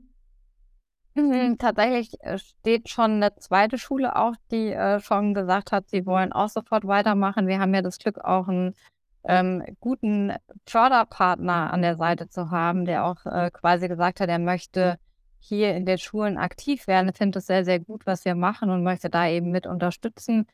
Mhm, 1.16 1.58
tatsächlich 1.58 2.22
äh, 2.24 2.38
steht 2.38 2.90
schon 2.90 3.24
eine 3.24 3.36
zweite 3.38 3.78
Schule 3.78 4.16
auch, 4.16 4.36
die 4.52 4.72
äh, 4.72 5.00
schon 5.00 5.34
gesagt 5.34 5.72
hat, 5.72 5.90
sie 5.90 6.06
wollen 6.06 6.34
auch 6.34 6.50
sofort 6.50 6.86
weitermachen. 6.86 7.48
Wir 7.48 7.60
haben 7.60 7.74
ja 7.74 7.82
das 7.82 8.00
Glück, 8.00 8.20
auch 8.20 8.48
einen 8.48 8.76
ähm, 9.24 9.64
guten 9.80 10.34
Förderpartner 10.66 11.74
an 11.74 11.82
der 11.82 11.96
Seite 11.98 12.30
zu 12.30 12.52
haben, 12.52 12.86
der 12.86 13.06
auch 13.06 13.26
äh, 13.26 13.52
quasi 13.52 13.88
gesagt 13.88 14.20
hat, 14.20 14.30
er 14.30 14.40
möchte 14.40 14.98
hier 15.40 15.76
in 15.76 15.86
den 15.86 15.98
Schulen 15.98 16.38
aktiv 16.38 16.88
werden. 16.88 17.10
Ich 17.10 17.18
finde 17.18 17.40
es 17.40 17.48
sehr, 17.48 17.66
sehr 17.66 17.80
gut, 17.80 18.06
was 18.06 18.26
wir 18.26 18.36
machen 18.36 18.70
und 18.70 18.84
möchte 18.84 19.10
da 19.10 19.28
eben 19.28 19.52
mit 19.52 19.68
unterstützen. 19.68 20.48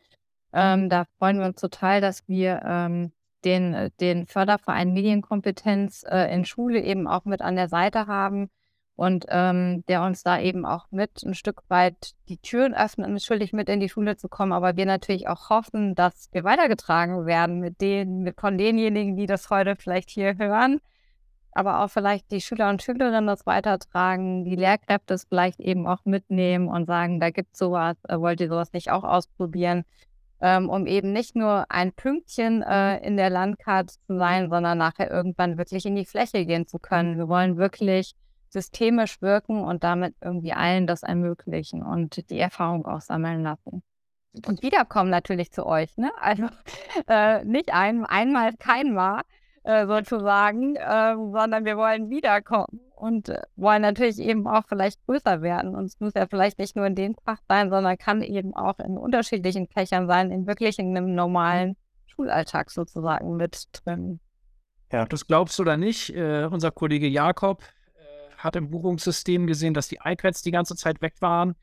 Ähm, 0.53 0.89
da 0.89 1.05
freuen 1.17 1.39
wir 1.39 1.45
uns 1.47 1.59
total, 1.59 2.01
dass 2.01 2.27
wir 2.27 2.61
ähm, 2.65 3.11
den, 3.43 3.91
den 3.99 4.27
Förderverein 4.27 4.93
Medienkompetenz 4.93 6.03
äh, 6.07 6.33
in 6.33 6.45
Schule 6.45 6.81
eben 6.81 7.07
auch 7.07 7.25
mit 7.25 7.41
an 7.41 7.55
der 7.55 7.67
Seite 7.69 8.07
haben 8.07 8.49
und 8.95 9.25
ähm, 9.29 9.83
der 9.87 10.03
uns 10.03 10.23
da 10.23 10.39
eben 10.39 10.65
auch 10.65 10.87
mit 10.91 11.23
ein 11.23 11.33
Stück 11.33 11.63
weit 11.67 12.13
die 12.29 12.37
Türen 12.37 12.73
öffnet, 12.73 13.09
natürlich 13.09 13.53
mit 13.53 13.69
in 13.69 13.79
die 13.79 13.89
Schule 13.89 14.17
zu 14.17 14.29
kommen, 14.29 14.53
aber 14.53 14.77
wir 14.77 14.85
natürlich 14.85 15.27
auch 15.27 15.49
hoffen, 15.49 15.95
dass 15.95 16.29
wir 16.31 16.43
weitergetragen 16.43 17.25
werden 17.25 17.59
mit 17.59 17.81
den, 17.81 18.19
mit 18.19 18.39
von 18.39 18.57
denjenigen, 18.57 19.15
die 19.17 19.25
das 19.25 19.49
heute 19.49 19.75
vielleicht 19.75 20.09
hier 20.09 20.37
hören, 20.37 20.79
aber 21.55 21.83
auch 21.83 21.89
vielleicht 21.89 22.31
die 22.31 22.41
Schüler 22.41 22.69
und 22.69 22.83
Schülerinnen 22.83 23.27
das 23.27 23.45
weitertragen, 23.45 24.43
die 24.43 24.57
Lehrkräfte 24.57 25.13
es 25.13 25.23
vielleicht 25.23 25.59
eben 25.61 25.87
auch 25.87 26.03
mitnehmen 26.03 26.67
und 26.67 26.85
sagen, 26.85 27.19
da 27.19 27.29
gibt 27.29 27.53
es 27.53 27.59
sowas, 27.59 27.95
äh, 28.09 28.19
wollt 28.19 28.41
ihr 28.41 28.49
sowas 28.49 28.73
nicht 28.73 28.91
auch 28.91 29.05
ausprobieren, 29.05 29.85
ähm, 30.41 30.69
um 30.69 30.85
eben 30.85 31.13
nicht 31.13 31.35
nur 31.35 31.65
ein 31.69 31.93
Pünktchen 31.93 32.61
äh, 32.61 32.97
in 32.97 33.15
der 33.15 33.29
Landkarte 33.29 33.95
zu 34.05 34.17
sein, 34.17 34.49
sondern 34.49 34.77
nachher 34.77 35.09
irgendwann 35.09 35.57
wirklich 35.57 35.85
in 35.85 35.95
die 35.95 36.05
Fläche 36.05 36.45
gehen 36.45 36.67
zu 36.67 36.77
können. 36.77 37.17
Wir 37.17 37.29
wollen 37.29 37.55
wirklich 37.55 38.15
systemisch 38.49 39.21
wirken 39.21 39.63
und 39.63 39.85
damit 39.85 40.13
irgendwie 40.19 40.51
allen 40.51 40.87
das 40.87 41.03
ermöglichen 41.03 41.83
und 41.83 42.29
die 42.29 42.39
Erfahrung 42.39 42.85
auch 42.85 43.01
sammeln 43.01 43.43
lassen. 43.43 43.81
Und 44.45 44.61
wiederkommen 44.61 45.09
natürlich 45.09 45.51
zu 45.53 45.65
euch, 45.65 45.95
ne? 45.97 46.11
Also 46.19 46.47
äh, 47.07 47.45
nicht 47.45 47.73
ein, 47.73 48.05
einmal 48.05 48.53
kein 48.57 48.93
Mal 48.93 49.21
äh, 49.65 49.87
sozusagen, 49.87 50.75
äh, 50.75 51.15
sondern 51.15 51.65
wir 51.65 51.77
wollen 51.77 52.09
wiederkommen 52.09 52.79
und 52.95 53.29
äh, 53.29 53.41
wollen 53.55 53.81
natürlich 53.81 54.19
eben 54.19 54.47
auch 54.47 54.63
vielleicht 54.67 55.05
größer 55.05 55.41
werden. 55.41 55.75
Und 55.75 55.85
es 55.85 55.99
muss 55.99 56.13
ja 56.15 56.27
vielleicht 56.27 56.59
nicht 56.59 56.75
nur 56.75 56.85
in 56.85 56.95
dem 56.95 57.15
Fach 57.25 57.39
sein, 57.47 57.69
sondern 57.69 57.97
kann 57.97 58.21
eben 58.21 58.55
auch 58.55 58.79
in 58.79 58.97
unterschiedlichen 58.97 59.67
Fächern 59.67 60.07
sein, 60.07 60.31
in 60.31 60.47
wirklich 60.47 60.79
in 60.79 60.95
einem 60.95 61.13
normalen 61.15 61.75
Schulalltag 62.07 62.71
sozusagen 62.71 63.35
mit 63.35 63.65
drin. 63.73 64.19
Ja, 64.91 65.05
das 65.05 65.27
glaubst 65.27 65.57
du 65.59 65.63
oder 65.63 65.77
nicht? 65.77 66.11
Äh, 66.15 66.47
unser 66.49 66.71
Kollege 66.71 67.07
Jakob 67.07 67.63
hat 68.37 68.55
im 68.55 68.69
Buchungssystem 68.69 69.47
gesehen, 69.47 69.73
dass 69.73 69.87
die 69.87 69.99
iPads 70.03 70.41
die 70.43 70.51
ganze 70.51 70.75
Zeit 70.75 71.01
weg 71.01 71.15
waren 71.19 71.55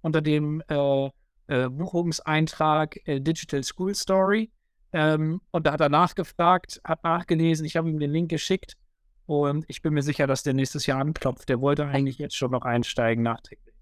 unter 0.00 0.22
dem 0.22 0.62
äh, 0.68 1.10
äh, 1.48 1.68
Buchungseintrag 1.68 2.96
äh, 3.06 3.20
Digital 3.20 3.62
School 3.62 3.94
Story. 3.94 4.50
Ähm, 4.92 5.40
und 5.50 5.66
da 5.66 5.72
hat 5.72 5.80
er 5.80 5.88
nachgefragt, 5.88 6.80
hat 6.84 7.04
nachgelesen, 7.04 7.64
ich 7.64 7.76
habe 7.76 7.88
ihm 7.88 7.98
den 7.98 8.10
Link 8.10 8.30
geschickt 8.30 8.76
und 9.26 9.64
ich 9.68 9.82
bin 9.82 9.94
mir 9.94 10.02
sicher, 10.02 10.26
dass 10.26 10.42
der 10.42 10.54
nächstes 10.54 10.86
Jahr 10.86 11.00
anklopft. 11.00 11.48
Der 11.48 11.60
wollte 11.60 11.86
eigentlich 11.86 12.18
jetzt 12.18 12.36
schon 12.36 12.50
noch 12.50 12.62
einsteigen 12.62 13.22
nachträglich. 13.22 13.74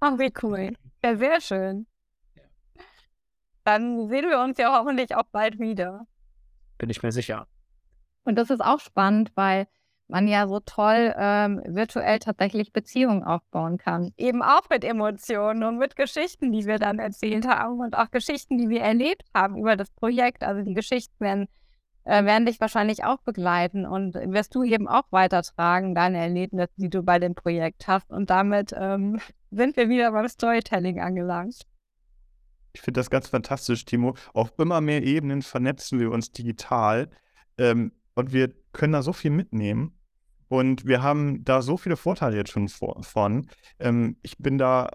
Ach, 0.00 0.18
wie 0.18 0.32
cool. 0.42 0.72
Ja, 1.04 1.16
sehr 1.16 1.40
schön. 1.40 1.86
Dann 3.64 4.08
sehen 4.08 4.28
wir 4.28 4.40
uns 4.40 4.58
ja 4.58 4.78
hoffentlich 4.78 5.14
auch 5.14 5.24
bald 5.32 5.58
wieder. 5.58 6.06
Bin 6.78 6.90
ich 6.90 7.02
mir 7.02 7.12
sicher. 7.12 7.46
Und 8.24 8.36
das 8.36 8.50
ist 8.50 8.60
auch 8.60 8.80
spannend, 8.80 9.32
weil 9.34 9.66
man 10.14 10.28
ja 10.28 10.46
so 10.46 10.60
toll 10.60 11.12
ähm, 11.18 11.60
virtuell 11.66 12.20
tatsächlich 12.20 12.72
Beziehungen 12.72 13.24
aufbauen 13.24 13.78
kann. 13.78 14.12
Eben 14.16 14.42
auch 14.42 14.62
mit 14.70 14.84
Emotionen 14.84 15.64
und 15.64 15.76
mit 15.76 15.96
Geschichten, 15.96 16.52
die 16.52 16.66
wir 16.66 16.78
dann 16.78 17.00
erzählt 17.00 17.48
haben 17.48 17.80
und 17.80 17.98
auch 17.98 18.12
Geschichten, 18.12 18.56
die 18.56 18.68
wir 18.68 18.80
erlebt 18.80 19.24
haben 19.34 19.58
über 19.58 19.74
das 19.74 19.90
Projekt. 19.90 20.44
Also 20.44 20.62
die 20.62 20.72
Geschichten 20.74 21.18
werden, 21.18 21.48
äh, 22.04 22.24
werden 22.24 22.46
dich 22.46 22.60
wahrscheinlich 22.60 23.02
auch 23.02 23.22
begleiten 23.22 23.86
und 23.86 24.14
wirst 24.14 24.54
du 24.54 24.62
eben 24.62 24.86
auch 24.86 25.10
weitertragen, 25.10 25.96
deine 25.96 26.18
Erlebnisse, 26.18 26.70
die 26.76 26.90
du 26.90 27.02
bei 27.02 27.18
dem 27.18 27.34
Projekt 27.34 27.88
hast. 27.88 28.08
Und 28.12 28.30
damit 28.30 28.72
ähm, 28.78 29.18
sind 29.50 29.76
wir 29.76 29.88
wieder 29.88 30.12
beim 30.12 30.28
Storytelling 30.28 31.00
angelangt. 31.00 31.62
Ich 32.72 32.82
finde 32.82 33.00
das 33.00 33.10
ganz 33.10 33.26
fantastisch, 33.26 33.84
Timo. 33.84 34.14
Auf 34.32 34.52
immer 34.58 34.80
mehr 34.80 35.02
Ebenen 35.02 35.42
vernetzen 35.42 35.98
wir 35.98 36.12
uns 36.12 36.30
digital 36.30 37.10
ähm, 37.58 37.90
und 38.14 38.32
wir 38.32 38.52
können 38.72 38.92
da 38.92 39.02
so 39.02 39.12
viel 39.12 39.32
mitnehmen. 39.32 39.98
Und 40.48 40.86
wir 40.86 41.02
haben 41.02 41.44
da 41.44 41.62
so 41.62 41.76
viele 41.76 41.96
Vorteile 41.96 42.36
jetzt 42.36 42.50
schon 42.50 42.68
von. 42.68 43.48
Ähm, 43.78 44.16
ich 44.22 44.38
bin 44.38 44.58
da 44.58 44.90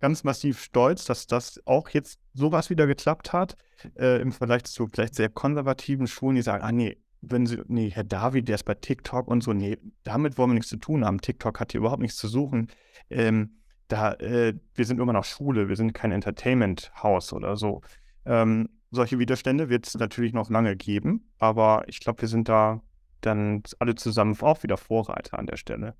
ganz 0.00 0.24
massiv 0.24 0.62
stolz, 0.62 1.04
dass 1.04 1.26
das 1.26 1.60
auch 1.64 1.88
jetzt 1.90 2.20
sowas 2.34 2.70
wieder 2.70 2.86
geklappt 2.86 3.32
hat, 3.32 3.56
äh, 3.96 4.20
im 4.20 4.32
Vergleich 4.32 4.64
zu 4.64 4.86
vielleicht 4.86 5.14
sehr 5.14 5.28
konservativen 5.28 6.06
Schulen, 6.06 6.36
die 6.36 6.42
sagen, 6.42 6.62
ah 6.62 6.72
nee, 6.72 6.98
wenn 7.20 7.46
sie, 7.46 7.62
nee, 7.66 7.90
Herr 7.90 8.04
David, 8.04 8.48
der 8.48 8.56
ist 8.56 8.64
bei 8.64 8.74
TikTok 8.74 9.26
und 9.26 9.42
so, 9.42 9.52
nee, 9.52 9.76
damit 10.04 10.38
wollen 10.38 10.50
wir 10.50 10.54
nichts 10.54 10.70
zu 10.70 10.76
tun 10.76 11.04
haben. 11.04 11.20
TikTok 11.20 11.58
hat 11.58 11.72
hier 11.72 11.80
überhaupt 11.80 12.02
nichts 12.02 12.16
zu 12.16 12.28
suchen. 12.28 12.68
Ähm, 13.10 13.58
da, 13.88 14.12
äh, 14.14 14.54
wir 14.74 14.84
sind 14.84 15.00
immer 15.00 15.12
noch 15.12 15.24
Schule, 15.24 15.68
wir 15.68 15.76
sind 15.76 15.94
kein 15.94 16.12
Entertainment-Haus 16.12 17.32
oder 17.32 17.56
so. 17.56 17.80
Ähm, 18.24 18.68
solche 18.90 19.18
Widerstände 19.18 19.68
wird 19.68 19.86
es 19.86 19.94
natürlich 19.94 20.32
noch 20.32 20.50
lange 20.50 20.76
geben, 20.76 21.30
aber 21.38 21.84
ich 21.88 22.00
glaube, 22.00 22.22
wir 22.22 22.28
sind 22.28 22.48
da 22.48 22.82
dann 23.20 23.62
alle 23.78 23.94
zusammen 23.94 24.36
auch 24.40 24.62
wieder 24.62 24.76
Vorreiter 24.76 25.38
an 25.38 25.46
der 25.46 25.56
Stelle. 25.56 25.94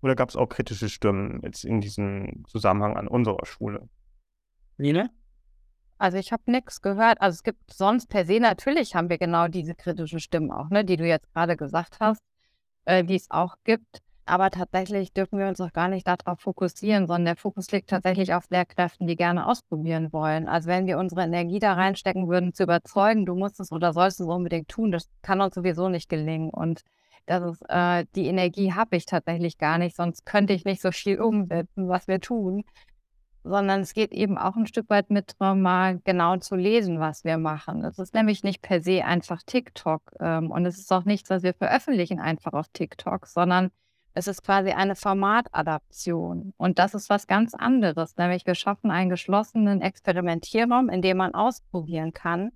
Oder 0.00 0.16
gab 0.16 0.28
es 0.28 0.36
auch 0.36 0.48
kritische 0.48 0.88
Stimmen 0.88 1.40
jetzt 1.42 1.64
in 1.64 1.80
diesem 1.80 2.44
Zusammenhang 2.46 2.96
an 2.96 3.08
unserer 3.08 3.46
Schule? 3.46 3.88
Nina? 4.76 5.10
Also 5.98 6.18
ich 6.18 6.32
habe 6.32 6.42
nichts 6.46 6.82
gehört. 6.82 7.20
Also 7.20 7.36
es 7.36 7.42
gibt 7.44 7.72
sonst 7.72 8.08
per 8.08 8.26
se 8.26 8.40
natürlich 8.40 8.96
haben 8.96 9.08
wir 9.08 9.18
genau 9.18 9.46
diese 9.46 9.76
kritischen 9.76 10.18
Stimmen 10.18 10.50
auch, 10.50 10.68
ne, 10.70 10.84
die 10.84 10.96
du 10.96 11.06
jetzt 11.06 11.32
gerade 11.32 11.56
gesagt 11.56 11.98
hast, 12.00 12.20
äh, 12.84 13.04
die 13.04 13.14
es 13.14 13.30
auch 13.30 13.54
gibt. 13.62 14.02
Aber 14.24 14.50
tatsächlich 14.50 15.12
dürfen 15.12 15.38
wir 15.38 15.48
uns 15.48 15.60
auch 15.60 15.72
gar 15.72 15.88
nicht 15.88 16.06
darauf 16.06 16.40
fokussieren, 16.40 17.06
sondern 17.06 17.24
der 17.24 17.36
Fokus 17.36 17.70
liegt 17.72 17.90
tatsächlich 17.90 18.34
auf 18.34 18.48
Lehrkräften, 18.50 19.06
die 19.08 19.16
gerne 19.16 19.48
ausprobieren 19.48 20.12
wollen. 20.12 20.48
Also 20.48 20.68
wenn 20.68 20.86
wir 20.86 20.98
unsere 20.98 21.22
Energie 21.22 21.58
da 21.58 21.72
reinstecken 21.72 22.28
würden, 22.28 22.54
zu 22.54 22.62
überzeugen, 22.62 23.26
du 23.26 23.34
musst 23.34 23.58
es 23.58 23.72
oder 23.72 23.92
sollst 23.92 24.20
es 24.20 24.26
unbedingt 24.26 24.68
tun, 24.68 24.92
das 24.92 25.08
kann 25.22 25.40
uns 25.40 25.56
sowieso 25.56 25.88
nicht 25.88 26.08
gelingen. 26.08 26.50
Und 26.50 26.82
das 27.26 27.42
ist, 27.42 27.62
äh, 27.68 28.06
die 28.14 28.26
Energie 28.26 28.72
habe 28.72 28.96
ich 28.96 29.06
tatsächlich 29.06 29.58
gar 29.58 29.78
nicht, 29.78 29.96
sonst 29.96 30.24
könnte 30.24 30.52
ich 30.52 30.64
nicht 30.64 30.82
so 30.82 30.92
viel 30.92 31.20
umsetzen, 31.20 31.88
was 31.88 32.06
wir 32.06 32.20
tun. 32.20 32.64
Sondern 33.44 33.80
es 33.80 33.92
geht 33.92 34.12
eben 34.12 34.38
auch 34.38 34.54
ein 34.54 34.68
Stück 34.68 34.88
weit 34.88 35.10
mit 35.10 35.34
darum, 35.40 35.62
mal 35.62 35.98
genau 36.04 36.36
zu 36.36 36.54
lesen, 36.54 37.00
was 37.00 37.24
wir 37.24 37.38
machen. 37.38 37.84
Es 37.84 37.98
ist 37.98 38.14
nämlich 38.14 38.44
nicht 38.44 38.62
per 38.62 38.80
se 38.80 39.04
einfach 39.04 39.42
TikTok 39.44 40.00
ähm, 40.20 40.52
und 40.52 40.64
es 40.64 40.78
ist 40.78 40.92
auch 40.92 41.04
nichts, 41.04 41.28
was 41.28 41.42
wir 41.42 41.52
veröffentlichen 41.52 42.20
einfach 42.20 42.52
auf 42.52 42.68
TikTok, 42.72 43.26
sondern 43.26 43.72
es 44.14 44.26
ist 44.26 44.42
quasi 44.42 44.70
eine 44.70 44.94
Formatadaption. 44.94 46.52
Und 46.56 46.78
das 46.78 46.94
ist 46.94 47.08
was 47.08 47.26
ganz 47.26 47.54
anderes, 47.54 48.16
nämlich 48.16 48.46
wir 48.46 48.54
schaffen 48.54 48.90
einen 48.90 49.10
geschlossenen 49.10 49.80
Experimentierraum, 49.80 50.88
in 50.88 51.02
dem 51.02 51.16
man 51.16 51.34
ausprobieren 51.34 52.12
kann. 52.12 52.52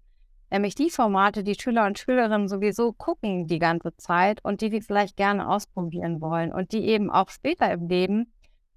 Nämlich 0.51 0.75
die 0.75 0.91
Formate, 0.91 1.43
die 1.43 1.57
Schüler 1.59 1.87
und 1.87 1.99
Schülerinnen 1.99 2.49
sowieso 2.49 2.93
gucken 2.93 3.47
die 3.49 3.59
ganze 3.59 3.97
Zeit 3.97 4.45
und 4.45 4.61
die 4.61 4.71
wir 4.71 4.83
vielleicht 4.83 5.17
gerne 5.17 5.49
ausprobieren 5.49 6.21
wollen 6.21 6.53
und 6.53 6.73
die 6.73 6.87
eben 6.87 7.11
auch 7.11 7.31
später 7.31 7.71
im 7.73 7.89
Leben 7.89 8.33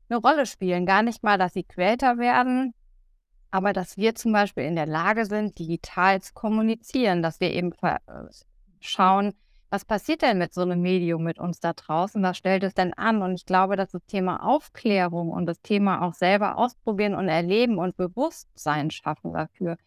eine 0.09 0.19
Rolle 0.19 0.45
spielen. 0.45 0.85
Gar 0.85 1.03
nicht 1.03 1.21
mal, 1.21 1.37
dass 1.37 1.53
sie 1.53 1.63
Creator 1.63 2.17
werden, 2.17 2.73
aber 3.51 3.73
dass 3.73 3.97
wir 3.97 4.15
zum 4.15 4.31
Beispiel 4.31 4.63
in 4.63 4.75
der 4.75 4.87
Lage 4.87 5.25
sind, 5.25 5.59
digital 5.59 6.21
zu 6.21 6.33
kommunizieren, 6.33 7.21
dass 7.21 7.39
wir 7.39 7.51
eben 7.51 7.71
äh, 7.83 7.99
schauen, 8.79 9.33
was 9.69 9.85
passiert 9.85 10.23
denn 10.23 10.39
mit 10.39 10.53
so 10.53 10.61
einem 10.61 10.81
Medium 10.81 11.23
mit 11.23 11.39
uns 11.39 11.59
da 11.59 11.73
draußen? 11.73 12.21
Was 12.23 12.37
stellt 12.37 12.63
es 12.63 12.73
denn 12.73 12.93
an? 12.93 13.21
Und 13.21 13.35
ich 13.35 13.45
glaube, 13.45 13.75
dass 13.75 13.91
das 13.91 14.05
Thema 14.05 14.43
Aufklärung 14.43 15.29
und 15.29 15.45
das 15.45 15.61
Thema 15.61 16.01
auch 16.01 16.13
selber 16.13 16.57
ausprobieren 16.57 17.13
und 17.13 17.27
erleben 17.27 17.77
und 17.77 17.95
Bewusstsein 17.95 18.89
schaffen 18.89 19.33
dafür 19.33 19.77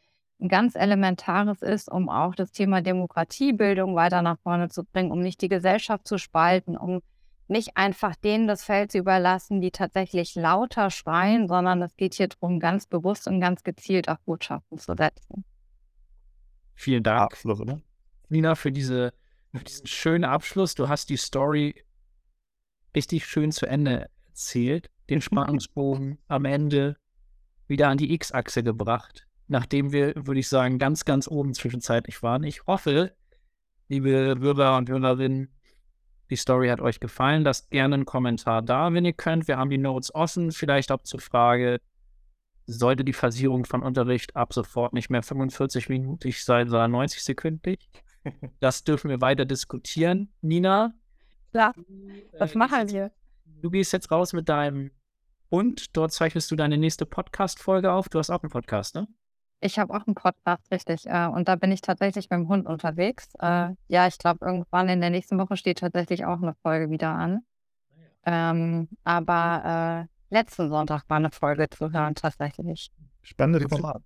ein 0.40 0.48
ganz 0.48 0.74
elementares 0.74 1.62
ist, 1.62 1.90
um 1.90 2.08
auch 2.08 2.34
das 2.34 2.52
Thema 2.52 2.82
Demokratiebildung 2.82 3.94
weiter 3.94 4.22
nach 4.22 4.38
vorne 4.40 4.68
zu 4.68 4.84
bringen, 4.84 5.12
um 5.12 5.20
nicht 5.20 5.40
die 5.40 5.48
Gesellschaft 5.48 6.06
zu 6.06 6.18
spalten, 6.18 6.76
um 6.76 7.00
nicht 7.48 7.76
einfach 7.76 8.16
denen 8.16 8.46
das 8.46 8.64
Feld 8.64 8.92
zu 8.92 8.98
überlassen, 8.98 9.60
die 9.60 9.70
tatsächlich 9.70 10.34
lauter 10.34 10.90
schreien, 10.90 11.48
sondern 11.48 11.82
es 11.82 11.96
geht 11.96 12.14
hier 12.14 12.28
darum, 12.28 12.60
ganz 12.60 12.86
bewusst 12.86 13.28
und 13.28 13.40
ganz 13.40 13.62
gezielt 13.62 14.08
auf 14.08 14.18
Botschaften 14.24 14.78
zu 14.78 14.94
setzen. 14.96 15.44
Vielen 16.74 17.02
Dank, 17.02 17.20
Absolut, 17.20 17.80
Nina, 18.28 18.54
für 18.54 18.72
diese 18.72 19.12
diesen 19.60 19.86
schönen 19.86 20.24
Abschluss. 20.24 20.74
Du 20.74 20.88
hast 20.88 21.10
die 21.10 21.16
Story 21.16 21.74
richtig 22.96 23.26
schön 23.26 23.52
zu 23.52 23.66
Ende 23.66 24.08
erzählt, 24.28 24.90
den 25.10 25.20
Spannungsbogen 25.20 26.18
am 26.28 26.44
Ende 26.44 26.96
wieder 27.68 27.88
an 27.88 27.98
die 27.98 28.12
X-Achse 28.14 28.62
gebracht, 28.62 29.26
nachdem 29.48 29.92
wir, 29.92 30.14
würde 30.16 30.40
ich 30.40 30.48
sagen, 30.48 30.78
ganz, 30.78 31.04
ganz 31.04 31.28
oben 31.28 31.54
zwischenzeitlich 31.54 32.22
waren. 32.22 32.44
Ich 32.44 32.66
hoffe, 32.66 33.14
liebe 33.88 34.36
Bürger 34.36 34.76
und 34.76 34.88
Hörerinnen, 34.88 35.54
die 36.30 36.36
Story 36.36 36.68
hat 36.68 36.80
euch 36.80 36.98
gefallen. 36.98 37.44
Lasst 37.44 37.70
gerne 37.70 37.94
einen 37.94 38.06
Kommentar 38.06 38.62
da, 38.62 38.92
wenn 38.92 39.04
ihr 39.04 39.12
könnt. 39.12 39.48
Wir 39.48 39.58
haben 39.58 39.70
die 39.70 39.78
Notes 39.78 40.14
offen. 40.14 40.50
Vielleicht 40.50 40.90
auch 40.90 41.02
zur 41.02 41.20
Frage, 41.20 41.78
sollte 42.66 43.04
die 43.04 43.12
Versicherung 43.12 43.66
von 43.66 43.82
Unterricht 43.82 44.34
ab 44.34 44.54
sofort 44.54 44.92
nicht 44.92 45.10
mehr 45.10 45.22
45 45.22 45.88
minutig 45.88 46.44
sein, 46.44 46.68
sondern 46.68 46.92
90 46.92 47.22
sekündlich? 47.22 47.90
Das 48.60 48.84
dürfen 48.84 49.10
wir 49.10 49.20
weiter 49.20 49.44
diskutieren. 49.44 50.32
Nina? 50.40 50.94
Klar, 51.50 51.74
was 52.38 52.54
äh, 52.54 52.58
machen 52.58 52.88
wir? 52.88 53.10
Du 53.60 53.70
gehst 53.70 53.92
jetzt 53.92 54.10
raus 54.10 54.32
mit 54.32 54.48
deinem 54.48 54.90
Hund. 55.50 55.96
Dort 55.96 56.12
zeichnest 56.12 56.50
du 56.50 56.56
deine 56.56 56.78
nächste 56.78 57.06
Podcast-Folge 57.06 57.92
auf. 57.92 58.08
Du 58.08 58.18
hast 58.18 58.30
auch 58.30 58.42
einen 58.42 58.50
Podcast, 58.50 58.94
ne? 58.94 59.06
Ich 59.60 59.78
habe 59.78 59.94
auch 59.94 60.06
einen 60.06 60.14
Podcast, 60.14 60.70
richtig. 60.72 61.06
Äh, 61.06 61.26
und 61.26 61.48
da 61.48 61.56
bin 61.56 61.70
ich 61.70 61.80
tatsächlich 61.80 62.30
mit 62.30 62.38
dem 62.38 62.48
Hund 62.48 62.66
unterwegs. 62.66 63.28
Äh, 63.38 63.74
ja, 63.88 64.06
ich 64.08 64.18
glaube, 64.18 64.44
irgendwann 64.44 64.88
in 64.88 65.00
der 65.00 65.10
nächsten 65.10 65.38
Woche 65.38 65.56
steht 65.56 65.78
tatsächlich 65.78 66.24
auch 66.24 66.42
eine 66.42 66.54
Folge 66.62 66.90
wieder 66.90 67.10
an. 67.10 67.40
Ähm, 68.24 68.88
aber 69.04 70.08
äh, 70.30 70.34
letzten 70.34 70.68
Sonntag 70.68 71.04
war 71.08 71.18
eine 71.18 71.30
Folge 71.30 71.68
zu 71.70 71.92
hören, 71.92 72.14
tatsächlich. 72.14 72.90
Spannendes 73.20 73.68
Format. 73.68 74.02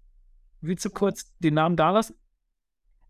Willst 0.60 0.84
du 0.84 0.90
kurz 0.90 1.34
den 1.38 1.54
Namen 1.54 1.76
da 1.76 1.90
lassen? 1.90 2.16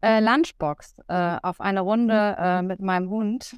Äh, 0.00 0.20
Lunchbox 0.20 1.00
äh, 1.08 1.38
auf 1.42 1.60
eine 1.60 1.80
Runde 1.80 2.36
äh, 2.38 2.62
mit 2.62 2.80
meinem 2.80 3.10
Hund. 3.10 3.56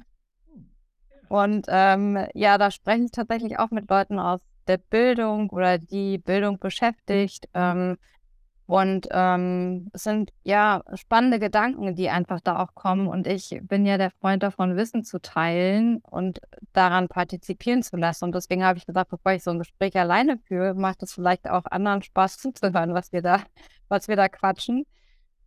Und 1.29 1.67
ähm, 1.69 2.25
ja, 2.33 2.57
da 2.57 2.71
spreche 2.71 3.03
ich 3.03 3.11
tatsächlich 3.11 3.59
auch 3.59 3.69
mit 3.69 3.89
Leuten 3.89 4.19
aus 4.19 4.41
der 4.67 4.77
Bildung 4.77 5.49
oder 5.49 5.77
die 5.77 6.17
Bildung 6.17 6.59
beschäftigt. 6.59 7.47
Ähm, 7.53 7.97
und 8.69 9.07
ähm, 9.09 9.89
es 9.93 10.03
sind 10.03 10.31
ja 10.43 10.83
spannende 10.93 11.39
Gedanken, 11.39 11.95
die 11.95 12.09
einfach 12.09 12.39
da 12.39 12.59
auch 12.61 12.75
kommen. 12.75 13.07
Und 13.07 13.25
ich 13.25 13.59
bin 13.63 13.83
ja 13.87 13.97
der 13.97 14.11
Freund 14.11 14.43
davon, 14.43 14.75
Wissen 14.75 15.03
zu 15.03 15.19
teilen 15.19 15.97
und 16.03 16.39
daran 16.71 17.07
partizipieren 17.07 17.81
zu 17.81 17.97
lassen. 17.97 18.25
Und 18.25 18.35
deswegen 18.35 18.63
habe 18.63 18.77
ich 18.77 18.85
gesagt, 18.85 19.09
bevor 19.09 19.31
ich 19.31 19.43
so 19.43 19.49
ein 19.49 19.57
Gespräch 19.57 19.97
alleine 19.97 20.37
führe, 20.37 20.75
macht 20.75 21.01
es 21.01 21.13
vielleicht 21.13 21.49
auch 21.49 21.65
anderen 21.65 22.03
Spaß 22.03 22.37
zuzuhören, 22.43 22.93
was 22.93 23.11
wir 23.11 23.23
da, 23.23 23.41
was 23.87 24.07
wir 24.07 24.15
da 24.15 24.29
quatschen. 24.29 24.85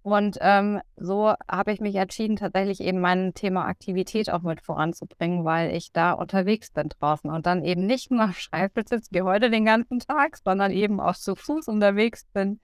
Und 0.02 0.36
ähm, 0.40 0.80
so 0.96 1.32
habe 1.48 1.72
ich 1.72 1.80
mich 1.80 1.94
entschieden, 1.94 2.34
tatsächlich 2.34 2.80
eben 2.80 3.00
mein 3.00 3.34
Thema 3.34 3.66
Aktivität 3.66 4.30
auch 4.30 4.42
mit 4.42 4.60
voranzubringen, 4.60 5.44
weil 5.44 5.76
ich 5.76 5.92
da 5.92 6.12
unterwegs 6.12 6.72
bin 6.72 6.88
draußen 6.88 7.30
und 7.30 7.46
dann 7.46 7.64
eben 7.64 7.86
nicht 7.86 8.10
nur 8.10 8.22
am 8.22 8.32
Schreibtisch 8.32 8.88
sitze 8.88 9.10
wie 9.12 9.22
heute 9.22 9.48
den 9.48 9.64
ganzen 9.64 10.00
Tag, 10.00 10.38
sondern 10.44 10.72
eben 10.72 10.98
auch 10.98 11.14
zu 11.14 11.36
Fuß 11.36 11.68
unterwegs 11.68 12.24
bin 12.32 12.58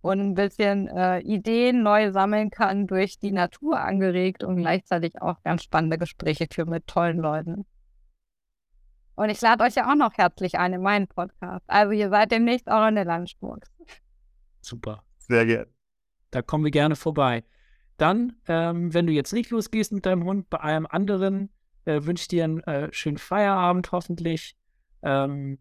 und 0.00 0.18
ein 0.18 0.34
bisschen 0.34 0.88
äh, 0.88 1.20
Ideen 1.20 1.84
neu 1.84 2.10
sammeln 2.10 2.50
kann, 2.50 2.88
durch 2.88 3.20
die 3.20 3.32
Natur 3.32 3.78
angeregt 3.78 4.42
und 4.42 4.56
gleichzeitig 4.56 5.22
auch 5.22 5.40
ganz 5.44 5.62
spannende 5.62 5.96
Gespräche 5.96 6.48
führen 6.52 6.70
mit 6.70 6.88
tollen 6.88 7.18
Leuten. 7.18 7.66
Und 9.14 9.28
ich 9.28 9.40
lade 9.40 9.62
euch 9.62 9.74
ja 9.74 9.88
auch 9.88 9.96
noch 9.96 10.14
herzlich 10.14 10.58
ein 10.58 10.72
in 10.72 10.82
meinen 10.82 11.06
Podcast. 11.06 11.64
Also 11.68 11.92
ihr 11.92 12.08
seid 12.08 12.32
demnächst 12.32 12.68
auch 12.68 12.88
in 12.88 12.94
der 12.96 13.04
Landspur. 13.04 13.58
Super. 14.60 15.04
Sehr 15.18 15.46
gerne. 15.46 15.79
Da 16.30 16.42
kommen 16.42 16.64
wir 16.64 16.70
gerne 16.70 16.96
vorbei. 16.96 17.44
Dann, 17.96 18.34
ähm, 18.46 18.94
wenn 18.94 19.06
du 19.06 19.12
jetzt 19.12 19.32
nicht 19.32 19.50
losgehst 19.50 19.92
mit 19.92 20.06
deinem 20.06 20.24
Hund, 20.24 20.48
bei 20.48 20.58
allem 20.58 20.86
anderen 20.86 21.50
äh, 21.84 22.00
wünsche 22.04 22.22
ich 22.22 22.28
dir 22.28 22.44
einen 22.44 22.60
äh, 22.60 22.92
schönen 22.92 23.18
Feierabend 23.18 23.92
hoffentlich 23.92 24.56
ähm, 25.02 25.58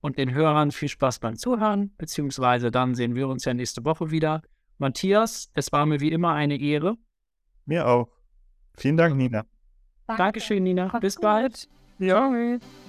und 0.00 0.18
den 0.18 0.34
Hörern 0.34 0.72
viel 0.72 0.88
Spaß 0.88 1.20
beim 1.20 1.36
Zuhören, 1.36 1.94
beziehungsweise 1.96 2.70
dann 2.70 2.94
sehen 2.94 3.14
wir 3.14 3.28
uns 3.28 3.44
ja 3.44 3.54
nächste 3.54 3.84
Woche 3.84 4.10
wieder. 4.10 4.42
Matthias, 4.78 5.50
es 5.54 5.72
war 5.72 5.86
mir 5.86 6.00
wie 6.00 6.12
immer 6.12 6.32
eine 6.32 6.58
Ehre. 6.58 6.96
Mir 7.64 7.86
auch. 7.86 8.08
Vielen 8.76 8.96
Dank, 8.96 9.16
Nina. 9.16 9.46
Dankeschön, 10.06 10.62
Nina. 10.62 10.98
Bis 10.98 11.16
gut. 11.16 11.22
bald. 11.22 11.68
Ja. 11.98 12.30
Tschüss. 12.30 12.85